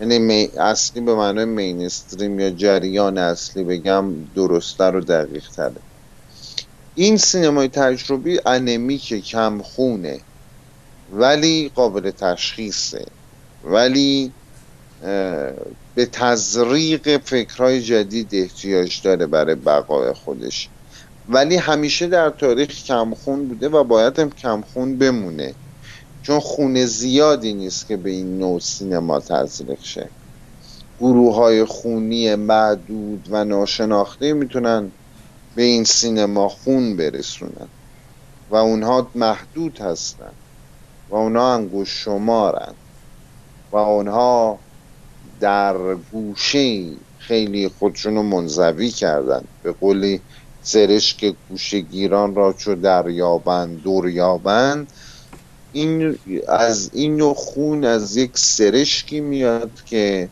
یعنی 0.00 0.48
اصلی 0.58 1.00
به 1.00 1.14
معنای 1.14 1.44
mainstream 1.44 2.40
یا 2.40 2.50
جریان 2.50 3.18
اصلی 3.18 3.64
بگم 3.64 4.04
درسته 4.34 4.84
رو 4.84 5.00
دقیق 5.00 5.48
تره. 5.50 5.87
این 6.98 7.16
سینمای 7.16 7.68
تجربی 7.68 8.40
anemic 8.46 9.24
کمخونه 9.24 10.20
ولی 11.12 11.70
قابل 11.74 12.10
تشخیصه. 12.10 13.04
ولی 13.64 14.32
به 15.94 16.06
تزریق 16.12 17.18
فکرهای 17.24 17.82
جدید 17.82 18.28
احتیاج 18.32 19.02
داره 19.02 19.26
برای 19.26 19.54
بقای 19.54 20.12
خودش. 20.12 20.68
ولی 21.28 21.56
همیشه 21.56 22.06
در 22.06 22.30
تاریخ 22.30 22.84
کمخون 22.84 23.48
بوده 23.48 23.68
و 23.68 23.84
باید 23.84 24.18
هم 24.18 24.30
کمخون 24.30 24.98
بمونه. 24.98 25.54
چون 26.22 26.40
خون 26.40 26.84
زیادی 26.84 27.52
نیست 27.54 27.88
که 27.88 27.96
به 27.96 28.10
این 28.10 28.38
نوع 28.38 28.60
سینما 28.60 29.20
تزریق 29.20 29.82
شه. 29.82 30.08
گروه 31.00 31.34
های 31.34 31.64
خونی 31.64 32.34
معدود 32.34 33.28
و 33.30 33.44
ناشناخته 33.44 34.32
می‌تونن 34.32 34.90
به 35.58 35.64
این 35.64 35.84
سینما 35.84 36.48
خون 36.48 36.96
برسونن 36.96 37.68
و 38.50 38.56
اونها 38.56 39.10
محدود 39.14 39.78
هستن 39.78 40.30
و 41.10 41.14
اونها 41.14 41.54
انگوش 41.54 42.04
شمارن 42.04 42.74
و 43.72 43.76
اونها 43.76 44.58
در 45.40 45.94
گوشه 45.94 46.84
خیلی 47.18 47.68
خودشونو 47.68 48.22
منزوی 48.22 48.90
کردن. 48.90 49.44
به 49.62 49.72
قولی 49.72 50.20
سرشک 50.62 51.34
گوشگیران 51.48 52.34
را 52.34 52.52
چو 52.52 52.74
دریابند 52.74 53.82
دور 53.82 54.08
یابند 54.08 54.92
این 55.72 56.18
از 56.48 56.90
این 56.92 57.32
خون 57.32 57.84
از 57.84 58.16
یک 58.16 58.30
سرشکی 58.34 59.20
میاد 59.20 59.70
که 59.86 60.28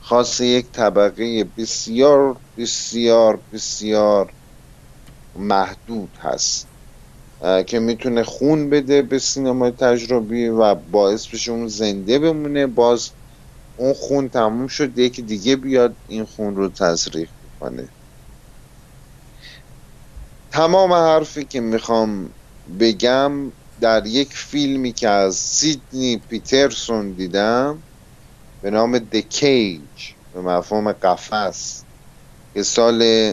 خاص 0.00 0.40
یک 0.40 0.66
طبقه 0.72 1.44
بسیار 1.44 2.36
بسیار 2.58 3.38
بسیار 3.52 4.32
محدود 5.34 6.16
هست 6.20 6.66
که 7.66 7.78
می‌تونه 7.78 8.22
خون 8.22 8.70
بده 8.70 9.02
به 9.02 9.18
سینمای 9.18 9.70
تجربی 9.70 10.48
و 10.48 10.74
باعث 10.74 11.26
بشه 11.26 11.52
اون 11.52 11.68
زنده 11.68 12.18
بمونه. 12.18 12.66
باز 12.66 13.10
اون 13.76 13.92
خون 13.92 14.28
تموم 14.28 14.66
شد 14.66 14.98
یکی 14.98 15.22
دیگه 15.22 15.56
بیاد 15.56 15.96
این 16.06 16.24
خون 16.24 16.56
رو 16.56 16.68
تزریق 16.68 17.30
کنه. 17.60 17.88
تمام 20.52 20.92
حرفی 20.92 21.44
که 21.44 21.60
می‌خوام 21.60 22.34
بگم 22.80 23.52
در 23.80 24.06
یک 24.06 24.34
فیلمی 24.34 24.92
که 24.92 25.08
از 25.08 25.36
سیدنی 25.36 26.16
پیترسون 26.16 27.12
دیدم 27.12 27.82
به 28.62 28.70
نام 28.70 28.98
دکیج 28.98 29.88
به 30.32 30.40
مفهوم 30.40 30.92
قفس 30.92 31.84
که 32.54 32.62
سال 32.62 33.32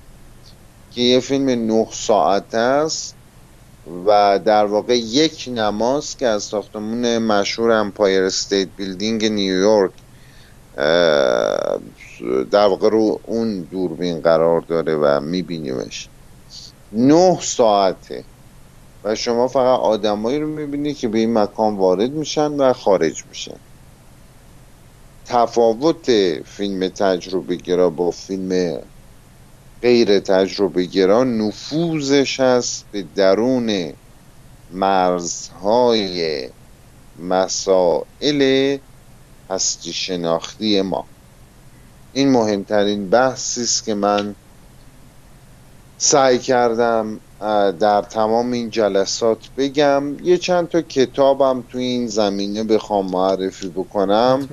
که 0.91 1.01
یه 1.01 1.21
فیلم 1.21 1.49
نه 1.49 1.87
ساعت 1.91 2.55
است 2.55 3.17
و 4.07 4.41
در 4.45 4.65
واقع 4.65 4.99
یک 4.99 5.49
نماست 5.55 6.17
که 6.17 6.27
از 6.27 6.43
ساختمون 6.43 7.19
مشهور 7.19 7.71
Empire 7.71 8.23
State 8.23 8.69
Building 8.77 9.25
نیویورک 9.25 9.93
در 12.51 12.67
واقع 12.67 12.91
رو 12.91 13.21
اون 13.25 13.61
دوربین 13.61 14.21
قرار 14.21 14.61
داره 14.61 14.97
و 14.97 15.21
میبینیمش. 15.21 16.09
نه 16.93 17.39
ساعته. 17.41 18.25
و 19.07 19.15
شما 19.15 19.49
فقط 19.49 19.81
آدمایی 19.81 20.39
رو 20.39 20.47
می‌بینید 20.47 20.97
که 20.97 21.09
به 21.09 21.19
این 21.19 21.39
مکان 21.39 21.77
وارد 21.77 22.11
میشن 22.11 22.53
و 22.53 22.73
خارج 22.73 23.25
میشن. 23.27 23.57
تفاوت 25.27 26.11
فیلم 26.43 26.89
تجربه 26.89 27.57
گرا 27.57 27.91
با 27.91 28.11
فیلم 28.11 28.79
غیر 29.83 30.21
تجربه 30.21 30.85
گرا 30.85 31.25
نفوذش 31.25 32.41
هست 32.41 32.85
به 32.93 33.03
درون 33.03 33.93
مرزهای 34.71 36.49
مسائل 37.19 38.79
هستی 39.51 39.93
شناختی 39.93 40.83
ما. 40.83 41.05
این 42.13 42.31
مهمترین 42.31 43.11
بحثی 43.11 43.63
است 43.63 43.85
که 43.85 43.95
من 43.95 44.35
سعی 45.99 46.39
کردم 46.39 47.21
در 47.81 48.03
تمام 48.03 48.53
این 48.53 48.71
جلسات 48.71 49.39
بگم 49.57 50.25
یه 50.25 50.39
چند 50.39 50.69
تا 50.69 50.83
کتابم 50.83 51.65
تو 51.69 51.79
این 51.79 52.07
زمینه 52.07 52.65
بخوام 52.65 53.11
معرفی 53.11 53.69
بکنم. 53.69 54.49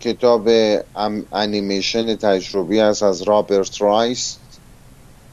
کتاب 0.00 0.48
انیمیشن 1.32 2.16
تجربی 2.16 2.80
است 2.80 3.02
از 3.02 3.22
رابرت 3.22 3.82
رایس. 3.82 4.36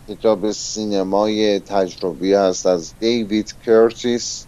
کتاب 0.08 0.52
سینمای 0.52 1.60
تجربی 1.60 2.34
است 2.34 2.66
از 2.66 2.94
دیوید 3.00 3.56
کرتیس. 3.66 4.46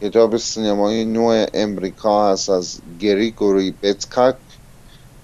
کتاب 0.00 0.36
سینمای 0.36 1.04
نوی 1.04 1.46
امریکا 1.54 2.32
هست 2.32 2.50
از 2.50 2.80
گریگوری 3.00 3.74
بتکاک 3.82 4.36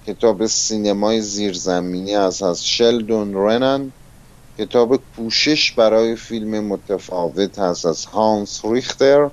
کتاب 0.07 0.45
سینمای 0.45 1.21
زیرزمینی 1.21 2.15
است 2.15 2.43
از 2.43 2.65
شلدون 2.65 3.33
رنن. 3.33 3.91
کتاب 4.57 4.99
کوشش 5.15 5.71
برای 5.71 6.15
فیلم 6.15 6.59
متفاوت 6.59 7.59
هست 7.59 7.85
از 7.85 8.05
هانس 8.05 8.65
ریختر 8.65 9.29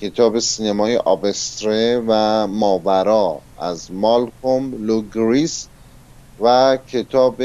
کتاب 0.00 0.38
سینمای 0.38 0.96
آبستره 0.96 2.02
و 2.06 2.46
ماورا 2.46 3.40
از 3.58 3.92
مالکوم 3.92 4.86
لوگریس 4.86 5.68
و 6.40 6.78
کتاب 6.86 7.42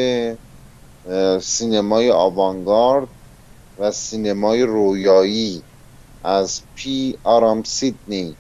سینمای 1.42 2.12
آوانگارد 2.12 3.08
و 3.80 3.92
سینمای 3.92 4.64
رویایی 4.64 5.64
از 6.24 6.62
پی 6.76 7.18
آدامز 7.24 7.64
سیتنی. 7.64 8.36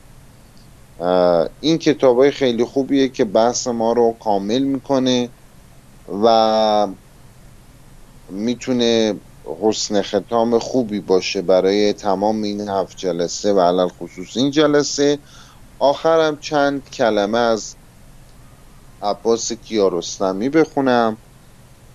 این 1.59 1.77
کتاب 1.77 2.17
های 2.17 2.31
خیلی 2.31 2.63
خوبیه 2.63 3.09
که 3.09 3.25
بحث 3.25 3.67
ما 3.67 3.93
رو 3.93 4.15
کامل 4.19 4.63
می‌کنه 4.63 5.29
و 6.23 6.87
می‌تونه 8.29 9.15
حسن 9.61 10.01
ختام 10.01 10.59
خوبی 10.59 10.99
باشه 10.99 11.41
برای 11.41 11.93
تمام 11.93 12.43
این 12.43 12.69
هفت 12.69 12.97
جلسه 12.97 13.53
و 13.53 13.59
علال 13.59 13.87
خصوص 13.87 14.37
این 14.37 14.51
جلسه. 14.51 15.19
آخرم 15.79 16.37
چند 16.37 16.89
کلمه 16.89 17.37
از 17.37 17.75
عباس 19.01 19.53
کیارستمی 19.53 20.49
بخونم 20.49 21.17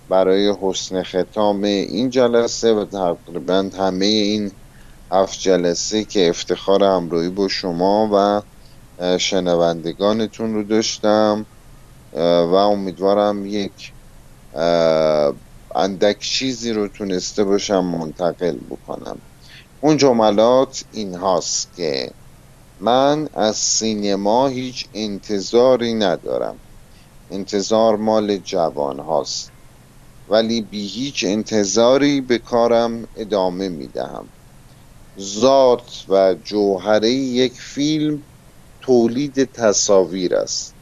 برای 0.09 0.53
حسن 0.61 1.03
ختام 1.03 1.63
این 1.63 2.09
جلسه 2.09 2.73
و 2.73 2.85
تقریبا 2.85 3.69
همه 3.77 4.05
این 4.05 4.51
هفت 5.11 5.39
جلسه 5.39 6.03
که 6.03 6.29
افتخار 6.29 6.83
همراهی 6.83 7.29
با 7.29 7.47
شما 7.47 8.09
و 8.13 9.17
شنوندگانتون 9.17 10.53
رو 10.53 10.63
داشتم. 10.63 11.45
و 12.13 12.55
امیدوارم 12.55 13.45
یک 13.45 13.93
اندک 15.75 16.19
چیزی 16.21 16.73
رو 16.73 16.87
تونسته 16.87 17.43
باشم 17.43 17.85
منتقل 17.85 18.57
بکنم. 18.69 19.21
اون 19.79 19.97
جملات 19.97 20.83
این 20.91 21.15
هاست 21.15 21.73
که 21.73 22.11
من 22.79 23.29
از 23.33 23.57
سینما 23.57 24.47
هیچ 24.47 24.89
انتظاری 24.93 25.93
ندارم. 25.93 26.61
انتظار 27.29 27.97
مال 27.97 28.37
جوان 28.37 28.99
هاست. 28.99 29.53
ولی 30.27 30.61
بی 30.61 30.87
هیچ 30.87 31.23
انتظاری 31.27 32.21
به 32.21 32.37
کارم 32.37 33.07
ادامه 33.15 33.69
می 33.69 33.87
دهم 33.87 34.33
ذات 35.19 36.05
و 36.09 36.35
جوهره 36.35 37.11
یک 37.11 37.61
فیلم 37.61 38.27
تولید 38.81 39.43
تصاویر 39.43 40.35
است. 40.35 40.72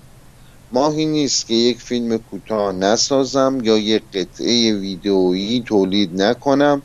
ماهی 0.72 1.06
نیست 1.06 1.48
که 1.48 1.54
یک 1.54 1.82
فیلم 1.82 2.18
کوتاه 2.18 2.72
نسازم 2.74 3.60
یا 3.64 3.78
یک 3.78 4.04
قطعه 4.14 4.74
ویدئویی 4.80 5.64
تولید 5.68 6.22
نکنم 6.22 6.84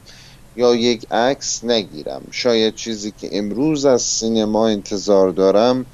یا 0.56 0.74
یک 0.74 1.06
عکس 1.10 1.64
نگیرم. 1.64 2.26
شاید 2.32 2.74
چیزی 2.74 3.12
که 3.12 3.28
امروز 3.32 3.84
از 3.86 4.02
سینما 4.02 4.68
انتظار 4.68 5.30
دارم 5.30 5.86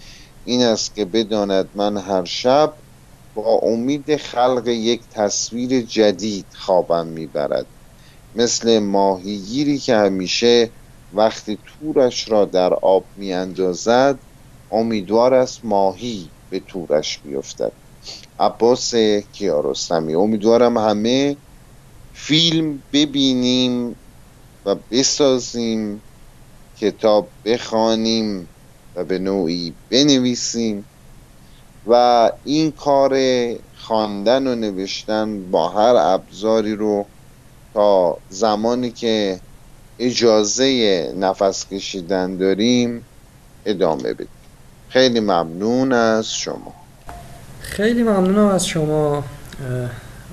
این 0.45 0.63
است 0.63 0.95
که 0.95 1.05
بداند 1.05 1.71
من 1.75 1.97
هر 1.97 2.25
شب 2.25 2.79
با 3.35 3.61
امید 3.63 4.17
خلق 4.17 4.69
یک 4.69 5.09
تصویر 5.11 5.83
جدید 5.83 6.49
خوابم 6.55 7.09
می‌برد. 7.09 7.71
مثل 8.35 8.79
ماهیگیری 8.79 9.79
که 9.79 9.97
همیشه 9.97 10.75
وقتی 11.13 11.59
تورش 11.65 12.29
را 12.31 12.45
در 12.45 12.75
آب 12.75 13.11
میاندازد 13.17 14.21
امیدوار 14.71 15.35
است 15.35 15.65
ماهی 15.65 16.35
به 16.51 16.61
تورش 16.61 17.21
بیفتد. 17.23 17.82
عباس 18.39 18.95
کیارستمی. 19.33 20.15
امیدوارم 20.15 20.79
همه 20.79 21.37
فیلم 22.13 22.85
ببینیم 22.93 23.97
و 24.65 24.75
بسازیم 24.75 26.03
کتاب 26.77 27.33
بخوانیم 27.45 28.51
و 28.95 29.05
به 29.05 29.19
نوعی 29.19 29.77
بنویسیم 29.91 30.89
و 31.87 31.93
این 32.43 32.73
کار 32.73 33.19
خواندن 33.73 34.47
و 34.47 34.55
نوشتن 34.55 35.51
با 35.51 35.69
هر 35.69 35.95
ابزاری 35.97 36.75
رو 36.75 37.11
تا 37.75 38.23
زمانی 38.29 38.91
که 38.93 39.43
اجازه 39.99 41.13
نفس 41.17 41.69
کشیدن 41.69 42.37
داریم 42.37 43.09
ادامه 43.65 44.15
بدیم. 44.15 44.29
خیلی 44.89 45.21
ممنون 45.21 45.93
از 45.93 46.33
شما. 46.35 46.82
خیلی 47.63 48.03
ممنونم 48.03 48.47
از 48.47 48.67
شما 48.67 49.25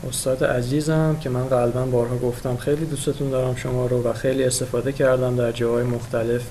استاد 0.09 0.43
عزیزم 0.43 1.17
که 1.21 1.29
من 1.29 1.47
قلبا 1.47 1.85
بارها 1.85 2.17
گفتم. 2.17 2.57
خیلی 2.57 2.85
دوستتون 2.85 3.29
دارم 3.29 3.55
شما 3.55 3.85
رو 3.85 4.03
و 4.03 4.13
خیلی 4.13 4.43
استفاده 4.43 4.91
کردم 4.91 5.35
در 5.35 5.51
جاهای 5.51 5.83
مختلف 5.83 6.41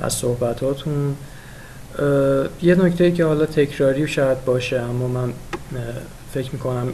از 0.00 0.12
صحبتاتون. 0.12 1.16
یه 2.62 2.74
نکته 2.74 3.12
که 3.12 3.24
حالا 3.24 3.46
تکراری 3.46 4.08
شاید 4.08 4.44
باشه 4.44 4.80
اما 4.80 5.08
من 5.08 5.32
فکر 6.34 6.52
می‌کنم 6.52 6.88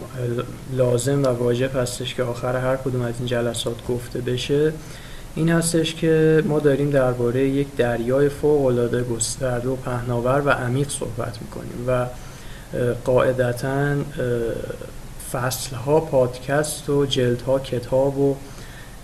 لازم 0.76 1.22
و 1.22 1.26
واجب 1.26 1.76
هستش 1.76 2.14
که 2.14 2.22
آخر 2.22 2.56
هر 2.56 2.76
کدوم 2.76 3.02
از 3.02 3.14
این 3.18 3.26
جلسات 3.26 3.86
گفته 3.88 4.20
بشه. 4.20 4.72
این 5.34 5.48
هستش 5.48 5.94
که 5.94 6.42
ما 6.46 6.58
داریم 6.58 6.90
درباره 6.90 7.48
یک 7.48 7.76
دریای 7.76 8.28
فوق 8.28 8.66
العاده 8.66 9.02
گسترده 9.02 9.68
و 9.68 9.76
پهناور 9.76 10.42
و 10.46 10.50
عمیق 10.50 10.90
صحبت 10.90 11.38
می‌کنیم 11.40 11.84
و 11.88 12.06
قاعدتا 13.04 13.96
فصل 15.32 15.76
ها 15.76 16.00
پادکست 16.00 16.90
و 16.90 17.06
جلد 17.06 17.40
ها 17.42 17.58
کتاب 17.58 18.18
و 18.18 18.36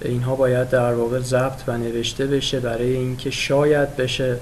اینها 0.03 0.35
باید 0.35 0.71
در 0.71 0.95
واقع 0.95 1.21
ضبط 1.21 1.61
و 1.67 1.79
نوشته 1.79 2.27
بشه 2.27 2.61
برای 2.61 2.97
اینکه 2.97 3.31
شاید 3.31 3.97
بشه 3.97 4.37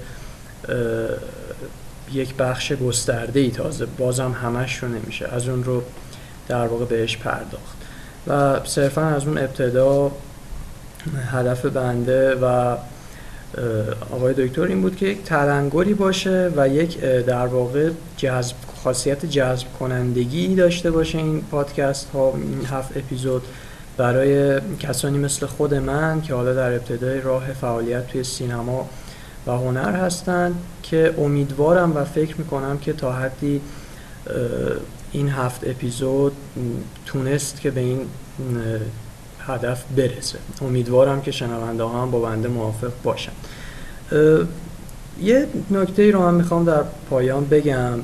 یک 2.13 2.35
بخش 2.35 2.71
گسترده 2.71 3.39
ای 3.39 3.51
تازه. 3.51 3.85
بازم 3.85 4.31
همش 4.31 4.83
رو 4.83 4.89
نمیشه. 4.89 5.27
از 5.27 5.47
اون 5.47 5.63
رو 5.63 5.83
در 6.47 6.67
واقع 6.67 6.85
بهش 6.85 7.17
پرداخت. 7.17 7.77
و 8.27 8.59
صرفا 8.65 9.01
از 9.01 9.27
اون 9.27 9.37
ابتدا 9.37 10.11
هدف 11.31 11.65
بنده 11.65 12.35
و 12.35 12.75
آقای 14.11 14.33
دکتر 14.33 14.61
این 14.61 14.81
بود 14.81 14.95
که 14.95 15.05
یک 15.05 15.23
تلنگری 15.23 15.93
باشه 15.93 16.51
و 16.57 16.67
یک 16.67 16.99
در 17.01 17.47
واقع 17.47 17.89
جذب 18.17 18.55
خاصیت 18.83 19.25
جذب 19.25 19.67
کنندگی 19.79 20.55
داشته 20.55 20.91
باشه 20.91 21.17
این 21.17 21.41
پادکست 21.41 22.09
ها 22.09 22.33
این 22.35 22.65
هفت 22.65 22.97
اپیزود. 22.97 23.41
برای 23.97 24.61
کسانی 24.79 25.17
مثل 25.17 25.45
خود 25.45 25.73
من 25.73 26.21
که 26.21 26.33
حالا 26.33 26.53
در 26.53 26.73
ابتدای 26.73 27.21
راه 27.21 27.53
فعالیت 27.53 28.07
توی 28.07 28.23
سینما 28.23 28.89
و 29.47 29.51
هنر 29.51 29.91
هستند 29.91 30.55
که 30.83 31.13
امیدوارم 31.17 31.95
و 31.95 32.03
فکر 32.03 32.35
می‌کنم 32.37 32.77
که 32.77 32.93
تا 32.93 33.11
حدی 33.11 33.61
این 35.11 35.29
هفت 35.29 35.67
اپیزود 35.67 36.33
تونست 37.05 37.61
که 37.61 37.71
به 37.71 37.81
این 37.81 38.05
هدف 39.47 39.83
برسه. 39.97 40.37
امیدوارم 40.61 41.21
که 41.21 41.31
شنونده 41.31 41.83
هم 41.83 42.11
با 42.11 42.19
بنده 42.19 42.47
موافق 42.47 42.91
باشن. 43.03 43.31
یه 45.21 45.47
نکته 45.71 46.01
ای 46.01 46.11
رو 46.11 46.19
من 46.19 46.33
می‌خوام 46.33 46.65
در 46.65 46.83
پایان 47.09 47.45
بگم. 47.45 47.99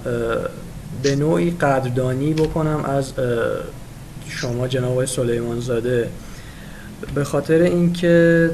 به 1.03 1.15
نوعی 1.15 1.51
قدردانی 1.51 2.33
بکنم 2.33 2.85
از 2.85 3.13
شما 4.27 4.67
جناب 4.67 5.05
سلیمان 5.05 5.59
زاده 5.59 6.09
به 7.15 7.23
خاطر 7.23 7.61
اینکه 7.61 8.49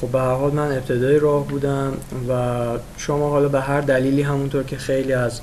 خب 0.00 0.08
به 0.08 0.18
هر 0.18 0.34
حال 0.34 0.52
من 0.52 0.72
ابتدای 0.72 1.18
راه 1.18 1.48
بودم 1.48 1.92
و 2.28 2.32
شما 2.96 3.30
حالا 3.30 3.48
به 3.48 3.60
هر 3.60 3.80
دلیلی 3.80 4.22
همونطور 4.22 4.62
که 4.62 4.76
خیلی 4.76 5.12
از 5.12 5.40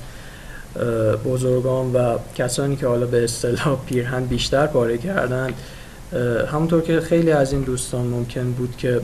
بزرگان 1.24 1.92
و 1.92 2.18
کسانی 2.34 2.76
که 2.76 2.86
حالا 2.86 3.06
به 3.06 3.24
اصطلاح 3.24 3.78
پیرهن 3.86 4.24
بیشتر 4.24 4.66
پاره 4.66 4.98
کردن 4.98 5.48
همونطور 6.52 6.82
که 6.82 7.00
خیلی 7.00 7.30
از 7.30 7.52
این 7.52 7.62
دوستان 7.62 8.06
ممکن 8.06 8.52
بود 8.52 8.76
که 8.76 9.00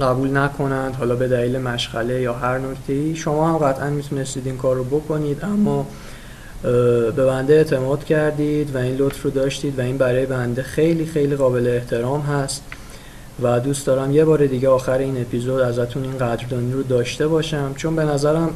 قبول 0.00 0.36
نکنند 0.36 0.94
حالا 0.94 1.14
به 1.14 1.28
دلیل 1.28 1.58
مشغله 1.58 2.20
یا 2.20 2.34
هر 2.34 2.58
نکته 2.58 2.92
ای 2.92 3.16
شما 3.16 3.48
هم 3.48 3.58
قطعا 3.58 3.90
می‌تونستید 3.90 4.46
این 4.46 4.56
کار 4.56 4.76
رو 4.76 4.84
بکنید 4.84 5.44
اما 5.44 5.86
به 6.62 7.26
بنده 7.26 7.54
اعتماد 7.54 8.04
کردید 8.04 8.74
و 8.74 8.78
این 8.78 8.96
لطف 8.96 9.22
رو 9.22 9.30
داشتید 9.30 9.78
و 9.78 9.82
این 9.82 9.98
برای 9.98 10.26
بنده 10.26 10.62
خیلی 10.62 11.06
خیلی 11.06 11.36
قابل 11.36 11.66
احترام 11.66 12.20
هست 12.20 12.62
و 13.42 13.60
دوست 13.60 13.86
دارم 13.86 14.12
یه 14.12 14.24
بار 14.24 14.46
دیگه 14.46 14.68
آخر 14.68 14.98
این 14.98 15.20
اپیزود 15.20 15.60
ازتون 15.60 16.02
این 16.02 16.18
قدردانی 16.18 16.72
رو 16.72 16.82
داشته 16.82 17.26
باشم 17.26 17.74
چون 17.76 17.96
به 17.96 18.04
نظرم 18.04 18.50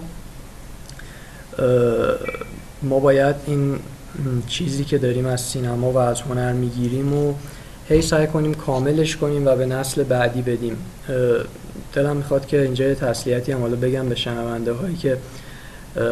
ما 2.83 2.99
باید 2.99 3.37
این 3.47 3.79
چیزی 4.47 4.85
که 4.85 4.99
داریم 4.99 5.27
از 5.27 5.41
سینما 5.41 5.91
و 5.91 5.99
از 5.99 6.21
هنر 6.21 6.53
می‌گیریم 6.53 7.15
و 7.15 7.35
هی 7.89 8.03
سعی 8.03 8.27
کنیم 8.27 8.55
کاملش 8.55 9.17
کنیم 9.17 9.47
و 9.47 9.57
به 9.57 9.67
نسل 9.67 10.03
بعدی 10.03 10.43
بدیم. 10.43 10.77
دلم 11.93 12.17
می‌خواد 12.17 12.47
که 12.47 12.63
اینجا 12.63 12.95
تسلیتی 12.95 13.53
هم 13.53 13.61
حالا 13.61 13.77
بگم 13.77 14.09
به 14.09 14.15
شنونده 14.15 14.73
هایی 14.73 14.97
که 14.97 15.17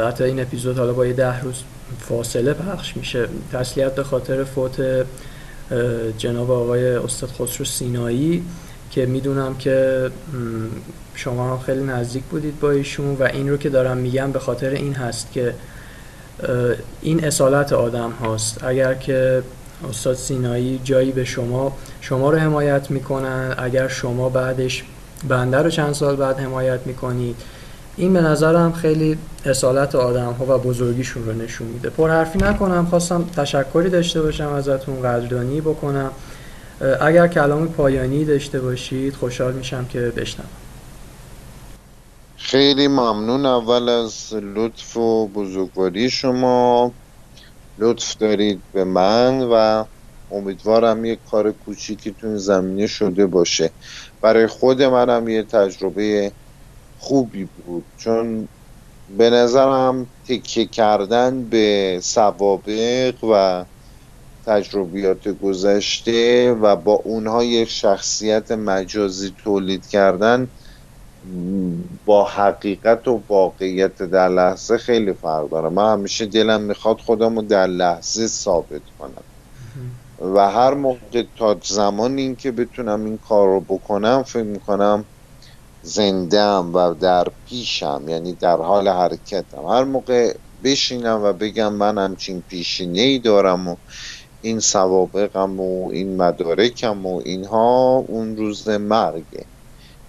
حتی 0.08 0.24
این 0.24 0.40
اپیزود 0.40 0.78
حالا 0.78 0.92
با 0.92 1.06
یه 1.06 1.12
ده 1.12 1.40
روز 1.40 1.62
فاصله 2.00 2.52
پخش 2.52 2.96
میشه. 2.96 3.28
تسلیت 3.52 3.94
به 3.94 4.04
خاطر 4.04 4.44
فوت 4.44 5.04
جناب 6.18 6.50
آقای 6.50 6.86
استاد 6.86 7.30
خسرو 7.30 7.64
سینایی 7.64 8.44
که 8.90 9.06
می‌دونم 9.06 9.54
که 9.54 10.10
شما 11.14 11.58
خیلی 11.58 11.84
نزدیک 11.84 12.22
بودید 12.22 12.60
با 12.60 12.70
ایشون 12.70 13.16
و 13.20 13.22
این 13.22 13.48
رو 13.48 13.56
که 13.56 13.68
دارم 13.68 13.96
میگم 13.96 14.32
به 14.32 14.38
خاطر 14.38 14.70
این 14.70 14.94
هست 14.94 15.32
که 15.32 15.54
این 17.02 17.24
اصالت 17.24 17.72
آدم 17.72 18.10
هاست. 18.10 18.64
اگر 18.64 18.94
که 18.94 19.42
استاد 19.90 20.14
سینایی 20.16 20.80
جایی 20.84 21.12
به 21.12 21.24
شما 21.24 21.76
شما 22.00 22.30
رو 22.30 22.38
حمایت 22.38 22.90
می‌کنن 22.90 23.54
اگر 23.58 23.88
شما 23.88 24.28
بعدش 24.28 24.84
بنده 25.28 25.56
رو 25.56 25.70
چند 25.70 25.92
سال 25.92 26.16
بعد 26.16 26.40
حمایت 26.40 26.80
می‌کنید 26.86 27.36
این 27.96 28.12
به 28.12 28.20
نظرم 28.20 28.72
خیلی 28.72 29.18
اصالت 29.44 29.94
آدم 29.94 30.32
ها 30.32 30.44
و 30.44 30.58
بزرگیشون 30.58 31.26
رو 31.26 31.32
نشون 31.32 31.66
میده. 31.66 31.90
پر 31.90 32.10
حرفی 32.10 32.38
نکنم 32.38 32.86
خواستم 32.86 33.24
تشکری 33.36 33.90
داشته 33.90 34.22
باشم 34.22 34.48
ازتون 34.48 35.02
قدردانی 35.02 35.60
بکنم. 35.60 36.10
اگر 37.00 37.28
کلام 37.28 37.68
پایانی 37.68 38.24
داشته 38.24 38.60
باشید 38.60 39.14
خوشحال 39.14 39.52
میشم 39.52 39.84
که 39.84 40.00
بشنم 40.00 40.44
خیلی 42.54 42.88
ممنون. 42.88 43.46
اول 43.46 43.88
از 43.88 44.32
لطف 44.34 44.96
و 44.96 45.28
بزرگواری 45.28 46.10
شما. 46.10 46.96
لطف 47.78 48.16
دارید 48.16 48.64
به 48.72 48.84
من 48.84 49.42
و 49.42 49.84
امیدوارم 50.30 51.04
یک 51.04 51.22
کار 51.24 51.52
کوچیکی 51.52 52.14
تو 52.14 52.38
زمینه 52.38 52.86
شده 52.86 53.26
باشه. 53.26 53.74
برای 54.22 54.46
خود 54.46 54.82
منم 54.82 55.28
یه 55.28 55.42
تجربه 55.44 56.34
خوبی 56.96 57.44
بود. 57.44 57.88
چون 57.96 58.48
به 59.08 59.30
نظرم 59.30 60.12
تکیه 60.28 60.66
کردن 60.66 61.48
به 61.50 62.00
سوابق 62.04 63.24
و 63.24 63.66
تجربیات 64.46 65.28
گذشته 65.28 66.52
و 66.52 66.76
با 66.76 66.92
اونها 66.94 67.44
یک 67.44 67.70
شخصیت 67.70 68.52
مجازی 68.52 69.34
تولید 69.38 69.86
کردن 69.86 70.52
با 72.04 72.24
حقیقت 72.24 73.08
و 73.08 73.22
واقعیت 73.28 74.02
در 74.02 74.28
لحظه 74.28 74.78
خیلی 74.78 75.12
فرق 75.12 75.50
داره. 75.50 75.68
من 75.68 75.92
همیشه 75.92 76.26
دلم 76.26 76.60
می‌خواد 76.60 77.00
خودم 77.00 77.36
رو 77.36 77.42
در 77.42 77.66
لحظه 77.66 78.26
ثابت 78.26 78.82
کنم. 78.98 79.24
و 80.34 80.50
هر 80.50 80.74
موقع 80.74 81.24
تا 81.36 81.56
زمان 81.62 82.18
این 82.18 82.36
که 82.36 82.52
بتونم 82.52 83.04
این 83.04 83.18
کار 83.28 83.48
رو 83.48 83.60
بکنم 83.60 84.22
فکر 84.22 84.42
می‌کنم 84.42 85.04
زندم 85.82 86.74
و 86.74 86.94
در 86.94 87.26
پیشم 87.48 88.02
یعنی 88.08 88.32
در 88.32 88.56
حال 88.56 88.88
حرکتم. 88.88 89.66
هر 89.66 89.84
موقع 89.84 90.34
بشینم 90.64 91.20
و 91.24 91.32
بگم 91.32 91.72
من 91.72 91.98
همچین 91.98 92.42
پیشینه 92.48 93.00
ای 93.00 93.18
دارم 93.18 93.68
و 93.68 93.76
این 94.40 94.60
سوابقم 94.60 95.60
و 95.60 95.88
این 95.90 96.16
مدارکم 96.16 97.06
و 97.06 97.22
اینها 97.24 98.04
اون 98.08 98.36
روز 98.36 98.68
مرگه. 98.68 99.44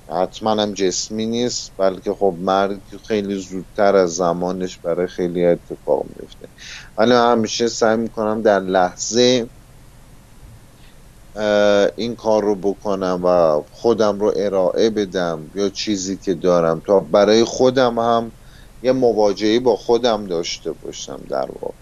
حتما 0.10 0.52
هم 0.52 0.74
جسمی 0.74 1.26
نیست 1.26 1.74
بلکه 1.78 2.14
خب 2.14 2.38
مرگ 2.40 2.82
خیلی 3.08 3.36
زودتر 3.36 3.96
از 3.96 4.16
زمانش 4.16 4.78
برای 4.80 5.08
خیلی 5.08 5.46
اتفاق 5.46 6.06
میفته. 6.16 6.48
ولی 6.98 7.12
همیشه 7.12 7.68
سعی 7.68 7.98
می‌کنم 7.98 8.42
در 8.42 8.60
لحظه 8.60 9.50
این 11.96 12.16
کار 12.16 12.44
رو 12.44 12.56
بکنم 12.56 13.22
و 13.24 13.62
خودم 13.72 14.20
رو 14.20 14.34
ارائه 14.36 14.90
بدم 14.90 15.52
یا 15.56 15.70
چیزی 15.70 16.18
که 16.18 16.34
دارم 16.34 16.82
تا 16.88 17.00
برای 17.00 17.44
خودم 17.44 18.00
هم 18.00 18.32
یه 18.82 18.92
مواجهه 18.92 19.60
با 19.60 19.76
خودم 19.76 20.26
داشته 20.28 20.72
باشم 20.72 21.26
در 21.30 21.52
واقع. 21.62 21.76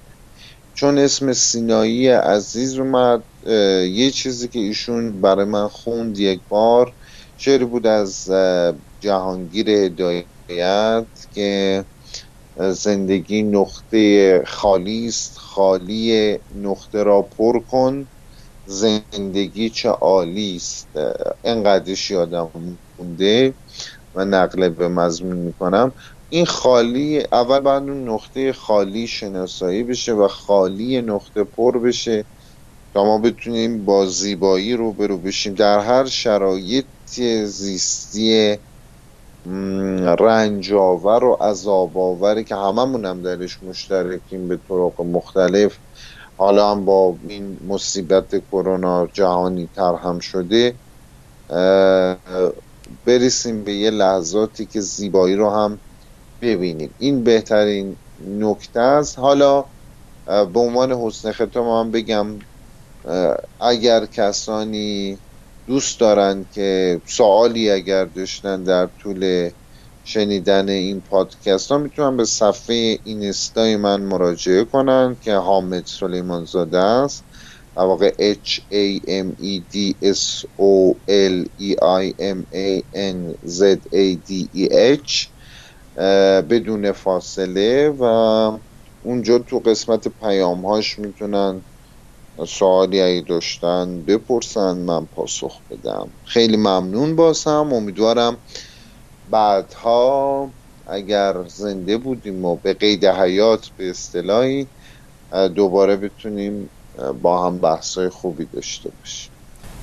چون 0.74 0.97
اسم 0.97 1.34
سینایی 1.34 2.07
عزیز 2.07 2.78
اومد 2.80 3.24
یه 3.91 4.11
چیزی 4.11 4.47
که 4.47 4.59
ایشون 4.59 5.21
برای 5.21 5.45
من 5.45 5.67
خوند 5.67 6.17
یک 6.17 6.41
بار 6.49 6.93
شعری 7.36 7.65
بود 7.65 7.88
از 7.88 8.29
جهانگیر 8.99 9.69
هدایت 9.69 11.07
که 11.31 11.86
زندگی 12.57 13.43
نقطه 13.43 14.43
خالی 14.47 15.07
است. 15.07 15.38
خالی 15.38 16.39
نقطه 16.55 17.03
را 17.03 17.21
پر 17.21 17.59
کن. 17.59 18.09
زندگی 18.65 19.69
چه 19.69 19.89
عالی 19.89 20.55
است. 20.55 20.89
انقدرش 21.43 22.11
یادم 22.11 22.79
مونده 22.99 23.55
و 24.15 24.25
نقل 24.25 24.69
به 24.69 24.88
مضمون 24.88 25.38
می‌کنم. 25.38 25.93
این 26.29 26.45
خالی 26.45 27.23
اول 27.31 27.59
باید 27.59 27.84
اون 27.84 28.09
نقطه 28.09 28.53
خالی 28.53 29.07
شناسایی 29.07 29.84
بشه 29.84 30.13
و 30.13 30.27
خالی 30.27 31.01
نقطه 31.01 31.43
پر 31.43 31.79
بشه 31.79 32.25
تا 32.93 33.05
ما 33.05 33.19
بتونیم 33.19 33.86
با 33.86 34.07
زیبایی 34.07 34.73
رو 34.73 34.93
برو 34.93 35.19
بشیم. 35.19 35.55
در 35.55 35.79
هر 35.79 36.05
شرایط 36.05 36.88
زیستی 37.45 38.57
رنجاور 40.20 41.24
و 41.24 41.34
عذاب 41.34 42.43
که 42.43 42.55
هممون 42.55 43.05
هم 43.05 43.22
درش 43.22 43.64
مشترکیم 43.64 44.47
به 44.47 44.57
طرق 44.70 45.01
مختلف. 45.01 45.78
حالا 46.38 46.72
هم 46.72 46.86
با 46.86 47.18
این 47.28 47.57
مصیبت 47.68 48.36
کرونا 48.51 49.07
جهانی 49.07 49.70
تر 49.76 49.95
هم 49.95 50.20
شده 50.20 50.76
برسیم 53.05 53.64
به 53.64 53.74
یه 53.74 53.89
لحظاتی 53.89 54.66
که 54.66 54.82
زیبایی 54.82 55.36
رو 55.36 55.49
هم 55.49 55.80
ببینیم. 56.41 56.95
این 56.97 57.24
بهترین 57.24 57.95
نکته 58.20 58.80
است. 58.80 59.20
حالا 59.20 59.66
به 60.26 60.59
عنوان 60.59 60.91
حسن 60.91 61.32
ختام 61.32 61.68
هم 61.68 61.91
بگم 61.91 62.26
اگر 63.59 64.05
کسانی 64.05 65.18
دوست 65.68 65.99
دارن 65.99 66.45
که 66.51 67.01
سوالی 67.07 67.72
اگر 67.72 68.05
داشتن 68.05 68.64
در 68.64 68.88
طول 68.88 69.49
شنیدن 70.03 70.70
این 70.70 71.01
پادکست 71.01 71.72
ها 71.72 71.78
می‌تونن 71.78 72.18
به 72.18 72.26
صفحه 72.26 72.99
اینستای 73.03 73.78
من 73.78 74.01
مراجعه 74.01 74.66
کنن 74.66 75.18
که 75.22 75.34
حامد 75.34 75.86
سلیمان 75.86 76.45
زاده 76.45 76.78
است. 76.80 77.26
در 77.76 77.84
واقع 77.84 78.34
H 78.34 78.59
A 78.74 78.99
M 79.07 79.28
E 79.41 79.61
D 79.74 79.95
S 80.03 80.45
O 80.59 80.95
L 81.09 81.45
E 81.61 81.76
I 82.03 82.14
M 82.20 82.39
A 82.55 82.82
N 82.95 83.47
Z 83.47 83.61
A 83.93 84.18
D 84.28 84.49
E 84.55 84.68
H. 85.05 85.28
بدون 86.49 86.91
فاصله 86.91 87.89
و 87.89 88.03
اونجا 89.01 89.39
تو 89.39 89.59
قسمت 89.59 90.07
پیام 90.07 90.66
هاش 90.66 90.99
می‌تونن 90.99 91.66
سوالی 92.47 93.01
اگه 93.01 93.21
داشتن 93.27 94.01
بپرسن 94.01 94.77
من 94.77 95.05
پاسخ 95.05 95.59
بدم. 95.71 96.07
خیلی 96.25 96.57
ممنون 96.57 97.15
باسم. 97.15 97.69
امیدوارم 97.73 98.38
بعدها 99.31 100.49
اگر 100.88 101.36
زنده 101.47 101.97
بودیم 101.97 102.45
و 102.45 102.55
به 102.55 102.73
قید 102.73 103.05
حیات 103.05 103.69
به 103.77 103.89
اصطلاحی 103.89 104.67
دوباره 105.55 105.95
بتونیم 105.95 106.69
با 107.21 107.45
هم 107.45 107.57
بحثای 107.57 108.09
خوبی 108.09 108.47
داشته 108.53 108.89
باشیم. 108.99 109.31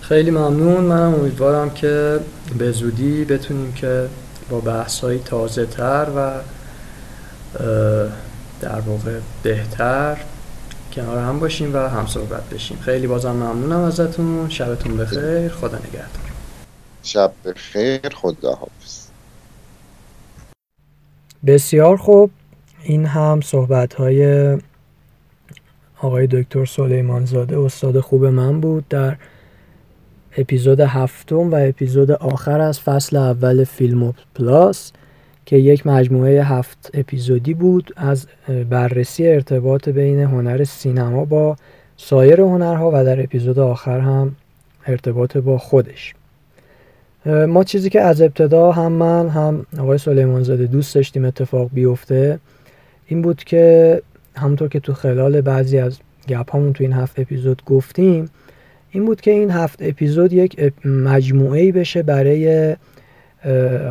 خیلی 0.00 0.30
ممنون. 0.30 0.84
منم 0.84 1.14
امیدوارم 1.14 1.70
که 1.70 2.20
به 2.58 2.72
زودی 2.72 3.24
بتونیم 3.24 3.72
که 3.72 4.08
با 4.50 4.60
بحث 4.60 5.00
های 5.00 5.18
تازه 5.18 5.66
تر 5.66 6.06
و 6.16 6.40
در 8.60 8.80
واقع 8.80 9.18
بهتر 9.42 10.16
کنار 10.90 11.18
هم 11.18 11.38
باشیم 11.38 11.74
و 11.74 11.78
هم 11.78 12.06
صحبت 12.06 12.50
بشیم. 12.50 12.78
خیلی 12.78 13.06
بازم 13.06 13.32
ممنونم 13.32 13.80
ازتون. 13.80 14.48
شبتون 14.48 14.96
بخیر. 14.96 15.48
خدا 15.48 15.78
نگهدار. 15.78 16.30
شب 17.02 17.32
بخیر. 17.44 18.08
خدا 18.14 18.52
حافظ 18.52 19.06
بسیار 21.46 21.96
خوب. 21.96 22.30
این 22.82 23.06
هم 23.06 23.40
صحبت 23.40 23.94
های 23.94 24.58
آقای 26.02 26.26
دکتر 26.26 26.64
سلیمان 26.64 27.24
زاده 27.24 27.58
استاد 27.58 28.00
خوب 28.00 28.24
من 28.24 28.60
بود. 28.60 28.88
در 28.88 29.16
اپیزود 30.36 30.80
هفتم 30.80 31.50
و 31.50 31.68
اپیزود 31.68 32.10
آخر 32.10 32.60
از 32.60 32.80
فصل 32.80 33.16
اول 33.16 33.64
فیلم 33.64 34.14
پلاس 34.34 34.92
که 35.50 35.56
یک 35.56 35.86
مجموعه 35.86 36.44
هفت 36.44 36.90
اپیزودی 36.94 37.54
بود 37.54 37.92
از 37.96 38.26
بررسی 38.70 39.28
ارتباط 39.28 39.88
بین 39.88 40.20
هنر 40.20 40.64
سینما 40.64 41.24
با 41.24 41.56
سایر 41.96 42.40
هنرها 42.40 42.90
و 42.94 43.04
در 43.04 43.22
اپیزود 43.22 43.58
آخر 43.58 44.00
هم 44.00 44.36
ارتباط 44.86 45.36
با 45.36 45.58
خودش. 45.58 46.14
ما 47.26 47.64
چیزی 47.64 47.90
که 47.90 48.00
از 48.00 48.22
ابتدا 48.22 48.72
هم 48.72 48.92
من 48.92 49.28
هم 49.28 49.66
آقای 49.78 49.98
سلیمان 49.98 50.42
زاده 50.42 50.66
دوست 50.66 50.94
داشتیم 50.94 51.24
اتفاق 51.24 51.70
بیفته 51.72 52.38
این 53.06 53.22
بود 53.22 53.44
که 53.44 54.02
همونطور 54.36 54.68
که 54.68 54.80
تو 54.80 54.94
خلال 54.94 55.40
بعضی 55.40 55.78
از 55.78 55.98
گپ 56.28 56.56
همون 56.56 56.72
تو 56.72 56.84
این 56.84 56.92
هفت 56.92 57.18
اپیزود 57.18 57.62
گفتیم 57.66 58.30
این 58.90 59.06
بود 59.06 59.20
که 59.20 59.30
این 59.30 59.50
هفت 59.50 59.78
اپیزود 59.82 60.32
یک 60.32 60.72
مجموعه 60.84 61.72
بشه 61.72 62.02
برای 62.02 62.76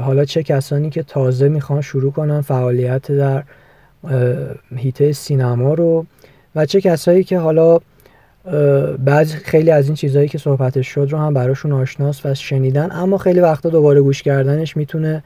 حالا 0.02 0.26
چه 0.26 0.44
کسانی 0.44 0.90
که 0.90 1.04
تازه 1.04 1.50
می‌خوان 1.50 1.82
شروع 1.82 2.12
کنن 2.12 2.42
فعالیت 2.42 3.12
در 3.12 3.44
هیته 4.76 5.12
سینما 5.12 5.74
رو 5.74 6.06
و 6.56 6.66
چه 6.66 6.82
کسایی 6.82 7.24
که 7.24 7.40
حالا 7.40 7.80
بعض 9.06 9.34
خیلی 9.34 9.72
از 9.72 9.86
این 9.86 9.96
چیزهایی 9.96 10.28
که 10.28 10.38
صحبتش 10.38 10.88
شد 10.88 11.08
رو 11.12 11.18
هم 11.18 11.34
براشون 11.34 11.72
آشناس 11.72 12.26
و 12.26 12.34
شنیدن 12.34 12.92
اما 12.92 13.18
خیلی 13.18 13.40
وقتا 13.40 13.70
دوباره 13.70 14.02
گوش 14.02 14.24
کردنش 14.24 14.78
می‌تونه 14.78 15.24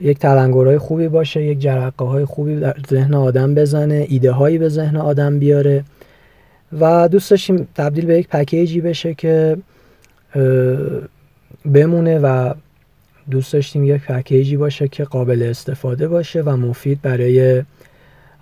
یک 0.00 0.18
تلنگرهای 0.18 0.78
خوبی 0.78 1.08
باشه 1.08 1.42
یک 1.42 1.58
جرقه 1.58 2.04
های 2.04 2.24
خوبی 2.24 2.60
در 2.60 2.76
ذهن 2.90 3.14
آدم 3.14 3.54
بزنه 3.54 4.06
ایده 4.08 4.32
هایی 4.32 4.58
به 4.58 4.68
ذهن 4.68 4.96
آدم 4.96 5.38
بیاره 5.38 5.84
و 6.80 7.08
دوست 7.08 7.30
داشتیم 7.30 7.68
تبدیل 7.74 8.06
به 8.06 8.18
یک 8.18 8.28
پکیجی 8.28 8.80
بشه 8.80 9.14
که 9.14 9.56
بمونه 11.74 12.18
و 12.18 12.54
دوست 13.30 13.52
داشتیم 13.52 13.84
یک 13.84 14.02
پکیجی 14.02 14.56
باشه 14.56 14.88
که 14.88 15.04
قابل 15.04 15.42
استفاده 15.42 16.08
باشه 16.08 16.42
و 16.42 16.56
مفید 16.56 17.02
برای 17.02 17.62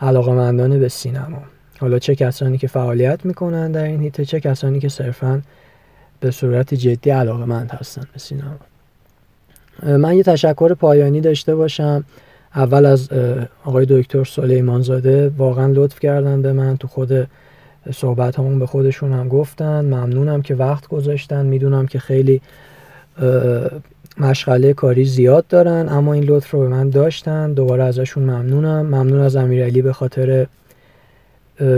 علاقمندان 0.01 0.79
به 0.81 0.89
سینما. 0.89 1.43
حالا 1.81 1.99
چه 1.99 2.15
کسانی 2.15 2.59
که 2.59 2.67
فعالیت 2.67 3.25
می‌کنن 3.25 3.73
در 3.73 3.85
این 3.85 4.01
هیته 4.01 4.25
چه 4.25 4.41
کسانی 4.41 4.81
که 4.81 4.89
صرفا 4.89 5.43
به 6.21 6.31
صورت 6.31 6.75
جدی 6.75 7.11
علاقمند 7.11 7.71
هستن 7.71 8.03
به 8.13 8.19
سینما. 8.19 8.57
من 9.83 10.17
یه 10.17 10.23
تشکر 10.23 10.75
پایانی 10.75 11.21
داشته 11.21 11.55
باشم. 11.55 12.05
اول 12.55 12.87
از 12.87 13.09
آقای 13.65 13.87
دکتر 13.89 14.25
سلیمان 14.25 14.83
زاده 14.83 15.29
واقعا 15.29 15.67
لطف 15.67 16.01
کردن 16.01 16.43
به 16.43 16.53
من. 16.53 16.77
تو 16.77 16.89
خود 16.89 17.29
صحبت 17.93 18.39
همون 18.39 18.59
به 18.59 18.67
خودشون 18.67 19.13
هم 19.13 19.29
گفتن. 19.29 19.85
ممنونم 19.85 20.43
که 20.43 20.55
وقت 20.55 20.87
گذاشتن. 20.87 21.47
می‌دونم 21.47 21.87
که 21.87 21.99
خیلی 21.99 22.41
مشغله 24.19 24.73
کاری 24.73 25.05
زیاد 25.05 25.47
دارن 25.47 25.89
اما 25.89 26.13
این 26.13 26.25
لطف 26.25 26.51
رو 26.51 26.61
به 26.61 26.69
من 26.69 26.91
داشتن. 26.91 27.53
دوباره 27.53 27.85
ازشون 27.85 28.23
ممنونم. 28.23 28.87
ممنون 28.87 29.21
از 29.21 29.37
امیرعلی 29.37 29.83
به 29.83 29.93
خاطر 29.93 30.47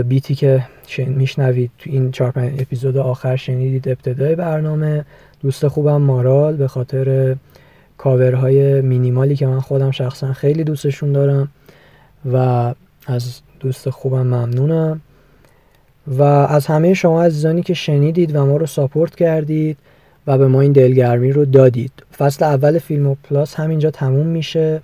بیتی 0.05 0.35
که 0.35 0.65
میشنوید. 0.97 1.71
تو 1.77 1.89
این 1.89 2.11
چهار 2.11 2.31
پنج 2.31 2.61
اپیزود 2.61 2.97
آخر 2.97 3.35
شنیدید 3.35 3.89
ابتدای 3.89 4.35
برنامه. 4.35 5.05
دوست 5.41 5.67
خوبم 5.67 6.01
مارال 6.01 6.55
به 6.55 6.67
خاطر 6.67 7.35
کاورهای 7.97 8.81
مینیمالی 8.81 9.35
که 9.35 9.47
من 9.47 9.59
خودم 9.59 9.91
شخصا 9.91 10.33
خیلی 10.33 10.63
دوستشون 10.63 11.11
دارم 11.11 11.47
و 12.33 12.73
از 13.07 13.41
دوست 13.59 13.89
خوبم 13.89 14.21
ممنونم. 14.21 15.01
و 16.07 16.23
از 16.23 16.65
همه 16.65 16.93
شما 16.93 17.23
عزیزانی 17.23 17.61
که 17.61 17.73
شنیدید 17.73 18.35
و 18.35 18.45
ما 18.45 18.57
رو 18.57 18.65
ساپورت 18.65 19.15
کردید 19.15 19.77
و 20.27 20.37
به 20.37 20.47
ما 20.47 20.61
این 20.61 20.71
دلگرمی 20.71 21.31
رو 21.31 21.45
دادید. 21.45 21.91
فصل 22.17 22.45
اول 22.45 22.79
فیلموب 22.79 23.07
plus 23.07 23.55
همینجا 23.55 23.91
تموم 23.91 24.27
میشه 24.27 24.81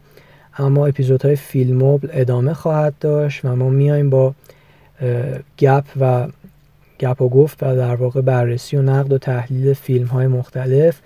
اما 0.58 0.88
اپیزودهای 0.88 1.36
فیلموب 1.36 2.08
ادامه 2.12 2.54
خواهد 2.54 2.94
داشت 3.00 3.46
و 3.46 3.56
ما 3.56 3.70
میایم 3.70 4.10
با 4.10 4.34
گپ 5.58 5.84
و 6.00 6.28
گپ 7.00 7.22
و 7.22 7.30
گفت 7.30 7.64
و 7.64 7.76
در 7.76 7.96
واقع 7.96 8.22
بررسی 8.22 8.78
و 8.78 8.82
نقد 8.82 9.14
و 9.14 9.18
تحلیل 9.18 9.74
فیلم 9.74 10.06
های 10.08 10.28
مختلف. 10.28 11.00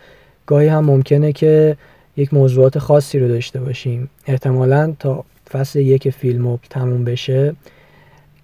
گاهی 0.46 0.68
هم 0.68 0.86
ممکنه 0.86 1.32
که 1.32 1.78
یک 2.18 2.34
موضوعات 2.34 2.80
خاصی 2.80 3.20
رو 3.20 3.28
داشته 3.28 3.60
باشیم. 3.60 4.10
احتمالا 4.28 4.94
تا 5.00 5.24
فصل 5.52 5.80
یک 5.80 6.10
فیلم 6.10 6.60
تموم 6.70 7.04
بشه 7.04 7.56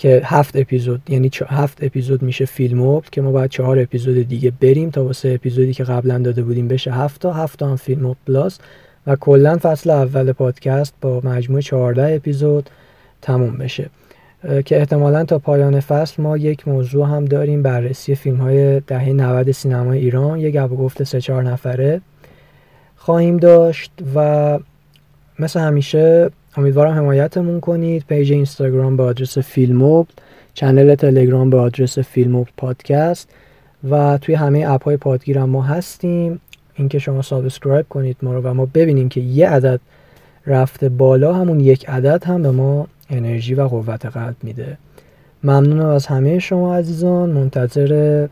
که 0.02 0.22
هفت 0.26 0.56
اپیزود 0.56 1.02
یعنی 1.10 1.30
هفت 1.48 1.84
اپیزود 1.84 2.22
میشه 2.22 2.46
فیلم 2.46 3.02
که 3.12 3.22
ما 3.22 3.32
باید 3.32 3.50
چهار 3.50 3.80
اپیزود 3.80 4.28
دیگه 4.28 4.52
بریم 4.62 4.90
تا 4.90 5.04
واسه 5.04 5.30
اپیزودی 5.30 5.74
که 5.74 5.84
قبلا 5.84 6.18
داده 6.18 6.44
بودیم 6.44 6.68
بشه 6.68 6.92
هفت 6.92 7.22
تا. 7.22 7.34
هفت 7.34 7.60
تا 7.60 7.68
هم 7.68 7.76
فیلم 7.76 8.16
plus. 8.28 8.60
و 9.08 9.16
کلا 9.16 9.58
فصل 9.62 9.90
اول 9.90 10.32
پادکست 10.32 10.94
با 11.02 11.22
مجموع 11.24 11.62
14 11.62 12.16
اپیزود 12.16 12.70
تموم 13.22 13.58
بشه. 13.58 13.90
که 14.66 14.78
احتمالا 14.78 15.24
تا 15.24 15.40
پایان 15.40 15.80
فصل 15.80 16.24
ما 16.24 16.38
یک 16.38 16.68
موضوع 16.68 17.08
هم 17.08 17.26
داریم 17.26 17.62
بررسی 17.62 18.16
فیلم 18.16 18.38
های 18.38 18.80
دهه 18.80 19.10
90 19.10 19.52
سینمای 19.52 20.00
ایران. 20.00 20.40
یک 20.40 20.54
گپ 20.54 20.70
گفت 20.70 21.04
سه 21.04 21.22
چهار 21.22 21.44
نفره 21.44 22.02
خواهیم 22.96 23.38
داشت 23.38 23.92
و 24.16 24.60
مثل 25.40 25.60
همیشه 25.60 26.32
امیدوارم 26.58 26.94
حمایتمون 26.94 27.60
کنید. 27.60 28.06
page 28.08 28.32
اینستاگرام 28.32 28.98
به 28.98 29.04
آدرس 29.04 29.38
فیلموب 29.38 30.08
channel 30.54 30.96
تلگرام 30.96 31.50
به 31.50 31.58
آدرس 31.58 32.00
فیلموب 32.00 32.48
پادکست 32.58 33.30
و 33.90 34.18
توی 34.18 34.36
همه 34.36 34.66
app 34.68 34.84
های 34.84 34.98
پادگیر 34.98 35.44
ما 35.44 35.62
هستیم. 35.62 36.42
اینکه 36.76 37.00
شما 37.00 37.22
سابسکرایب 37.22 37.86
کنید 37.90 38.18
ما 38.22 38.34
رو 38.34 38.42
و 38.42 38.54
ما 38.54 38.66
ببینیم 38.66 39.10
که 39.10 39.22
یه 39.22 39.50
عدد 39.50 39.80
رفته 40.48 40.90
بالا 40.90 41.34
همون 41.34 41.60
یک 41.60 41.90
عدد 41.90 42.24
هم 42.24 42.44
به 42.44 42.52
ما 42.52 42.88
انرژی 43.10 43.54
و 43.54 43.68
قوت 43.68 44.06
قلب 44.06 44.36
میده. 44.44 44.78
ممنونم 45.44 45.86
از 45.86 46.08
همه 46.08 46.40
شما 46.40 46.76
عزیزان. 46.76 47.30
منتظر 47.30 48.28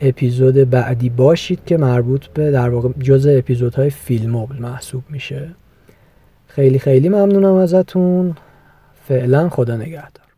اپیزود 0.00 0.54
بعدی 0.54 1.08
باشید 1.08 1.60
که 1.66 1.76
مربوط 1.76 2.26
به 2.26 2.50
در 2.50 2.68
واقع 2.68 2.88
جزء 3.00 3.38
اپیزودهای 3.38 3.90
فیلموبل 3.90 4.56
محسوب 4.56 5.02
میشه. 5.10 5.48
خیلی 6.54 6.78
خیلی 6.78 7.08
ممنونم 7.08 7.54
ازتون. 7.54 8.36
فعلا 9.08 9.48
خدا 9.48 9.76
نگهدار. 9.76 10.29